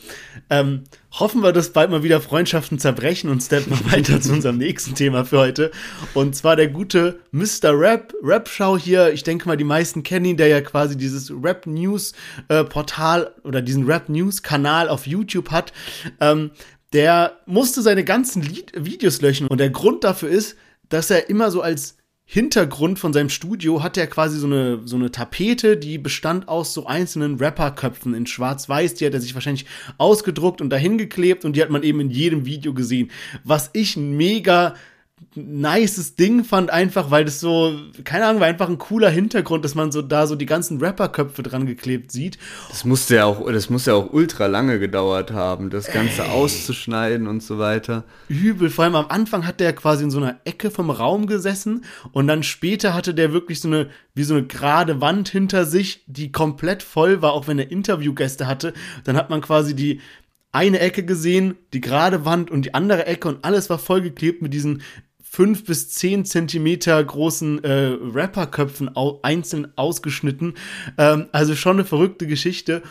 Ähm, 0.49 0.83
hoffen 1.11 1.41
wir, 1.41 1.51
dass 1.51 1.71
bald 1.71 1.89
mal 1.89 2.03
wieder 2.03 2.21
Freundschaften 2.21 2.79
zerbrechen 2.79 3.29
und 3.29 3.41
steppen 3.41 3.71
mal 3.71 3.91
weiter 3.91 4.21
zu 4.21 4.31
unserem 4.33 4.57
nächsten 4.57 4.95
Thema 4.95 5.25
für 5.25 5.39
heute. 5.39 5.68
Und 6.13 6.35
zwar 6.35 6.55
der 6.55 6.67
gute 6.67 7.19
Mr. 7.31 7.73
Rap, 7.73 8.13
Rap-Show 8.23 8.77
hier. 8.77 9.13
Ich 9.13 9.23
denke 9.23 9.47
mal, 9.47 9.57
die 9.57 9.63
meisten 9.63 10.03
kennen 10.03 10.25
ihn, 10.25 10.37
der 10.37 10.47
ja 10.47 10.61
quasi 10.61 10.97
dieses 10.97 11.31
Rap-News-Portal 11.31 13.35
oder 13.43 13.61
diesen 13.61 13.85
Rap-News-Kanal 13.85 14.89
auf 14.89 15.07
YouTube 15.07 15.51
hat. 15.51 15.73
Ähm, 16.19 16.51
der 16.93 17.37
musste 17.45 17.81
seine 17.81 18.03
ganzen 18.03 18.41
Lied 18.41 18.71
Videos 18.75 19.21
löschen. 19.21 19.47
Und 19.47 19.59
der 19.59 19.69
Grund 19.69 20.03
dafür 20.03 20.29
ist, 20.29 20.55
dass 20.89 21.11
er 21.11 21.29
immer 21.29 21.51
so 21.51 21.61
als 21.61 21.99
Hintergrund 22.31 22.99
von 22.99 23.11
seinem 23.11 23.29
Studio 23.29 23.81
hat 23.81 23.97
er 23.97 24.05
quasi 24.05 24.37
so 24.37 24.45
eine, 24.45 24.81
so 24.85 24.97
eine 24.97 25.09
Tapete, 25.09 25.77
die 25.77 25.97
bestand 25.97 26.47
aus 26.47 26.75
so 26.75 26.85
einzelnen 26.85 27.39
Rapperköpfen 27.39 28.13
in 28.13 28.27
schwarz-weiß. 28.27 28.93
Die 28.93 29.07
hat 29.07 29.15
er 29.15 29.19
sich 29.19 29.33
wahrscheinlich 29.33 29.65
ausgedruckt 29.97 30.61
und 30.61 30.69
dahin 30.69 30.99
geklebt 30.99 31.43
und 31.43 31.55
die 31.55 31.61
hat 31.63 31.71
man 31.71 31.81
eben 31.81 32.01
in 32.01 32.11
jedem 32.11 32.45
Video 32.45 32.75
gesehen. 32.75 33.09
Was 33.43 33.71
ich 33.73 33.97
mega 33.97 34.75
nices 35.47 36.15
Ding 36.15 36.43
fand, 36.43 36.69
einfach, 36.69 37.11
weil 37.11 37.25
das 37.25 37.39
so, 37.39 37.73
keine 38.03 38.25
Ahnung, 38.25 38.41
war 38.41 38.47
einfach 38.47 38.69
ein 38.69 38.77
cooler 38.77 39.09
Hintergrund, 39.09 39.65
dass 39.65 39.75
man 39.75 39.91
so 39.91 40.01
da 40.01 40.27
so 40.27 40.35
die 40.35 40.45
ganzen 40.45 40.79
Rapperköpfe 40.83 41.43
dran 41.43 41.65
geklebt 41.65 42.11
sieht. 42.11 42.37
Das 42.69 42.85
musste 42.85 43.15
ja 43.15 43.25
auch, 43.25 43.49
das 43.51 43.69
muss 43.69 43.85
ja 43.85 43.93
auch 43.93 44.11
ultra 44.11 44.47
lange 44.47 44.79
gedauert 44.79 45.31
haben, 45.31 45.69
das 45.69 45.91
Ganze 45.91 46.23
Ey. 46.23 46.29
auszuschneiden 46.29 47.27
und 47.27 47.41
so 47.41 47.59
weiter. 47.59 48.03
Übel, 48.27 48.69
vor 48.69 48.83
allem 48.83 48.95
am 48.95 49.07
Anfang 49.07 49.45
hat 49.45 49.59
der 49.59 49.73
quasi 49.73 50.03
in 50.03 50.11
so 50.11 50.19
einer 50.19 50.39
Ecke 50.45 50.71
vom 50.71 50.89
Raum 50.89 51.27
gesessen 51.27 51.85
und 52.11 52.27
dann 52.27 52.43
später 52.43 52.93
hatte 52.93 53.13
der 53.13 53.33
wirklich 53.33 53.61
so 53.61 53.67
eine, 53.67 53.89
wie 54.13 54.23
so 54.23 54.35
eine 54.35 54.45
gerade 54.45 55.01
Wand 55.01 55.29
hinter 55.29 55.65
sich, 55.65 56.03
die 56.07 56.31
komplett 56.31 56.83
voll 56.83 57.21
war, 57.21 57.33
auch 57.33 57.47
wenn 57.47 57.59
er 57.59 57.71
Interviewgäste 57.71 58.47
hatte. 58.47 58.73
Dann 59.03 59.17
hat 59.17 59.29
man 59.29 59.41
quasi 59.41 59.75
die, 59.75 60.01
eine 60.51 60.79
Ecke 60.79 61.03
gesehen, 61.03 61.55
die 61.73 61.81
gerade 61.81 62.25
Wand 62.25 62.49
und 62.49 62.65
die 62.65 62.73
andere 62.73 63.05
Ecke 63.05 63.27
und 63.27 63.45
alles 63.45 63.69
war 63.69 63.77
vollgeklebt 63.77 64.41
mit 64.41 64.53
diesen 64.53 64.81
fünf 65.31 65.63
bis 65.65 65.89
zehn 65.89 66.25
Zentimeter 66.25 67.01
großen 67.03 67.63
äh, 67.63 67.95
Rapperköpfen 68.13 68.95
au 68.95 69.19
einzeln 69.21 69.67
ausgeschnitten. 69.75 70.55
Ähm, 70.97 71.27
also 71.31 71.55
schon 71.55 71.77
eine 71.77 71.85
verrückte 71.85 72.25
Geschichte. 72.25 72.81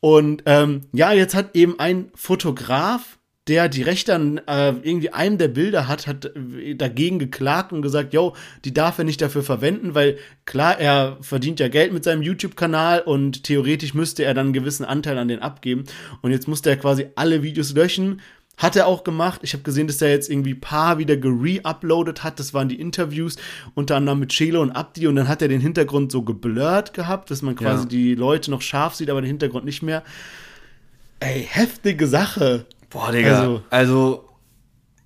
Und 0.00 0.42
ähm, 0.46 0.82
ja, 0.92 1.12
jetzt 1.12 1.34
hat 1.34 1.54
eben 1.54 1.78
ein 1.78 2.10
Fotograf, 2.14 3.18
der 3.48 3.68
die 3.68 3.82
Rechte 3.82 4.14
an 4.14 4.38
äh, 4.46 4.70
irgendwie 4.82 5.10
einem 5.10 5.36
der 5.36 5.48
Bilder 5.48 5.86
hat, 5.86 6.06
hat 6.06 6.24
äh, 6.34 6.74
dagegen 6.74 7.18
geklagt 7.18 7.72
und 7.72 7.82
gesagt, 7.82 8.14
yo, 8.14 8.34
die 8.64 8.72
darf 8.72 8.96
er 8.96 9.04
nicht 9.04 9.20
dafür 9.20 9.42
verwenden, 9.42 9.94
weil 9.94 10.16
klar, 10.46 10.80
er 10.80 11.18
verdient 11.20 11.60
ja 11.60 11.68
Geld 11.68 11.92
mit 11.92 12.04
seinem 12.04 12.22
YouTube-Kanal 12.22 13.00
und 13.00 13.44
theoretisch 13.44 13.92
müsste 13.92 14.24
er 14.24 14.32
dann 14.32 14.46
einen 14.46 14.52
gewissen 14.54 14.86
Anteil 14.86 15.18
an 15.18 15.28
den 15.28 15.40
abgeben. 15.40 15.84
Und 16.22 16.30
jetzt 16.30 16.48
musste 16.48 16.70
er 16.70 16.78
quasi 16.78 17.08
alle 17.14 17.42
Videos 17.42 17.74
löschen 17.74 18.22
hat 18.56 18.76
er 18.76 18.86
auch 18.86 19.04
gemacht. 19.04 19.40
Ich 19.42 19.52
habe 19.52 19.62
gesehen, 19.62 19.86
dass 19.86 20.00
er 20.00 20.10
jetzt 20.10 20.30
irgendwie 20.30 20.54
paar 20.54 20.98
wieder 20.98 21.16
gere-uploadet 21.16 22.22
hat. 22.22 22.38
Das 22.38 22.54
waren 22.54 22.68
die 22.68 22.80
Interviews, 22.80 23.36
unter 23.74 23.96
anderem 23.96 24.20
mit 24.20 24.30
Chelo 24.30 24.62
und 24.62 24.70
Abdi. 24.70 25.06
Und 25.06 25.16
dann 25.16 25.28
hat 25.28 25.42
er 25.42 25.48
den 25.48 25.60
Hintergrund 25.60 26.12
so 26.12 26.22
geblurrt 26.22 26.94
gehabt, 26.94 27.30
dass 27.30 27.42
man 27.42 27.56
quasi 27.56 27.82
ja. 27.82 27.88
die 27.88 28.14
Leute 28.14 28.50
noch 28.50 28.62
scharf 28.62 28.94
sieht, 28.94 29.10
aber 29.10 29.20
den 29.20 29.28
Hintergrund 29.28 29.64
nicht 29.64 29.82
mehr. 29.82 30.02
Ey, 31.20 31.46
heftige 31.48 32.06
Sache. 32.06 32.66
Boah, 32.90 33.10
Digga. 33.10 33.40
Also, 33.40 33.62
also 33.70 34.28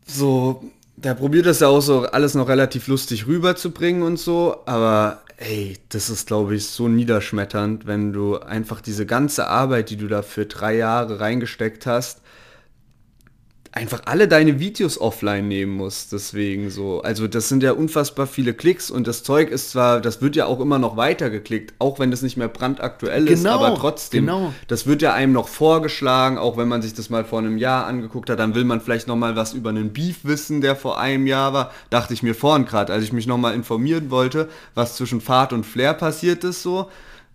so, 0.06 0.64
der 0.96 1.14
probiert 1.14 1.46
das 1.46 1.60
ja 1.60 1.68
auch 1.68 1.80
so 1.80 2.02
alles 2.02 2.34
noch 2.34 2.48
relativ 2.48 2.86
lustig 2.88 3.26
rüberzubringen 3.26 4.02
und 4.02 4.18
so. 4.18 4.56
Aber 4.66 5.22
ey, 5.38 5.78
das 5.88 6.10
ist, 6.10 6.26
glaube 6.26 6.56
ich, 6.56 6.66
so 6.66 6.88
niederschmetternd, 6.88 7.86
wenn 7.86 8.12
du 8.12 8.38
einfach 8.38 8.80
diese 8.80 9.06
ganze 9.06 9.46
Arbeit, 9.46 9.90
die 9.90 9.96
du 9.96 10.08
da 10.08 10.22
für 10.22 10.44
drei 10.44 10.76
Jahre 10.76 11.20
reingesteckt 11.20 11.86
hast, 11.86 12.20
einfach 13.72 14.02
alle 14.06 14.28
deine 14.28 14.60
Videos 14.60 15.00
offline 15.00 15.46
nehmen 15.46 15.72
musst. 15.76 16.12
Deswegen 16.12 16.70
so. 16.70 17.02
Also 17.02 17.28
das 17.28 17.48
sind 17.48 17.62
ja 17.62 17.72
unfassbar 17.72 18.26
viele 18.26 18.54
Klicks 18.54 18.90
und 18.90 19.06
das 19.06 19.22
Zeug 19.22 19.50
ist 19.50 19.70
zwar, 19.70 20.00
das 20.00 20.22
wird 20.22 20.36
ja 20.36 20.46
auch 20.46 20.60
immer 20.60 20.78
noch 20.78 20.96
weiter 20.96 21.30
geklickt, 21.30 21.74
auch 21.78 21.98
wenn 21.98 22.10
das 22.10 22.22
nicht 22.22 22.36
mehr 22.36 22.48
brandaktuell 22.48 23.26
genau, 23.26 23.34
ist, 23.34 23.46
aber 23.46 23.74
trotzdem, 23.74 24.26
genau. 24.26 24.52
das 24.68 24.86
wird 24.86 25.02
ja 25.02 25.12
einem 25.12 25.32
noch 25.32 25.48
vorgeschlagen, 25.48 26.38
auch 26.38 26.56
wenn 26.56 26.68
man 26.68 26.82
sich 26.82 26.94
das 26.94 27.10
mal 27.10 27.24
vor 27.24 27.40
einem 27.40 27.58
Jahr 27.58 27.86
angeguckt 27.86 28.30
hat, 28.30 28.38
dann 28.38 28.54
will 28.54 28.64
man 28.64 28.80
vielleicht 28.80 29.08
noch 29.08 29.16
mal 29.16 29.36
was 29.36 29.54
über 29.54 29.70
einen 29.70 29.92
Beef 29.92 30.18
wissen, 30.22 30.60
der 30.60 30.74
vor 30.74 30.98
einem 30.98 31.26
Jahr 31.26 31.52
war. 31.52 31.72
Dachte 31.90 32.14
ich 32.14 32.22
mir 32.22 32.34
vorhin 32.34 32.64
gerade, 32.64 32.92
als 32.92 33.04
ich 33.04 33.12
mich 33.12 33.26
noch 33.26 33.38
mal 33.38 33.54
informieren 33.54 34.10
wollte, 34.10 34.48
was 34.74 34.96
zwischen 34.96 35.20
Fahrt 35.20 35.52
und 35.52 35.64
Flair 35.64 35.94
passiert 35.94 36.44
ist 36.44 36.62
so 36.62 36.88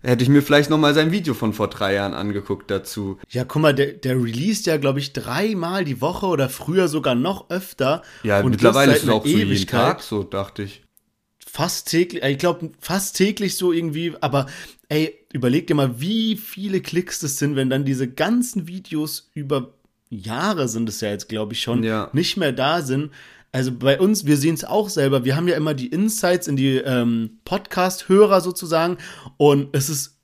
hätte 0.04 0.22
ich 0.22 0.28
mir 0.28 0.42
vielleicht 0.42 0.70
noch 0.70 0.78
mal 0.78 0.94
sein 0.94 1.10
Video 1.10 1.34
von 1.34 1.52
vor 1.52 1.68
drei 1.68 1.94
Jahren 1.94 2.14
angeguckt 2.14 2.70
dazu. 2.70 3.18
Ja, 3.30 3.44
guck 3.44 3.62
mal, 3.62 3.74
der, 3.74 3.92
der 3.92 4.16
released 4.16 4.66
ja, 4.66 4.76
glaube 4.76 4.98
ich, 4.98 5.12
dreimal 5.12 5.84
die 5.84 6.00
Woche 6.00 6.26
oder 6.26 6.48
früher 6.48 6.88
sogar 6.88 7.14
noch 7.14 7.50
öfter. 7.50 8.02
Ja, 8.22 8.40
und 8.40 8.50
mittlerweile 8.50 8.92
ist 8.92 9.04
es 9.04 9.08
auch 9.08 9.24
so 9.24 9.28
jeden 9.28 9.66
Tag 9.66 10.02
so, 10.02 10.22
dachte 10.22 10.64
ich. 10.64 10.82
Fast 11.46 11.88
täglich, 11.88 12.22
ich 12.22 12.38
glaube, 12.38 12.72
fast 12.80 13.16
täglich 13.16 13.56
so 13.56 13.72
irgendwie, 13.72 14.14
aber 14.20 14.46
ey, 14.88 15.14
überleg 15.32 15.66
dir 15.66 15.74
mal, 15.74 16.00
wie 16.00 16.36
viele 16.36 16.80
Klicks 16.80 17.20
das 17.20 17.38
sind, 17.38 17.56
wenn 17.56 17.70
dann 17.70 17.84
diese 17.84 18.08
ganzen 18.08 18.66
Videos 18.66 19.30
über 19.34 19.74
Jahre 20.10 20.68
sind 20.68 20.88
es 20.88 21.00
ja 21.00 21.10
jetzt, 21.10 21.28
glaube 21.28 21.54
ich, 21.54 21.62
schon, 21.62 21.82
ja. 21.82 22.10
nicht 22.12 22.36
mehr 22.36 22.52
da 22.52 22.82
sind. 22.82 23.10
Also 23.54 23.70
bei 23.70 24.00
uns, 24.00 24.26
wir 24.26 24.36
sehen 24.36 24.54
es 24.54 24.64
auch 24.64 24.88
selber. 24.88 25.24
Wir 25.24 25.36
haben 25.36 25.46
ja 25.46 25.54
immer 25.54 25.74
die 25.74 25.86
Insights 25.86 26.48
in 26.48 26.56
die 26.56 26.78
ähm, 26.78 27.38
Podcast-Hörer 27.44 28.40
sozusagen. 28.40 28.98
Und 29.36 29.68
es 29.76 29.88
ist 29.88 30.18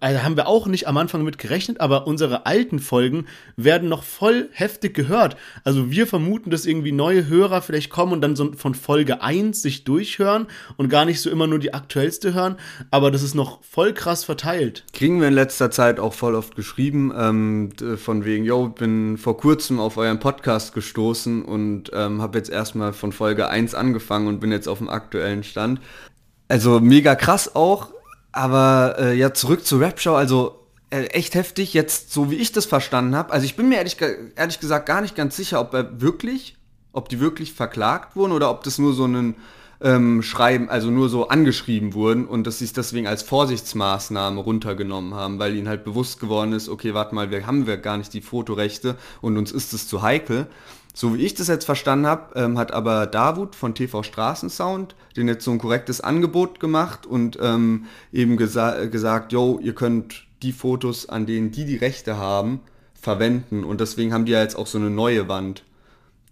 also 0.00 0.22
haben 0.22 0.36
wir 0.36 0.48
auch 0.48 0.66
nicht 0.66 0.88
am 0.88 0.96
Anfang 0.96 1.22
mit 1.22 1.38
gerechnet, 1.38 1.80
aber 1.80 2.06
unsere 2.06 2.46
alten 2.46 2.78
Folgen 2.78 3.26
werden 3.56 3.88
noch 3.88 4.02
voll 4.02 4.48
heftig 4.52 4.94
gehört. 4.94 5.36
Also 5.64 5.90
wir 5.90 6.06
vermuten, 6.06 6.50
dass 6.50 6.66
irgendwie 6.66 6.92
neue 6.92 7.28
Hörer 7.28 7.62
vielleicht 7.62 7.90
kommen 7.90 8.12
und 8.12 8.20
dann 8.20 8.36
so 8.36 8.52
von 8.52 8.74
Folge 8.74 9.22
1 9.22 9.62
sich 9.62 9.84
durchhören 9.84 10.46
und 10.76 10.88
gar 10.88 11.04
nicht 11.04 11.20
so 11.20 11.30
immer 11.30 11.46
nur 11.46 11.58
die 11.58 11.74
aktuellste 11.74 12.34
hören, 12.34 12.56
aber 12.90 13.10
das 13.10 13.22
ist 13.22 13.34
noch 13.34 13.62
voll 13.62 13.92
krass 13.92 14.24
verteilt. 14.24 14.84
Kriegen 14.92 15.20
wir 15.20 15.28
in 15.28 15.34
letzter 15.34 15.70
Zeit 15.70 16.00
auch 16.00 16.14
voll 16.14 16.34
oft 16.34 16.56
geschrieben, 16.56 17.12
ähm, 17.16 17.70
von 17.96 18.24
wegen, 18.24 18.44
yo, 18.44 18.68
bin 18.68 19.16
vor 19.16 19.36
kurzem 19.36 19.78
auf 19.78 19.96
euren 19.96 20.18
Podcast 20.18 20.74
gestoßen 20.74 21.44
und 21.44 21.90
ähm, 21.94 22.20
habe 22.20 22.38
jetzt 22.38 22.50
erstmal 22.50 22.92
von 22.92 23.12
Folge 23.12 23.48
1 23.48 23.74
angefangen 23.74 24.26
und 24.26 24.40
bin 24.40 24.50
jetzt 24.50 24.68
auf 24.68 24.78
dem 24.78 24.88
aktuellen 24.88 25.44
Stand. 25.44 25.80
Also 26.48 26.80
mega 26.80 27.14
krass 27.14 27.54
auch, 27.54 27.90
aber 28.38 28.94
äh, 29.00 29.16
ja, 29.16 29.34
zurück 29.34 29.66
zur 29.66 29.80
Rap-Show, 29.80 30.14
also 30.14 30.60
äh, 30.90 31.06
echt 31.06 31.34
heftig, 31.34 31.74
jetzt 31.74 32.12
so 32.12 32.30
wie 32.30 32.36
ich 32.36 32.52
das 32.52 32.66
verstanden 32.66 33.16
habe. 33.16 33.32
Also 33.32 33.44
ich 33.44 33.56
bin 33.56 33.68
mir 33.68 33.78
ehrlich, 33.78 33.96
ehrlich 34.36 34.60
gesagt 34.60 34.86
gar 34.86 35.00
nicht 35.00 35.16
ganz 35.16 35.34
sicher, 35.34 35.60
ob 35.60 35.74
er 35.74 36.00
wirklich, 36.00 36.56
ob 36.92 37.08
die 37.08 37.18
wirklich 37.18 37.52
verklagt 37.52 38.14
wurden 38.14 38.30
oder 38.30 38.48
ob 38.52 38.62
das 38.62 38.78
nur 38.78 38.94
so 38.94 39.06
ein 39.06 39.34
ähm, 39.80 40.22
Schreiben, 40.22 40.70
also 40.70 40.88
nur 40.88 41.08
so 41.08 41.26
angeschrieben 41.26 41.94
wurden 41.94 42.26
und 42.26 42.46
dass 42.46 42.60
sie 42.60 42.66
es 42.66 42.72
deswegen 42.72 43.08
als 43.08 43.24
Vorsichtsmaßnahme 43.24 44.40
runtergenommen 44.40 45.14
haben, 45.14 45.40
weil 45.40 45.56
ihnen 45.56 45.68
halt 45.68 45.82
bewusst 45.82 46.20
geworden 46.20 46.52
ist, 46.52 46.68
okay, 46.68 46.94
warte 46.94 47.16
mal, 47.16 47.32
wir 47.32 47.44
haben 47.44 47.66
wir 47.66 47.76
gar 47.76 47.98
nicht 47.98 48.14
die 48.14 48.20
Fotorechte 48.20 48.94
und 49.20 49.36
uns 49.36 49.50
ist 49.50 49.72
es 49.72 49.88
zu 49.88 50.02
heikel. 50.02 50.46
So 50.94 51.16
wie 51.16 51.24
ich 51.24 51.34
das 51.34 51.48
jetzt 51.48 51.64
verstanden 51.64 52.06
habe, 52.06 52.38
ähm, 52.40 52.58
hat 52.58 52.72
aber 52.72 53.06
Davut 53.06 53.54
von 53.54 53.74
TV 53.74 54.02
Straßensound 54.02 54.96
den 55.18 55.28
jetzt 55.28 55.44
so 55.44 55.50
ein 55.50 55.58
korrektes 55.58 56.00
Angebot 56.00 56.60
gemacht 56.60 57.04
und 57.04 57.38
ähm, 57.42 57.86
eben 58.12 58.36
gesa 58.36 58.86
gesagt, 58.86 59.32
yo, 59.32 59.58
ihr 59.62 59.74
könnt 59.74 60.26
die 60.42 60.52
Fotos, 60.52 61.08
an 61.08 61.26
denen 61.26 61.50
die 61.50 61.64
die 61.64 61.76
Rechte 61.76 62.16
haben, 62.16 62.60
verwenden. 62.94 63.64
Und 63.64 63.80
deswegen 63.80 64.12
haben 64.12 64.24
die 64.24 64.32
ja 64.32 64.42
jetzt 64.42 64.56
auch 64.56 64.66
so 64.66 64.78
eine 64.78 64.90
neue 64.90 65.28
Wand, 65.28 65.64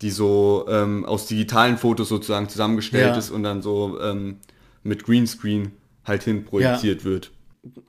die 0.02 0.11
so 0.11 0.66
ähm, 0.68 1.04
aus 1.04 1.26
digitalen 1.26 1.78
Fotos 1.78 2.09
sozusagen 2.09 2.48
zusammengestellt 2.48 3.12
ja. 3.12 3.16
ist 3.16 3.30
und 3.30 3.42
dann 3.42 3.62
so 3.62 4.00
ähm, 4.00 4.38
mit 4.82 5.04
Greenscreen 5.04 5.72
halt 6.04 6.22
hin 6.22 6.44
projiziert 6.44 7.00
ja. 7.00 7.04
wird. 7.04 7.32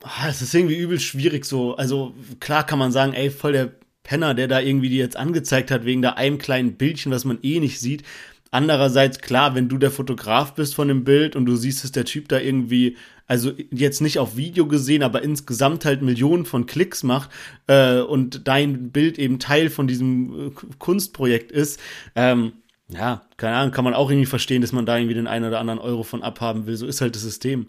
Ah, 0.02 0.28
es 0.28 0.42
ist 0.42 0.52
irgendwie 0.54 0.76
übel 0.76 0.98
schwierig 0.98 1.44
so. 1.44 1.76
Also 1.76 2.12
klar 2.40 2.66
kann 2.66 2.80
man 2.80 2.90
sagen, 2.90 3.12
ey, 3.12 3.30
voll 3.30 3.52
der 3.52 3.72
Penner, 4.08 4.32
der 4.32 4.48
da 4.48 4.58
irgendwie 4.58 4.88
die 4.88 4.96
jetzt 4.96 5.18
angezeigt 5.18 5.70
hat, 5.70 5.84
wegen 5.84 6.00
da 6.00 6.12
einem 6.12 6.38
kleinen 6.38 6.76
Bildchen, 6.76 7.12
was 7.12 7.26
man 7.26 7.38
eh 7.42 7.60
nicht 7.60 7.78
sieht. 7.78 8.04
Andererseits, 8.50 9.18
klar, 9.18 9.54
wenn 9.54 9.68
du 9.68 9.76
der 9.76 9.90
Fotograf 9.90 10.54
bist 10.54 10.74
von 10.74 10.88
dem 10.88 11.04
Bild 11.04 11.36
und 11.36 11.44
du 11.44 11.56
siehst, 11.56 11.84
dass 11.84 11.92
der 11.92 12.06
Typ 12.06 12.26
da 12.28 12.40
irgendwie, 12.40 12.96
also 13.26 13.52
jetzt 13.70 14.00
nicht 14.00 14.18
auf 14.18 14.38
Video 14.38 14.66
gesehen, 14.66 15.02
aber 15.02 15.20
insgesamt 15.22 15.84
halt 15.84 16.00
Millionen 16.00 16.46
von 16.46 16.64
Klicks 16.64 17.02
macht 17.02 17.28
äh, 17.66 18.00
und 18.00 18.48
dein 18.48 18.92
Bild 18.92 19.18
eben 19.18 19.38
Teil 19.38 19.68
von 19.68 19.86
diesem 19.86 20.48
äh, 20.48 20.50
Kunstprojekt 20.78 21.52
ist, 21.52 21.78
ähm, 22.16 22.52
ja, 22.88 23.20
keine 23.36 23.56
Ahnung, 23.56 23.72
kann 23.72 23.84
man 23.84 23.92
auch 23.92 24.10
irgendwie 24.10 24.24
verstehen, 24.24 24.62
dass 24.62 24.72
man 24.72 24.86
da 24.86 24.96
irgendwie 24.96 25.16
den 25.16 25.26
einen 25.26 25.44
oder 25.44 25.60
anderen 25.60 25.80
Euro 25.80 26.02
von 26.02 26.22
abhaben 26.22 26.64
will. 26.64 26.76
So 26.76 26.86
ist 26.86 27.02
halt 27.02 27.14
das 27.14 27.20
System. 27.20 27.66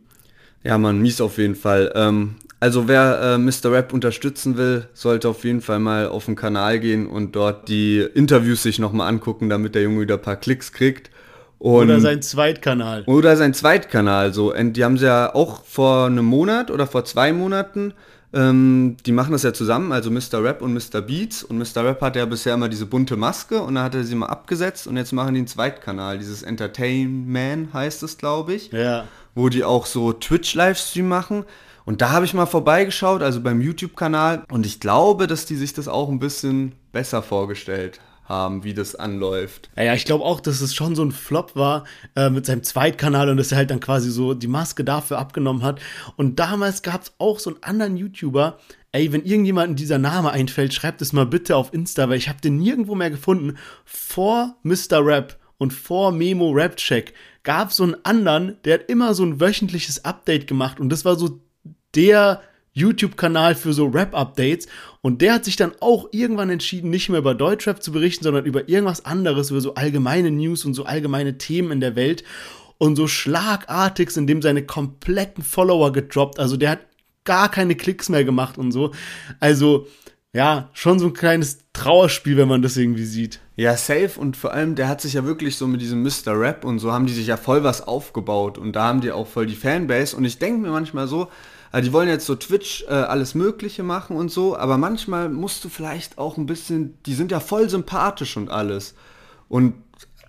Ja, 0.64 0.78
man, 0.78 1.02
mies 1.02 1.20
auf 1.20 1.38
jeden 1.38 1.56
Fall. 1.56 1.92
Ähm, 1.96 2.36
also 2.60 2.88
wer 2.88 3.22
äh, 3.22 3.38
Mr. 3.38 3.72
Rap 3.72 3.94
unterstützen 3.94 4.58
will, 4.58 4.88
sollte 4.94 5.30
auf 5.30 5.44
jeden 5.44 5.62
Fall 5.62 5.80
mal 5.80 6.08
auf 6.08 6.26
den 6.26 6.36
Kanal 6.36 6.80
gehen 6.80 7.08
und 7.08 7.36
dort 7.36 7.70
die 7.70 8.00
Interviews 8.00 8.64
sich 8.64 8.80
nochmal 8.80 9.08
angucken, 9.08 9.50
damit 9.50 9.76
der 9.76 9.84
Junge 9.84 10.02
wieder 10.02 10.16
ein 10.16 10.22
paar 10.22 10.36
Klicks 10.36 10.72
kriegt. 10.72 11.10
Und 11.58 11.86
oder 11.90 12.00
sein 12.00 12.22
Zweitkanal. 12.22 13.04
Oder 13.06 13.36
sein 13.36 13.54
Zweitkanal. 13.54 14.34
So. 14.34 14.54
Und 14.54 14.74
die 14.74 14.84
haben 14.84 14.98
sie 14.98 15.06
ja 15.06 15.34
auch 15.36 15.64
vor 15.66 16.06
einem 16.06 16.26
Monat 16.26 16.72
oder 16.72 16.88
vor 16.88 17.06
zwei 17.06 17.34
Monaten 17.34 17.94
Ähm, 18.32 18.98
die 19.06 19.12
machen 19.12 19.32
das 19.32 19.42
ja 19.42 19.54
zusammen, 19.54 19.92
also 19.92 20.12
Mr. 20.12 20.44
Rap 20.44 20.62
und 20.62 20.74
Mr. 20.74 21.02
Beats. 21.02 21.44
Und 21.44 21.58
Mr. 21.58 21.84
Rap 21.84 22.02
hat 22.02 22.16
ja 22.16 22.26
bisher 22.26 22.54
immer 22.54 22.70
diese 22.70 22.86
bunte 22.86 23.18
Maske 23.18 23.60
und 23.62 23.76
dann 23.76 23.84
hat 23.84 23.96
er 23.96 24.04
sie 24.04 24.16
mal 24.16 24.28
abgesetzt 24.28 24.86
und 24.86 24.98
jetzt 24.98 25.14
machen 25.14 25.34
die 25.34 25.40
einen 25.40 25.48
Zweitkanal, 25.48 26.20
dieses 26.20 26.44
Entertainment 26.44 27.74
heißt 27.74 28.04
es, 28.04 28.18
glaube 28.18 28.54
ich. 28.54 28.72
Ja. 28.72 29.06
Wo 29.34 29.50
die 29.50 29.64
auch 29.64 29.86
so 29.88 30.14
Twitch-Livestream 30.14 31.08
machen. 31.08 31.46
Und 31.90 32.02
da 32.02 32.12
habe 32.12 32.24
ich 32.24 32.36
mal 32.36 32.46
vorbeigeschaut, 32.46 33.24
also 33.24 33.42
beim 33.42 33.62
YouTube-Kanal. 33.62 34.44
Und 34.52 34.68
ich 34.68 34.80
glaube, 34.80 35.26
dass 35.26 35.48
die 35.48 35.56
sich 35.56 35.74
das 35.74 35.88
auch 35.88 36.10
ein 36.10 36.20
bisschen 36.20 36.76
besser 36.92 37.24
vorgestellt 37.24 38.00
haben, 38.26 38.64
wie 38.64 38.76
das 38.76 38.94
anläuft. 38.94 39.72
Ja, 39.76 39.86
ja 39.86 39.94
ich 39.96 40.06
glaube 40.06 40.24
auch, 40.24 40.40
dass 40.40 40.62
es 40.62 40.76
schon 40.76 40.94
so 40.94 41.04
ein 41.04 41.12
Flop 41.12 41.56
war 41.56 41.86
äh, 42.16 42.30
mit 42.30 42.46
seinem 42.46 42.62
Zweitkanal 42.62 43.30
und 43.30 43.38
dass 43.38 43.52
er 43.52 43.58
halt 43.58 43.72
dann 43.72 43.80
quasi 43.80 44.12
so 44.12 44.36
die 44.36 44.46
Maske 44.46 44.84
dafür 44.84 45.18
abgenommen 45.18 45.64
hat. 45.64 45.82
Und 46.16 46.38
damals 46.38 46.84
gab 46.84 47.02
es 47.02 47.14
auch 47.18 47.40
so 47.40 47.50
einen 47.50 47.64
anderen 47.64 47.98
YouTuber. 47.98 48.60
Ey, 48.92 49.12
wenn 49.12 49.26
irgendjemandem 49.26 49.76
dieser 49.76 49.98
Name 49.98 50.30
einfällt, 50.30 50.76
schreibt 50.76 51.02
es 51.02 51.12
mal 51.12 51.26
bitte 51.26 51.56
auf 51.56 51.74
Insta, 51.74 52.08
weil 52.08 52.20
ich 52.20 52.30
habe 52.30 52.40
den 52.40 52.58
nirgendwo 52.58 52.94
mehr 52.94 53.10
gefunden. 53.10 53.58
Vor 53.84 54.58
Mr. 54.62 55.04
Rap 55.04 55.40
und 55.58 55.74
vor 55.74 56.12
Memo 56.12 56.52
Rap 56.52 56.76
Check 56.76 57.16
gab 57.42 57.72
es 57.72 57.78
so 57.78 57.84
einen 57.84 57.96
anderen, 58.04 58.58
der 58.64 58.76
hat 58.76 58.90
immer 58.90 59.16
so 59.16 59.24
ein 59.24 59.40
wöchentliches 59.42 60.06
Update 60.06 60.46
gemacht 60.46 60.80
und 60.80 60.90
das 60.90 61.04
war 61.04 61.16
so 61.16 61.40
der 61.96 62.42
YouTube-Kanal 62.74 63.56
für 63.56 63.74
so 63.74 63.88
Rap-Updates. 63.88 64.68
Und 65.02 65.22
der 65.22 65.34
hat 65.34 65.46
sich 65.46 65.56
dann 65.56 65.74
auch 65.80 66.10
irgendwann 66.12 66.50
entschieden, 66.50 66.90
nicht 66.90 67.10
mehr 67.10 67.20
über 67.20 67.36
Deutschrap 67.36 67.82
zu 67.82 67.92
berichten, 67.92 68.24
sondern 68.24 68.46
über 68.46 68.70
irgendwas 68.70 69.06
anderes, 69.06 69.52
über 69.52 69.62
so 69.62 69.76
allgemeine 69.76 70.32
News 70.32 70.66
und 70.66 70.74
so 70.74 70.86
allgemeine 70.86 71.38
Themen 71.38 71.72
in 71.72 71.82
der 71.82 71.96
Welt. 71.96 72.24
Und 72.78 72.96
so 72.96 73.08
schlagartig 73.08 74.12
sind 74.12 74.28
dem 74.28 74.42
seine 74.42 74.66
kompletten 74.66 75.44
Follower 75.44 75.92
gedroppt. 75.92 76.40
Also 76.40 76.58
der 76.58 76.72
hat 76.72 76.80
gar 77.26 77.52
keine 77.52 77.76
Klicks 77.76 78.10
mehr 78.10 78.24
gemacht 78.24 78.58
und 78.58 78.72
so. 78.72 78.92
Also, 79.40 79.88
ja, 80.32 80.70
schon 80.74 81.00
so 81.00 81.08
ein 81.08 81.14
kleines 81.14 81.60
Trauerspiel, 81.74 82.38
wenn 82.38 82.48
man 82.48 82.62
das 82.62 82.78
irgendwie 82.78 83.06
sieht. 83.06 83.40
Ja, 83.56 83.76
safe 83.76 84.12
und 84.18 84.38
vor 84.38 84.54
allem, 84.54 84.76
der 84.76 84.88
hat 84.88 85.02
sich 85.02 85.14
ja 85.14 85.26
wirklich 85.26 85.58
so 85.58 85.68
mit 85.68 85.82
diesem 85.82 86.04
Mr. 86.04 86.40
Rap 86.40 86.64
und 86.64 86.80
so 86.80 86.94
haben 86.94 87.08
die 87.08 87.14
sich 87.14 87.28
ja 87.28 87.36
voll 87.36 87.64
was 87.64 87.86
aufgebaut 87.86 88.58
und 88.58 88.74
da 88.74 88.86
haben 88.86 89.02
die 89.02 89.12
auch 89.12 89.28
voll 89.28 89.48
die 89.48 89.56
Fanbase 89.56 90.16
und 90.16 90.24
ich 90.24 90.40
denke 90.40 90.62
mir 90.62 90.72
manchmal 90.72 91.08
so, 91.08 91.30
also 91.72 91.88
die 91.88 91.94
wollen 91.94 92.10
jetzt 92.10 92.26
so 92.26 92.36
Twitch 92.36 92.86
äh, 92.88 92.94
alles 92.94 93.36
Mögliche 93.36 93.84
machen 93.84 94.16
und 94.16 94.32
so, 94.32 94.58
aber 94.58 94.78
manchmal 94.78 95.30
musst 95.30 95.64
du 95.64 95.70
vielleicht 95.70 96.18
auch 96.18 96.38
ein 96.38 96.46
bisschen, 96.46 96.98
die 97.06 97.14
sind 97.14 97.32
ja 97.32 97.40
voll 97.40 97.70
sympathisch 97.70 98.38
und 98.38 98.50
alles. 98.50 98.96
Und 99.48 99.76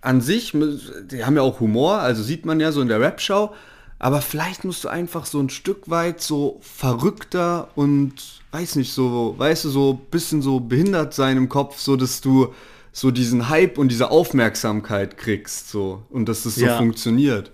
an 0.03 0.21
sich, 0.21 0.53
die 0.53 1.25
haben 1.25 1.37
ja 1.37 1.43
auch 1.43 1.61
Humor, 1.61 1.99
also 1.99 2.23
sieht 2.23 2.45
man 2.47 2.61
ja 2.61 2.73
so 2.73 2.81
in 2.81 2.89
der 2.89 3.01
Rap-Show, 3.01 3.51
aber 3.99 4.23
vielleicht 4.23 4.65
musst 4.65 4.85
du 4.85 4.89
einfach 4.89 5.27
so 5.27 5.41
ein 5.41 5.51
Stück 5.51 5.91
weit 5.91 6.23
so 6.23 6.59
verrückter 6.63 7.69
und 7.75 8.15
weiß 8.51 8.77
nicht, 8.77 8.93
so, 8.93 9.35
weißt 9.37 9.67
du, 9.67 9.69
so 9.69 9.93
ein 9.93 10.11
bisschen 10.11 10.43
so 10.43 10.61
behindert 10.61 11.15
sein 11.15 11.37
im 11.37 11.49
Kopf, 11.49 11.79
so 11.79 11.97
dass 11.97 12.21
du 12.21 12.55
so 12.93 13.11
diesen 13.11 13.49
Hype 13.49 13.79
und 13.79 13.91
diese 13.91 14.11
Aufmerksamkeit 14.11 15.17
kriegst, 15.17 15.71
so 15.71 16.03
und 16.11 16.29
dass 16.29 16.43
das 16.43 16.57
so 16.57 16.67
ja. 16.67 16.79
funktioniert. 16.79 17.53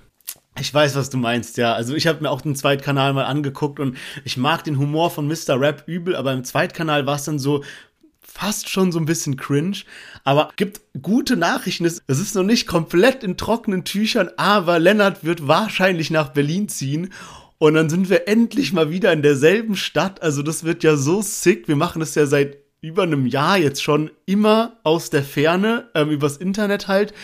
Ich 0.59 0.73
weiß, 0.73 0.97
was 0.97 1.11
du 1.11 1.19
meinst, 1.19 1.59
ja. 1.59 1.75
Also 1.75 1.95
ich 1.95 2.07
habe 2.07 2.23
mir 2.23 2.31
auch 2.31 2.41
den 2.41 2.57
Zweitkanal 2.57 3.13
mal 3.13 3.25
angeguckt 3.25 3.79
und 3.79 3.97
ich 4.25 4.37
mag 4.37 4.65
den 4.65 4.79
Humor 4.79 5.11
von 5.11 5.29
Mr. 5.29 5.61
Rap 5.61 5.85
übel, 5.87 6.17
aber 6.17 6.33
im 6.33 6.45
Zweitkanal 6.45 7.07
war 7.07 7.17
es 7.17 7.25
dann 7.25 7.39
so 7.39 7.63
fast 8.21 8.69
schon 8.69 8.93
so 8.93 8.99
ein 8.99 9.07
bisschen 9.07 9.37
cringe. 9.37 9.79
Aber 10.25 10.51
gibt 10.57 10.81
gute 11.01 11.37
Nachrichten. 11.37 11.85
Es 11.85 12.01
ist 12.07 12.35
noch 12.35 12.43
nicht 12.43 12.67
komplett 12.67 13.23
in 13.23 13.37
trockenen 13.37 13.85
Tüchern, 13.85 14.31
aber 14.37 14.79
Lennart 14.79 15.25
wird 15.25 15.47
wahrscheinlich 15.47 16.11
nach 16.11 16.31
Berlin 16.31 16.69
ziehen. 16.69 17.13
Und 17.59 17.75
dann 17.75 17.89
sind 17.89 18.11
wir 18.11 18.29
endlich 18.29 18.73
mal 18.73 18.91
wieder 18.91 19.13
in 19.13 19.23
derselben 19.23 19.77
Stadt. 19.77 20.23
Also 20.23 20.43
das 20.43 20.65
wird 20.65 20.85
ja 20.85 20.97
so 20.97 21.23
sick. 21.23 21.69
Wir 21.69 21.77
machen 21.77 22.01
das 22.01 22.15
ja 22.15 22.27
seit 22.27 22.59
über 22.81 23.03
einem 23.03 23.27
Jahr 23.27 23.57
jetzt 23.57 23.83
schon 23.83 24.11
immer 24.27 24.77
aus 24.85 25.09
der 25.11 25.23
Ferne, 25.23 25.89
ähm, 25.95 26.11
übers 26.11 26.37
Internet 26.37 26.89
halt. 26.89 27.15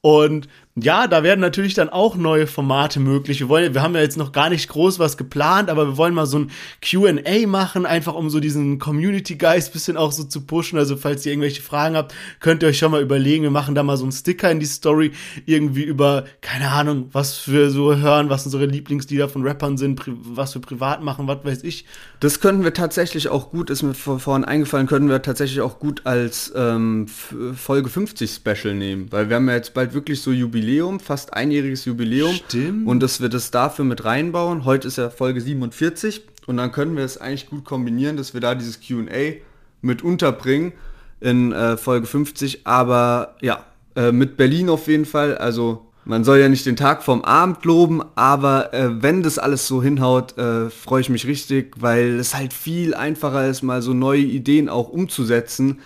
Und 0.00 0.48
ja, 0.82 1.06
da 1.06 1.22
werden 1.22 1.40
natürlich 1.40 1.74
dann 1.74 1.88
auch 1.88 2.16
neue 2.16 2.46
Formate 2.46 3.00
möglich. 3.00 3.40
Wir 3.40 3.48
wollen, 3.48 3.74
wir 3.74 3.82
haben 3.82 3.94
ja 3.94 4.00
jetzt 4.00 4.16
noch 4.16 4.32
gar 4.32 4.50
nicht 4.50 4.68
groß 4.68 4.98
was 4.98 5.16
geplant, 5.16 5.70
aber 5.70 5.86
wir 5.86 5.96
wollen 5.96 6.14
mal 6.14 6.26
so 6.26 6.38
ein 6.38 6.50
Q&A 6.88 7.46
machen, 7.46 7.86
einfach 7.86 8.14
um 8.14 8.30
so 8.30 8.40
diesen 8.40 8.78
Community 8.78 9.36
Geist 9.36 9.72
bisschen 9.72 9.96
auch 9.96 10.12
so 10.12 10.24
zu 10.24 10.46
pushen. 10.46 10.78
Also 10.78 10.96
falls 10.96 11.26
ihr 11.26 11.32
irgendwelche 11.32 11.62
Fragen 11.62 11.96
habt, 11.96 12.14
könnt 12.40 12.62
ihr 12.62 12.68
euch 12.68 12.78
schon 12.78 12.92
mal 12.92 13.02
überlegen. 13.02 13.42
Wir 13.42 13.50
machen 13.50 13.74
da 13.74 13.82
mal 13.82 13.96
so 13.96 14.04
einen 14.04 14.12
Sticker 14.12 14.50
in 14.50 14.60
die 14.60 14.66
Story 14.66 15.12
irgendwie 15.46 15.84
über 15.84 16.24
keine 16.40 16.70
Ahnung, 16.70 17.08
was 17.12 17.50
wir 17.50 17.70
so 17.70 17.96
hören, 17.96 18.30
was 18.30 18.44
unsere 18.44 18.66
Lieblingslieder 18.66 19.28
von 19.28 19.42
Rappern 19.46 19.76
sind, 19.76 20.00
was 20.06 20.54
wir 20.54 20.62
privat 20.62 21.02
machen, 21.02 21.26
was 21.26 21.44
weiß 21.44 21.64
ich. 21.64 21.84
Das 22.20 22.40
könnten 22.40 22.64
wir 22.64 22.72
tatsächlich 22.72 23.28
auch 23.28 23.50
gut, 23.50 23.70
ist 23.70 23.82
mir 23.82 23.94
vorhin 23.94 24.44
eingefallen, 24.44 24.86
könnten 24.86 25.08
wir 25.08 25.22
tatsächlich 25.22 25.60
auch 25.60 25.78
gut 25.78 26.02
als 26.04 26.52
ähm, 26.54 27.06
Folge 27.08 27.88
50 27.88 28.30
Special 28.30 28.74
nehmen, 28.74 29.10
weil 29.10 29.28
wir 29.28 29.36
haben 29.36 29.48
ja 29.48 29.54
jetzt 29.54 29.74
bald 29.74 29.94
wirklich 29.94 30.20
so 30.20 30.32
Jubiläum 30.32 30.67
Jubiläum, 30.68 31.00
fast 31.00 31.32
einjähriges 31.32 31.86
Jubiläum. 31.86 32.34
Stimmt. 32.34 32.86
Und 32.86 33.02
dass 33.02 33.20
wir 33.20 33.30
das 33.30 33.50
dafür 33.50 33.86
mit 33.86 34.04
reinbauen. 34.04 34.66
Heute 34.66 34.88
ist 34.88 34.98
ja 34.98 35.08
Folge 35.08 35.40
47 35.40 36.22
und 36.46 36.58
dann 36.58 36.72
können 36.72 36.96
wir 36.96 37.04
es 37.04 37.18
eigentlich 37.18 37.48
gut 37.48 37.64
kombinieren, 37.64 38.18
dass 38.18 38.34
wir 38.34 38.42
da 38.42 38.54
dieses 38.54 38.80
QA 38.80 39.36
mit 39.80 40.02
unterbringen 40.02 40.72
in 41.20 41.52
äh, 41.52 41.78
Folge 41.78 42.06
50. 42.06 42.66
Aber 42.66 43.36
ja, 43.40 43.64
äh, 43.96 44.12
mit 44.12 44.36
Berlin 44.36 44.68
auf 44.68 44.88
jeden 44.88 45.06
Fall. 45.06 45.38
Also 45.38 45.86
man 46.04 46.24
soll 46.24 46.38
ja 46.38 46.50
nicht 46.50 46.66
den 46.66 46.76
Tag 46.76 47.02
vom 47.02 47.24
Abend 47.24 47.64
loben, 47.64 48.02
aber 48.14 48.74
äh, 48.74 49.02
wenn 49.02 49.22
das 49.22 49.38
alles 49.38 49.66
so 49.66 49.82
hinhaut, 49.82 50.36
äh, 50.36 50.68
freue 50.68 51.00
ich 51.00 51.08
mich 51.08 51.26
richtig, 51.26 51.76
weil 51.80 52.18
es 52.18 52.34
halt 52.34 52.52
viel 52.52 52.94
einfacher 52.94 53.48
ist, 53.48 53.62
mal 53.62 53.80
so 53.80 53.94
neue 53.94 54.20
Ideen 54.20 54.68
auch 54.68 54.90
umzusetzen 54.90 55.78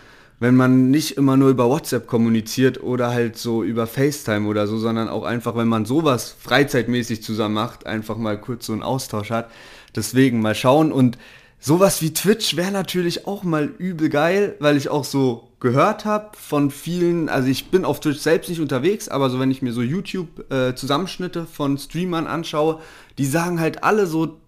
wenn 0.43 0.57
man 0.57 0.91
nicht 0.91 1.17
immer 1.17 1.37
nur 1.37 1.51
über 1.51 1.69
WhatsApp 1.69 2.09
kommuniziert 2.09 2.83
oder 2.83 3.11
halt 3.11 3.39
so 3.39 3.63
über 3.63 3.87
FaceTime 3.87 4.49
oder 4.49 4.67
so, 4.67 4.77
sondern 4.77 5.09
auch 5.09 5.23
einfach, 5.23 5.55
wenn 5.55 5.69
man 5.69 5.85
sowas 5.85 6.35
freizeitmäßig 6.37 7.23
zusammen 7.23 7.55
macht, 7.55 7.87
einfach 7.87 8.17
mal 8.17 8.41
kurz 8.41 8.67
so 8.67 8.73
einen 8.73 8.83
Austausch 8.83 9.31
hat. 9.31 9.53
Deswegen 9.95 10.41
mal 10.41 10.57
schauen 10.57 10.91
und 10.91 11.17
sowas 11.61 12.03
wie 12.03 12.13
Twitch 12.13 12.57
wäre 12.57 12.73
natürlich 12.73 13.25
auch 13.25 13.45
mal 13.45 13.67
übel 13.79 14.09
geil, 14.09 14.57
weil 14.59 14.77
ich 14.77 14.89
auch 14.89 15.05
so 15.05 15.49
gehört 15.61 16.05
habe 16.05 16.37
von 16.37 16.73
vielen, 16.73 17.29
also 17.29 17.47
ich 17.47 17.71
bin 17.71 17.85
auf 17.85 18.01
Twitch 18.01 18.19
selbst 18.19 18.51
nicht 18.51 18.61
unterwegs, 18.61 19.09
aber 19.09 19.31
so 19.31 19.39
wenn 19.39 19.53
ich 19.53 19.63
mir 19.63 19.73
so 19.73 19.81
YouTube-Zusammenschnitte 19.81 21.41
äh, 21.41 21.47
von 21.47 21.79
Streamern 21.79 22.27
anschaue, 22.27 22.81
die 23.17 23.27
sagen 23.27 23.61
halt 23.61 23.85
alle 23.85 24.09
so, 24.09 24.39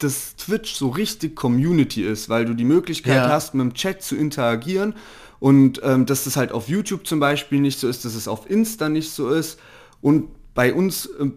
dass 0.00 0.34
Twitch 0.34 0.74
so 0.74 0.88
richtig 0.88 1.36
Community 1.36 2.02
ist, 2.02 2.28
weil 2.28 2.44
du 2.44 2.54
die 2.54 2.64
Möglichkeit 2.64 3.14
ja. 3.14 3.28
hast, 3.28 3.54
mit 3.54 3.62
dem 3.62 3.74
Chat 3.74 4.02
zu 4.02 4.16
interagieren 4.16 4.94
und 5.44 5.82
ähm, 5.84 6.06
dass 6.06 6.24
das 6.24 6.38
halt 6.38 6.52
auf 6.52 6.70
YouTube 6.70 7.06
zum 7.06 7.20
Beispiel 7.20 7.60
nicht 7.60 7.78
so 7.78 7.86
ist, 7.86 8.06
dass 8.06 8.14
es 8.14 8.28
auf 8.28 8.48
Insta 8.48 8.88
nicht 8.88 9.10
so 9.10 9.28
ist. 9.28 9.58
Und 10.00 10.30
bei 10.54 10.72
uns 10.72 11.04
im 11.04 11.34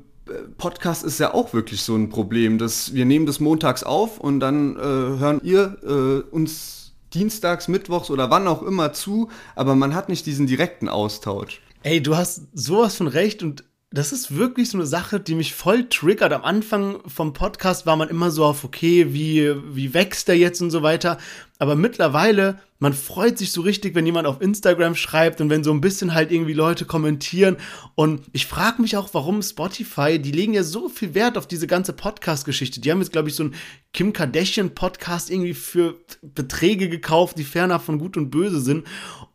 Podcast 0.58 1.04
ist 1.04 1.20
ja 1.20 1.34
auch 1.34 1.54
wirklich 1.54 1.82
so 1.82 1.94
ein 1.94 2.08
Problem, 2.08 2.58
dass 2.58 2.94
wir 2.94 3.04
nehmen 3.04 3.26
das 3.26 3.42
montags 3.42 3.84
auf 3.84 4.18
und 4.18 4.40
dann 4.40 4.78
äh, 4.78 4.80
hören 4.80 5.42
ihr 5.44 5.78
äh, 5.84 6.34
uns 6.34 6.94
dienstags, 7.14 7.68
mittwochs 7.68 8.10
oder 8.10 8.30
wann 8.30 8.48
auch 8.48 8.64
immer 8.64 8.94
zu, 8.94 9.28
aber 9.58 9.76
man 9.76 9.94
hat 9.94 10.08
nicht 10.08 10.26
diesen 10.26 10.48
direkten 10.48 10.88
Austausch. 10.88 11.60
Ey, 11.84 12.02
du 12.02 12.16
hast 12.16 12.44
sowas 12.54 12.96
von 12.96 13.08
recht 13.08 13.44
und 13.44 13.66
das 13.90 14.12
ist 14.12 14.36
wirklich 14.36 14.70
so 14.70 14.78
eine 14.78 14.86
Sache, 14.86 15.18
die 15.18 15.34
mich 15.34 15.54
voll 15.54 15.88
triggert. 15.88 16.34
Am 16.34 16.44
Anfang 16.44 17.00
vom 17.08 17.32
Podcast 17.32 17.86
war 17.86 17.96
man 17.96 18.10
immer 18.10 18.32
so 18.32 18.44
auf, 18.44 18.66
okay, 18.66 19.14
wie, 19.14 19.50
wie 19.74 19.94
wächst 19.94 20.28
der 20.28 20.38
jetzt 20.38 20.62
und 20.62 20.72
so 20.72 20.84
weiter. 20.84 21.18
Aber 21.58 21.76
mittlerweile, 21.76 22.60
man 22.80 22.92
freut 22.92 23.38
sich 23.38 23.54
so 23.54 23.62
richtig, 23.62 23.96
wenn 23.96 24.06
jemand 24.06 24.28
auf 24.28 24.42
Instagram 24.42 24.96
schreibt 24.96 25.40
und 25.40 25.50
wenn 25.50 25.64
so 25.64 25.72
ein 25.72 25.80
bisschen 25.80 26.14
halt 26.14 26.34
irgendwie 26.34 26.54
Leute 26.54 26.84
kommentieren. 26.84 27.56
Und 27.96 28.24
ich 28.34 28.46
frage 28.46 28.82
mich 28.82 28.98
auch, 28.98 29.14
warum 29.14 29.42
Spotify, 29.42 30.20
die 30.20 30.34
legen 30.34 30.54
ja 30.54 30.64
so 30.64 30.90
viel 30.90 31.14
Wert 31.14 31.38
auf 31.38 31.48
diese 31.48 31.66
ganze 31.66 31.94
Podcast-Geschichte. 31.94 32.82
Die 32.82 32.92
haben 32.92 33.00
jetzt, 33.00 33.14
glaube 33.14 33.30
ich, 33.30 33.36
so 33.36 33.44
einen 33.44 33.56
Kim 33.94 34.12
Kardashian-Podcast 34.12 35.32
irgendwie 35.32 35.54
für 35.54 35.96
Beträge 36.22 36.90
gekauft, 36.90 37.38
die 37.38 37.46
fernab 37.46 37.84
von 37.84 38.00
Gut 38.00 38.18
und 38.18 38.32
Böse 38.32 38.60
sind. 38.60 38.86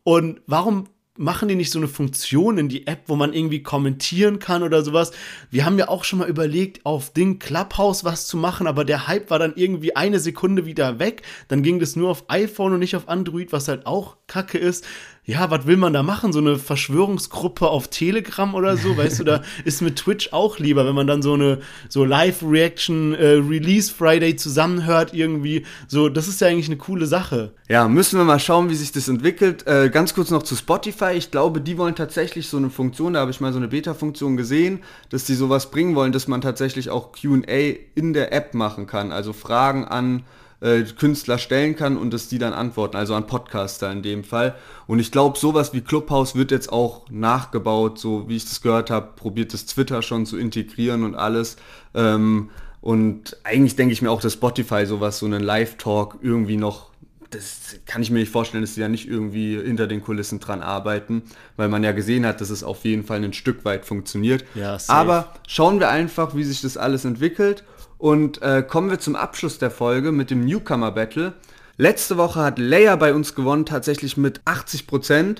Und 0.03 0.41
warum 0.45 0.89
machen 1.17 1.47
die 1.47 1.55
nicht 1.55 1.71
so 1.71 1.79
eine 1.79 1.87
Funktion 1.87 2.57
in 2.57 2.69
die 2.69 2.87
App, 2.87 3.03
wo 3.07 3.15
man 3.15 3.33
irgendwie 3.33 3.61
kommentieren 3.61 4.39
kann 4.39 4.63
oder 4.63 4.81
sowas? 4.83 5.11
Wir 5.51 5.65
haben 5.65 5.77
ja 5.77 5.87
auch 5.87 6.03
schon 6.03 6.19
mal 6.19 6.27
überlegt, 6.27 6.85
auf 6.85 7.13
Ding 7.13 7.39
Clubhouse 7.39 8.03
was 8.03 8.25
zu 8.25 8.37
machen, 8.37 8.65
aber 8.65 8.83
der 8.83 9.07
Hype 9.07 9.29
war 9.29 9.39
dann 9.39 9.53
irgendwie 9.55 9.95
eine 9.95 10.19
Sekunde 10.19 10.65
wieder 10.65 10.99
weg. 10.99 11.21
Dann 11.47 11.61
ging 11.61 11.79
das 11.79 11.95
nur 11.95 12.09
auf 12.09 12.25
iPhone 12.29 12.73
und 12.73 12.79
nicht 12.79 12.95
auf 12.95 13.09
Android, 13.09 13.51
was 13.51 13.67
halt 13.67 13.85
auch 13.85 14.17
kacke 14.27 14.57
ist 14.57 14.85
ja, 15.25 15.49
was 15.49 15.65
will 15.65 15.77
man 15.77 15.93
da 15.93 16.03
machen? 16.03 16.33
So 16.33 16.39
eine 16.39 16.57
Verschwörungsgruppe 16.57 17.67
auf 17.67 17.87
Telegram 17.87 18.53
oder 18.55 18.75
so, 18.75 18.97
weißt 18.97 19.19
du, 19.19 19.23
da 19.23 19.41
ist 19.63 19.81
mit 19.81 19.95
Twitch 19.95 20.33
auch 20.33 20.59
lieber, 20.59 20.85
wenn 20.85 20.95
man 20.95 21.07
dann 21.07 21.21
so 21.21 21.33
eine 21.33 21.59
so 21.87 22.03
Live-Reaction 22.03 23.13
äh, 23.15 23.27
Release 23.35 23.91
Friday 23.91 24.35
zusammenhört 24.35 25.13
irgendwie. 25.13 25.65
So, 25.87 26.09
das 26.09 26.27
ist 26.27 26.41
ja 26.41 26.47
eigentlich 26.47 26.67
eine 26.67 26.77
coole 26.77 27.05
Sache. 27.05 27.53
Ja, 27.69 27.87
müssen 27.87 28.17
wir 28.19 28.25
mal 28.25 28.39
schauen, 28.39 28.69
wie 28.69 28.75
sich 28.75 28.91
das 28.91 29.07
entwickelt. 29.07 29.65
Äh, 29.65 29.89
ganz 29.89 30.13
kurz 30.13 30.29
noch 30.29 30.43
zu 30.43 30.55
Spotify. 30.55 31.13
Ich 31.13 31.31
glaube, 31.31 31.61
die 31.61 31.77
wollen 31.77 31.95
tatsächlich 31.95 32.49
so 32.49 32.57
eine 32.57 32.69
Funktion, 32.69 33.13
da 33.13 33.21
habe 33.21 33.31
ich 33.31 33.39
mal 33.39 33.53
so 33.53 33.59
eine 33.59 33.69
Beta-Funktion 33.69 34.35
gesehen, 34.35 34.83
dass 35.09 35.23
die 35.23 35.35
sowas 35.35 35.71
bringen 35.71 35.95
wollen, 35.95 36.11
dass 36.11 36.27
man 36.27 36.41
tatsächlich 36.41 36.89
auch 36.89 37.13
Q&A 37.13 37.75
in 37.95 38.13
der 38.13 38.33
App 38.33 38.53
machen 38.53 38.87
kann. 38.87 39.11
Also 39.13 39.31
Fragen 39.31 39.85
an 39.85 40.23
äh, 40.63 40.83
Künstler 40.83 41.37
stellen 41.37 41.75
kann 41.75 41.97
und 41.97 42.13
dass 42.13 42.29
die 42.29 42.39
dann 42.39 42.53
antworten, 42.53 42.95
also 42.95 43.13
an 43.15 43.27
Podcaster 43.27 43.91
in 43.91 44.01
dem 44.01 44.23
Fall. 44.23 44.55
Und 44.87 44.99
ich 44.99 45.11
glaube, 45.11 45.37
sowas 45.37 45.73
wie 45.73 45.81
Clubhouse 45.81 46.35
wird 46.35 46.51
jetzt 46.51 46.71
auch 46.71 47.05
nachgebaut, 47.09 47.99
so 47.99 48.29
wie 48.29 48.37
ich 48.37 48.45
das 48.45 48.61
gehört 48.61 48.89
habe, 48.89 49.09
probiert 49.15 49.53
das 49.53 49.65
Twitter 49.65 50.01
schon 50.01 50.25
zu 50.25 50.37
integrieren 50.37 51.03
und 51.03 51.15
alles. 51.15 51.57
Ähm, 51.93 52.49
und 52.79 53.37
eigentlich 53.43 53.75
denke 53.75 53.93
ich 53.93 54.01
mir 54.01 54.09
auch, 54.09 54.21
dass 54.21 54.33
Spotify 54.33 54.85
sowas, 54.85 55.19
so 55.19 55.25
einen 55.25 55.43
Live-Talk 55.43 56.19
irgendwie 56.21 56.57
noch 56.57 56.93
das 57.33 57.77
kann 57.87 58.03
ich 58.03 58.11
mir 58.11 58.19
nicht 58.19 58.31
vorstellen, 58.31 58.61
dass 58.61 58.75
die 58.75 58.79
da 58.79 58.87
nicht 58.87 59.07
irgendwie 59.07 59.59
hinter 59.59 59.87
den 59.87 60.03
Kulissen 60.03 60.39
dran 60.39 60.61
arbeiten, 60.61 61.23
weil 61.57 61.67
man 61.67 61.83
ja 61.83 61.91
gesehen 61.91 62.27
hat, 62.27 62.41
dass 62.41 62.51
es 62.51 62.63
auf 62.63 62.85
jeden 62.85 63.03
Fall 63.03 63.23
ein 63.23 63.33
Stück 63.33 63.65
weit 63.65 63.85
funktioniert. 63.85 64.45
Ja, 64.53 64.77
Aber 64.87 65.33
schauen 65.47 65.79
wir 65.79 65.89
einfach, 65.89 66.35
wie 66.35 66.43
sich 66.43 66.61
das 66.61 66.77
alles 66.77 67.05
entwickelt 67.05 67.63
und 68.03 68.41
äh, 68.41 68.63
kommen 68.67 68.89
wir 68.89 68.99
zum 68.99 69.15
Abschluss 69.15 69.59
der 69.59 69.71
Folge 69.71 70.11
mit 70.11 70.29
dem 70.29 70.43
Newcomer 70.43 70.91
Battle. 70.91 71.31
Letzte 71.77 72.17
Woche 72.17 72.41
hat 72.41 72.59
Leia 72.59 72.97
bei 72.97 73.13
uns 73.13 73.33
gewonnen, 73.33 73.65
tatsächlich 73.65 74.17
mit 74.17 74.41
80% 74.41 75.37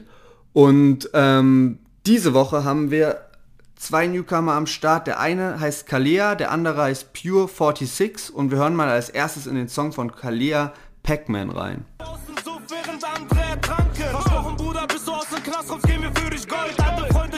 und 0.53 1.09
ähm, 1.13 1.79
diese 2.05 2.33
Woche 2.33 2.63
haben 2.63 2.89
wir 2.89 3.19
zwei 3.75 4.07
Newcomer 4.07 4.53
am 4.53 4.65
Start. 4.65 5.07
Der 5.07 5.19
eine 5.19 5.59
heißt 5.59 5.87
Kalea, 5.87 6.35
der 6.35 6.51
andere 6.51 6.83
heißt 6.83 7.11
Pure 7.11 7.49
46 7.49 8.33
und 8.33 8.49
wir 8.49 8.59
hören 8.59 8.77
mal 8.77 8.87
als 8.87 9.09
erstes 9.09 9.45
in 9.45 9.55
den 9.55 9.67
Song 9.67 9.91
von 9.91 10.15
Kalea 10.15 10.71
Pac-Man 11.03 11.49
rein. 11.49 11.83
Aus 11.99 12.19
dem 12.25 12.43
dich 16.29 16.47
Gold. 16.47 16.82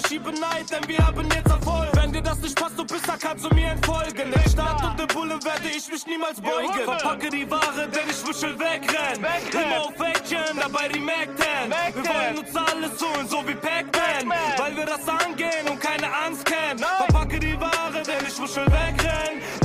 Schieben 0.08 0.36
Neid, 0.36 0.70
denn 0.70 0.88
wir 0.88 0.99
haben 0.99 1.28
jetzt 1.32 1.49
Erfolg. 1.49 1.89
Wenn 1.93 2.14
dir 2.14 2.22
das 2.22 2.38
nicht 2.39 2.56
passt, 2.56 2.78
du 2.78 2.86
bist, 2.86 3.08
da 3.08 3.16
kannst 3.18 3.43
du 3.43 3.56
mir 3.56 3.72
entfolgen. 3.72 4.32
In 4.32 4.49
Stadt 4.51 4.84
und 4.84 4.99
im 4.99 5.08
Bullen 5.08 5.43
werde 5.43 5.68
ich 5.76 5.91
mich 5.91 6.06
niemals 6.06 6.39
beugen. 6.39 6.74
Verpacke 6.84 7.30
die 7.30 7.49
Ware, 7.49 7.88
denn 7.88 8.10
ich 8.10 8.41
will 8.41 8.60
wegrennen. 8.60 9.26
Immer 9.51 9.82
auf 9.82 9.99
Action, 9.99 10.60
dabei 10.60 10.89
die 10.89 10.99
Mac 10.99 11.30
10. 11.38 11.72
Wir 11.95 12.06
wollen 12.06 12.38
uns 12.38 12.56
alles 12.56 13.01
holen, 13.01 13.28
so 13.28 13.47
wie 13.47 13.56
Pac-Man. 13.56 14.30
Weil 14.58 14.78
wir 14.78 14.86
das 14.86 15.08
angehen 15.08 15.68
und 15.70 15.82
keine 15.82 16.08
Angst 16.16 16.45
kennen. 16.45 16.80
Verpacke 16.80 17.39
die 17.39 17.60
Ware, 17.60 18.03
denn 18.06 18.26
ich 18.28 18.39
will 18.39 18.66
wegrennen. 18.66 19.64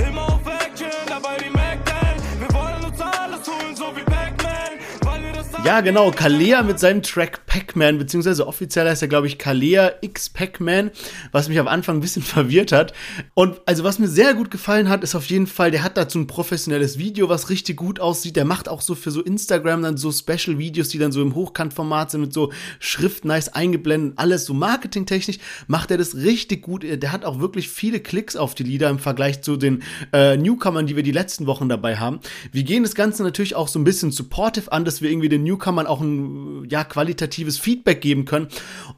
Ja, 5.62 5.82
genau. 5.82 6.10
Kalea 6.10 6.62
mit 6.62 6.80
seinem 6.80 7.02
Track 7.02 7.44
Pac-Man, 7.44 7.98
beziehungsweise 7.98 8.46
offiziell 8.46 8.88
heißt 8.88 9.02
er, 9.02 9.08
glaube 9.08 9.26
ich, 9.26 9.36
Kalea 9.36 9.92
X 10.00 10.30
Pac-Man, 10.30 10.90
was 11.32 11.50
mich 11.50 11.58
am 11.58 11.68
Anfang 11.68 11.98
ein 11.98 12.00
bisschen 12.00 12.22
verwirrt 12.22 12.72
hat. 12.72 12.94
Und 13.34 13.60
also, 13.66 13.84
was 13.84 13.98
mir 13.98 14.08
sehr 14.08 14.32
gut 14.32 14.50
gefallen 14.50 14.88
hat, 14.88 15.04
ist 15.04 15.14
auf 15.14 15.26
jeden 15.26 15.46
Fall, 15.46 15.70
der 15.70 15.82
hat 15.82 15.98
dazu 15.98 16.18
ein 16.18 16.26
professionelles 16.26 16.98
Video, 16.98 17.28
was 17.28 17.50
richtig 17.50 17.76
gut 17.76 18.00
aussieht. 18.00 18.36
Der 18.36 18.46
macht 18.46 18.70
auch 18.70 18.80
so 18.80 18.94
für 18.94 19.10
so 19.10 19.20
Instagram 19.20 19.82
dann 19.82 19.96
so 19.98 20.10
Special-Videos, 20.10 20.88
die 20.88 20.98
dann 20.98 21.12
so 21.12 21.20
im 21.20 21.34
Hochkantformat 21.34 22.10
sind 22.10 22.22
mit 22.22 22.32
so 22.32 22.52
Schrift 22.78 23.26
nice 23.26 23.50
eingeblendet. 23.50 24.18
Alles 24.18 24.46
so 24.46 24.54
marketingtechnisch 24.54 25.38
macht 25.66 25.90
er 25.90 25.98
das 25.98 26.14
richtig 26.14 26.62
gut. 26.62 26.84
Der 26.84 27.12
hat 27.12 27.26
auch 27.26 27.38
wirklich 27.38 27.68
viele 27.68 28.00
Klicks 28.00 28.34
auf 28.34 28.54
die 28.54 28.64
Lieder 28.64 28.88
im 28.88 28.98
Vergleich 28.98 29.42
zu 29.42 29.58
den 29.58 29.82
äh, 30.14 30.38
Newcomern, 30.38 30.86
die 30.86 30.96
wir 30.96 31.02
die 31.02 31.12
letzten 31.12 31.46
Wochen 31.46 31.68
dabei 31.68 31.98
haben. 31.98 32.20
Wir 32.50 32.62
gehen 32.62 32.82
das 32.82 32.94
Ganze 32.94 33.22
natürlich 33.22 33.54
auch 33.54 33.68
so 33.68 33.78
ein 33.78 33.84
bisschen 33.84 34.10
supportive 34.10 34.72
an, 34.72 34.86
dass 34.86 35.02
wir 35.02 35.10
irgendwie 35.10 35.28
den 35.28 35.49
Newcomern 35.50 35.86
auch 35.86 36.00
ein 36.00 36.66
ja, 36.70 36.84
qualitatives 36.84 37.58
Feedback 37.58 38.00
geben 38.00 38.24
können. 38.24 38.48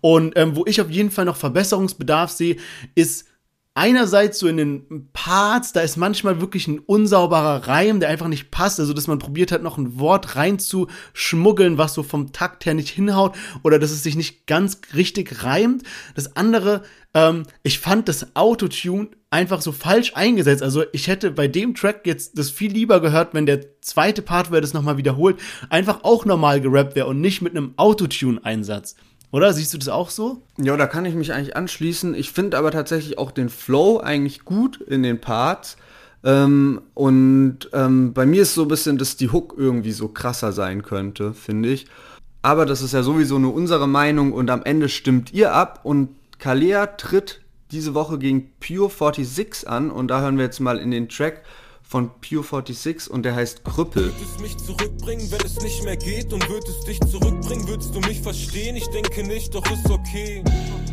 Und 0.00 0.34
ähm, 0.36 0.56
wo 0.56 0.64
ich 0.66 0.80
auf 0.80 0.90
jeden 0.90 1.10
Fall 1.10 1.24
noch 1.24 1.36
Verbesserungsbedarf 1.36 2.30
sehe, 2.30 2.56
ist 2.94 3.26
einerseits 3.74 4.38
so 4.38 4.48
in 4.48 4.56
den 4.58 5.08
Parts, 5.12 5.72
da 5.72 5.80
ist 5.80 5.96
manchmal 5.96 6.40
wirklich 6.40 6.68
ein 6.68 6.78
unsauberer 6.78 7.66
Reim, 7.68 8.00
der 8.00 8.10
einfach 8.10 8.28
nicht 8.28 8.50
passt, 8.50 8.78
also 8.78 8.92
dass 8.92 9.06
man 9.06 9.18
probiert 9.18 9.50
hat, 9.50 9.62
noch 9.62 9.78
ein 9.78 9.98
Wort 9.98 10.36
reinzuschmuggeln, 10.36 11.78
was 11.78 11.94
so 11.94 12.02
vom 12.02 12.32
Takt 12.32 12.66
her 12.66 12.74
nicht 12.74 12.90
hinhaut 12.90 13.34
oder 13.62 13.78
dass 13.78 13.90
es 13.90 14.02
sich 14.02 14.16
nicht 14.16 14.46
ganz 14.46 14.80
richtig 14.94 15.42
reimt. 15.42 15.84
Das 16.14 16.36
andere, 16.36 16.82
ähm, 17.14 17.44
ich 17.62 17.78
fand 17.78 18.08
das 18.08 18.36
Autotune 18.36 19.08
einfach 19.32 19.62
so 19.62 19.72
falsch 19.72 20.12
eingesetzt. 20.14 20.62
Also 20.62 20.84
ich 20.92 21.08
hätte 21.08 21.30
bei 21.30 21.48
dem 21.48 21.74
Track 21.74 22.06
jetzt 22.06 22.38
das 22.38 22.50
viel 22.50 22.70
lieber 22.70 23.00
gehört, 23.00 23.34
wenn 23.34 23.46
der 23.46 23.80
zweite 23.80 24.22
Part, 24.22 24.50
wer 24.50 24.60
das 24.60 24.74
nochmal 24.74 24.98
wiederholt, 24.98 25.38
einfach 25.70 26.04
auch 26.04 26.24
normal 26.24 26.60
gerappt 26.60 26.94
wäre 26.94 27.06
und 27.06 27.20
nicht 27.20 27.40
mit 27.40 27.56
einem 27.56 27.72
Autotune-Einsatz. 27.76 28.94
Oder 29.30 29.54
siehst 29.54 29.72
du 29.72 29.78
das 29.78 29.88
auch 29.88 30.10
so? 30.10 30.42
Ja, 30.58 30.76
da 30.76 30.86
kann 30.86 31.06
ich 31.06 31.14
mich 31.14 31.32
eigentlich 31.32 31.56
anschließen. 31.56 32.14
Ich 32.14 32.32
finde 32.32 32.58
aber 32.58 32.70
tatsächlich 32.70 33.16
auch 33.16 33.30
den 33.30 33.48
Flow 33.48 33.98
eigentlich 33.98 34.44
gut 34.44 34.78
in 34.82 35.02
den 35.02 35.20
Parts. 35.20 35.78
Ähm, 36.22 36.82
und 36.92 37.70
ähm, 37.72 38.12
bei 38.12 38.26
mir 38.26 38.42
ist 38.42 38.54
so 38.54 38.62
ein 38.62 38.68
bisschen, 38.68 38.98
dass 38.98 39.16
die 39.16 39.30
Hook 39.30 39.54
irgendwie 39.56 39.92
so 39.92 40.08
krasser 40.08 40.52
sein 40.52 40.82
könnte, 40.82 41.32
finde 41.32 41.70
ich. 41.70 41.86
Aber 42.42 42.66
das 42.66 42.82
ist 42.82 42.92
ja 42.92 43.02
sowieso 43.02 43.38
nur 43.38 43.54
unsere 43.54 43.88
Meinung 43.88 44.32
und 44.32 44.50
am 44.50 44.62
Ende 44.62 44.90
stimmt 44.90 45.32
ihr 45.32 45.54
ab 45.54 45.80
und 45.84 46.10
Kalea 46.38 46.86
tritt 46.86 47.41
diese 47.72 47.94
Woche 47.94 48.18
gegen 48.18 48.52
Pure 48.60 48.90
46 48.90 49.68
an 49.68 49.90
und 49.90 50.08
da 50.08 50.20
hören 50.20 50.36
wir 50.36 50.44
jetzt 50.44 50.60
mal 50.60 50.78
in 50.78 50.90
den 50.90 51.08
Track 51.08 51.42
von 51.92 52.10
Pure 52.22 52.42
46 52.42 53.10
und 53.10 53.22
der 53.22 53.34
heißt 53.34 53.64
Krüppel. 53.64 54.06
Würdest 54.06 54.40
mich 54.40 54.56
zurückbringen, 54.56 55.30
wenn 55.30 55.44
es 55.44 55.60
nicht 55.60 55.84
mehr 55.84 55.98
geht 55.98 56.32
und 56.32 56.48
würdest 56.48 56.88
dich 56.88 56.98
zurückbringen, 57.00 57.68
würdest 57.68 57.94
du 57.94 58.00
mich 58.00 58.18
verstehen? 58.18 58.76
Ich 58.76 58.86
denke 58.88 59.22
nicht, 59.22 59.54
doch 59.54 59.70
ist 59.70 59.90
okay. 59.90 60.42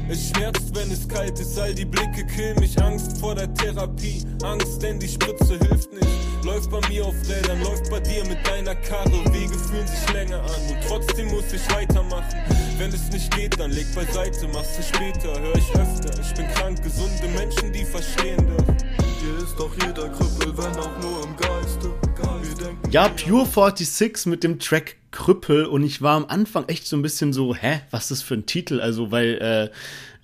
Es 0.10 0.28
schmerzt, 0.28 0.76
wenn 0.76 0.92
es 0.92 1.08
kalt 1.08 1.40
ist, 1.40 1.58
all 1.58 1.74
die 1.74 1.86
Blicke 1.86 2.26
killen 2.26 2.60
mich. 2.60 2.78
Angst 2.82 3.18
vor 3.18 3.34
der 3.34 3.54
Therapie, 3.54 4.26
Angst, 4.44 4.82
denn 4.82 5.00
die 5.00 5.08
Spritze 5.08 5.58
hilft 5.70 5.94
nicht. 5.94 6.44
Läuft 6.44 6.70
bei 6.70 6.86
mir 6.90 7.06
auf 7.06 7.16
Rädern, 7.30 7.64
läuft 7.64 7.90
bei 7.90 8.02
dir 8.02 8.26
mit 8.26 8.46
deiner 8.46 8.76
Karre. 8.76 9.24
Wege 9.32 9.58
fühlen 9.58 9.88
sich 9.88 10.14
länger 10.14 10.42
an 10.42 10.62
und 10.70 10.78
trotzdem 10.86 11.30
muss 11.30 11.54
ich 11.54 11.74
weitermachen. 11.74 12.36
Wenn 12.78 12.92
es 12.92 13.10
nicht 13.10 13.34
geht, 13.38 13.58
dann 13.58 13.72
leg 13.72 13.88
beiseite, 13.96 14.50
mach's 14.54 14.86
später, 14.86 15.40
hör 15.40 15.56
ich 15.56 15.72
öfter. 15.76 16.20
Ich 16.20 16.34
bin 16.34 16.48
krank, 16.50 16.84
gesunde 16.84 17.30
Menschen, 17.38 17.72
die 17.72 17.86
verstehen 17.86 18.46
das. 18.58 19.09
Hier 19.22 19.38
ist 19.38 19.60
doch 19.60 19.72
jeder 19.86 20.08
Krüppel, 20.08 20.58
wenn 20.58 20.78
auch 20.78 21.02
nur 21.02 21.24
im 21.26 21.36
Geiste. 21.36 21.92
Ja, 22.90 23.10
Pure 23.10 23.46
46 23.46 24.28
mit 24.28 24.44
dem 24.46 24.60
Track 24.60 24.96
Krüppel 25.12 25.66
und 25.66 25.84
ich 25.84 26.02
war 26.02 26.16
am 26.16 26.26
Anfang 26.26 26.68
echt 26.70 26.88
so 26.88 26.96
ein 26.96 27.02
bisschen 27.02 27.34
so, 27.34 27.54
hä, 27.54 27.82
was 27.92 28.04
ist 28.04 28.12
das 28.12 28.22
für 28.22 28.36
ein 28.36 28.46
Titel? 28.46 28.80
Also, 28.80 29.12
weil, 29.12 29.72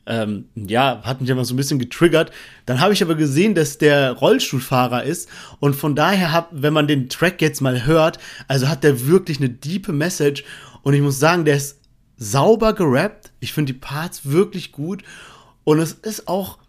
äh, 0.08 0.12
ähm, 0.12 0.46
ja, 0.56 1.02
hat 1.04 1.20
mich 1.20 1.30
immer 1.30 1.44
so 1.44 1.54
ein 1.54 1.58
bisschen 1.58 1.78
getriggert. 1.78 2.32
Dann 2.66 2.80
habe 2.80 2.94
ich 2.94 3.04
aber 3.04 3.16
gesehen, 3.16 3.54
dass 3.54 3.78
der 3.78 4.14
Rollstuhlfahrer 4.14 5.04
ist 5.04 5.30
und 5.60 5.76
von 5.76 5.96
daher 5.96 6.32
hab, 6.32 6.50
wenn 6.52 6.74
man 6.74 6.88
den 6.88 7.10
Track 7.10 7.42
jetzt 7.42 7.62
mal 7.62 7.86
hört, 7.86 8.18
also 8.48 8.70
hat 8.70 8.86
der 8.86 9.08
wirklich 9.08 9.40
eine 9.40 9.50
diepe 9.50 9.92
Message 9.92 10.46
und 10.84 10.94
ich 10.94 11.02
muss 11.02 11.20
sagen, 11.20 11.44
der 11.44 11.58
ist 11.58 11.82
sauber 12.18 12.74
gerappt. 12.74 13.34
Ich 13.42 13.52
finde 13.52 13.74
die 13.74 13.80
Parts 13.80 14.22
wirklich 14.30 14.72
gut 14.72 15.04
und 15.66 15.80
es 15.80 15.92
ist 15.92 16.30
auch 16.30 16.60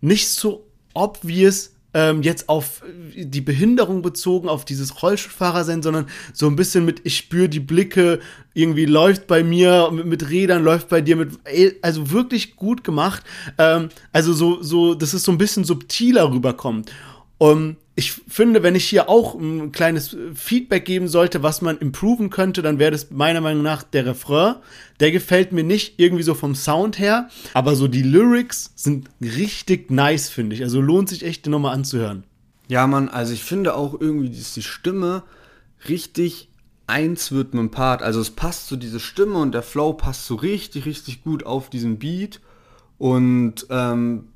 nicht 0.00 0.28
so 0.28 0.70
obvious 0.94 1.74
ähm, 1.94 2.22
jetzt 2.22 2.48
auf 2.48 2.82
die 3.14 3.40
Behinderung 3.40 4.02
bezogen, 4.02 4.48
auf 4.48 4.64
dieses 4.64 5.02
Rollstuhlfahrer 5.02 5.64
sein, 5.64 5.82
sondern 5.82 6.06
so 6.32 6.48
ein 6.48 6.56
bisschen 6.56 6.84
mit, 6.84 7.00
ich 7.04 7.16
spüre 7.16 7.48
die 7.48 7.60
Blicke, 7.60 8.18
irgendwie 8.52 8.86
läuft 8.86 9.28
bei 9.28 9.44
mir 9.44 9.90
mit, 9.92 10.06
mit, 10.06 10.28
Rädern, 10.28 10.64
läuft 10.64 10.88
bei 10.88 11.00
dir 11.00 11.16
mit, 11.16 11.38
also 11.82 12.10
wirklich 12.10 12.56
gut 12.56 12.82
gemacht. 12.82 13.22
Ähm, 13.58 13.88
also 14.12 14.32
so, 14.32 14.62
so, 14.62 14.94
dass 14.94 15.12
es 15.12 15.22
so 15.22 15.32
ein 15.32 15.38
bisschen 15.38 15.64
subtiler 15.64 16.30
rüberkommt. 16.30 16.90
Um, 17.38 17.76
ich 17.96 18.12
finde, 18.12 18.64
wenn 18.64 18.74
ich 18.74 18.86
hier 18.86 19.08
auch 19.08 19.34
ein 19.36 19.70
kleines 19.70 20.16
Feedback 20.34 20.84
geben 20.84 21.06
sollte, 21.06 21.44
was 21.44 21.62
man 21.62 21.78
improven 21.78 22.28
könnte, 22.28 22.60
dann 22.60 22.80
wäre 22.80 22.90
das 22.90 23.10
meiner 23.12 23.40
Meinung 23.40 23.62
nach 23.62 23.84
der 23.84 24.06
Refrain. 24.06 24.56
Der 24.98 25.12
gefällt 25.12 25.52
mir 25.52 25.62
nicht 25.62 26.00
irgendwie 26.00 26.24
so 26.24 26.34
vom 26.34 26.56
Sound 26.56 26.98
her, 26.98 27.28
aber 27.52 27.76
so 27.76 27.86
die 27.86 28.02
Lyrics 28.02 28.72
sind 28.74 29.08
richtig 29.20 29.92
nice, 29.92 30.28
finde 30.28 30.56
ich. 30.56 30.62
Also 30.62 30.80
lohnt 30.80 31.08
sich 31.08 31.24
echt, 31.24 31.46
die 31.46 31.50
nochmal 31.50 31.74
anzuhören. 31.74 32.24
Ja, 32.66 32.86
Mann, 32.88 33.08
also 33.08 33.32
ich 33.32 33.44
finde 33.44 33.76
auch 33.76 34.00
irgendwie, 34.00 34.30
dass 34.30 34.54
die 34.54 34.62
Stimme 34.62 35.22
richtig 35.88 36.48
eins 36.88 37.30
wird 37.30 37.54
mit 37.54 37.60
dem 37.60 37.70
Part. 37.70 38.02
Also 38.02 38.20
es 38.20 38.30
passt 38.30 38.66
so 38.66 38.74
diese 38.74 38.98
Stimme 38.98 39.38
und 39.38 39.52
der 39.52 39.62
Flow 39.62 39.92
passt 39.92 40.26
so 40.26 40.34
richtig, 40.34 40.84
richtig 40.84 41.22
gut 41.22 41.46
auf 41.46 41.70
diesen 41.70 41.98
Beat. 41.98 42.40
Und 42.98 43.66
ähm, 43.70 44.28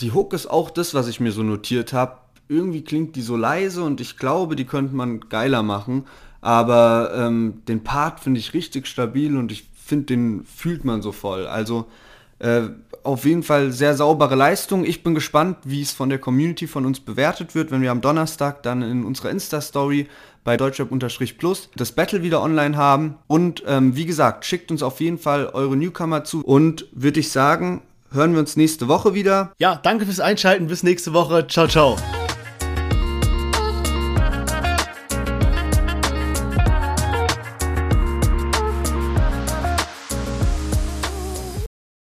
die 0.00 0.12
Hook 0.12 0.32
ist 0.32 0.46
auch 0.46 0.70
das, 0.70 0.94
was 0.94 1.08
ich 1.08 1.20
mir 1.20 1.32
so 1.32 1.42
notiert 1.42 1.92
habe 1.92 2.21
irgendwie 2.48 2.82
klingt 2.82 3.16
die 3.16 3.22
so 3.22 3.36
leise 3.36 3.82
und 3.82 4.00
ich 4.00 4.16
glaube, 4.16 4.56
die 4.56 4.64
könnte 4.64 4.94
man 4.94 5.20
geiler 5.28 5.62
machen. 5.62 6.04
Aber 6.40 7.12
ähm, 7.14 7.62
den 7.68 7.84
Part 7.84 8.20
finde 8.20 8.40
ich 8.40 8.52
richtig 8.52 8.86
stabil 8.86 9.36
und 9.36 9.52
ich 9.52 9.64
finde, 9.74 10.06
den 10.06 10.44
fühlt 10.44 10.84
man 10.84 11.00
so 11.02 11.12
voll. 11.12 11.46
Also 11.46 11.86
äh, 12.40 12.62
auf 13.04 13.24
jeden 13.24 13.42
Fall 13.42 13.72
sehr 13.72 13.94
saubere 13.94 14.34
Leistung. 14.34 14.84
Ich 14.84 15.02
bin 15.02 15.14
gespannt, 15.14 15.58
wie 15.64 15.82
es 15.82 15.92
von 15.92 16.08
der 16.08 16.18
Community 16.18 16.66
von 16.66 16.86
uns 16.86 17.00
bewertet 17.00 17.54
wird, 17.54 17.70
wenn 17.70 17.82
wir 17.82 17.90
am 17.90 18.00
Donnerstag 18.00 18.62
dann 18.62 18.82
in 18.82 19.04
unserer 19.04 19.30
Insta-Story 19.30 20.08
bei 20.44 20.56
deutschrap-plus 20.56 21.70
das 21.76 21.92
Battle 21.92 22.22
wieder 22.22 22.42
online 22.42 22.76
haben. 22.76 23.16
Und 23.26 23.62
ähm, 23.66 23.96
wie 23.96 24.06
gesagt, 24.06 24.44
schickt 24.44 24.70
uns 24.70 24.82
auf 24.82 25.00
jeden 25.00 25.18
Fall 25.18 25.46
eure 25.46 25.76
Newcomer 25.76 26.24
zu. 26.24 26.44
Und 26.44 26.86
würde 26.92 27.20
ich 27.20 27.30
sagen, 27.30 27.82
hören 28.10 28.32
wir 28.32 28.40
uns 28.40 28.56
nächste 28.56 28.88
Woche 28.88 29.14
wieder. 29.14 29.52
Ja, 29.58 29.76
danke 29.76 30.04
fürs 30.04 30.20
Einschalten. 30.20 30.66
Bis 30.66 30.82
nächste 30.82 31.12
Woche. 31.12 31.46
Ciao, 31.46 31.68
ciao. 31.68 31.96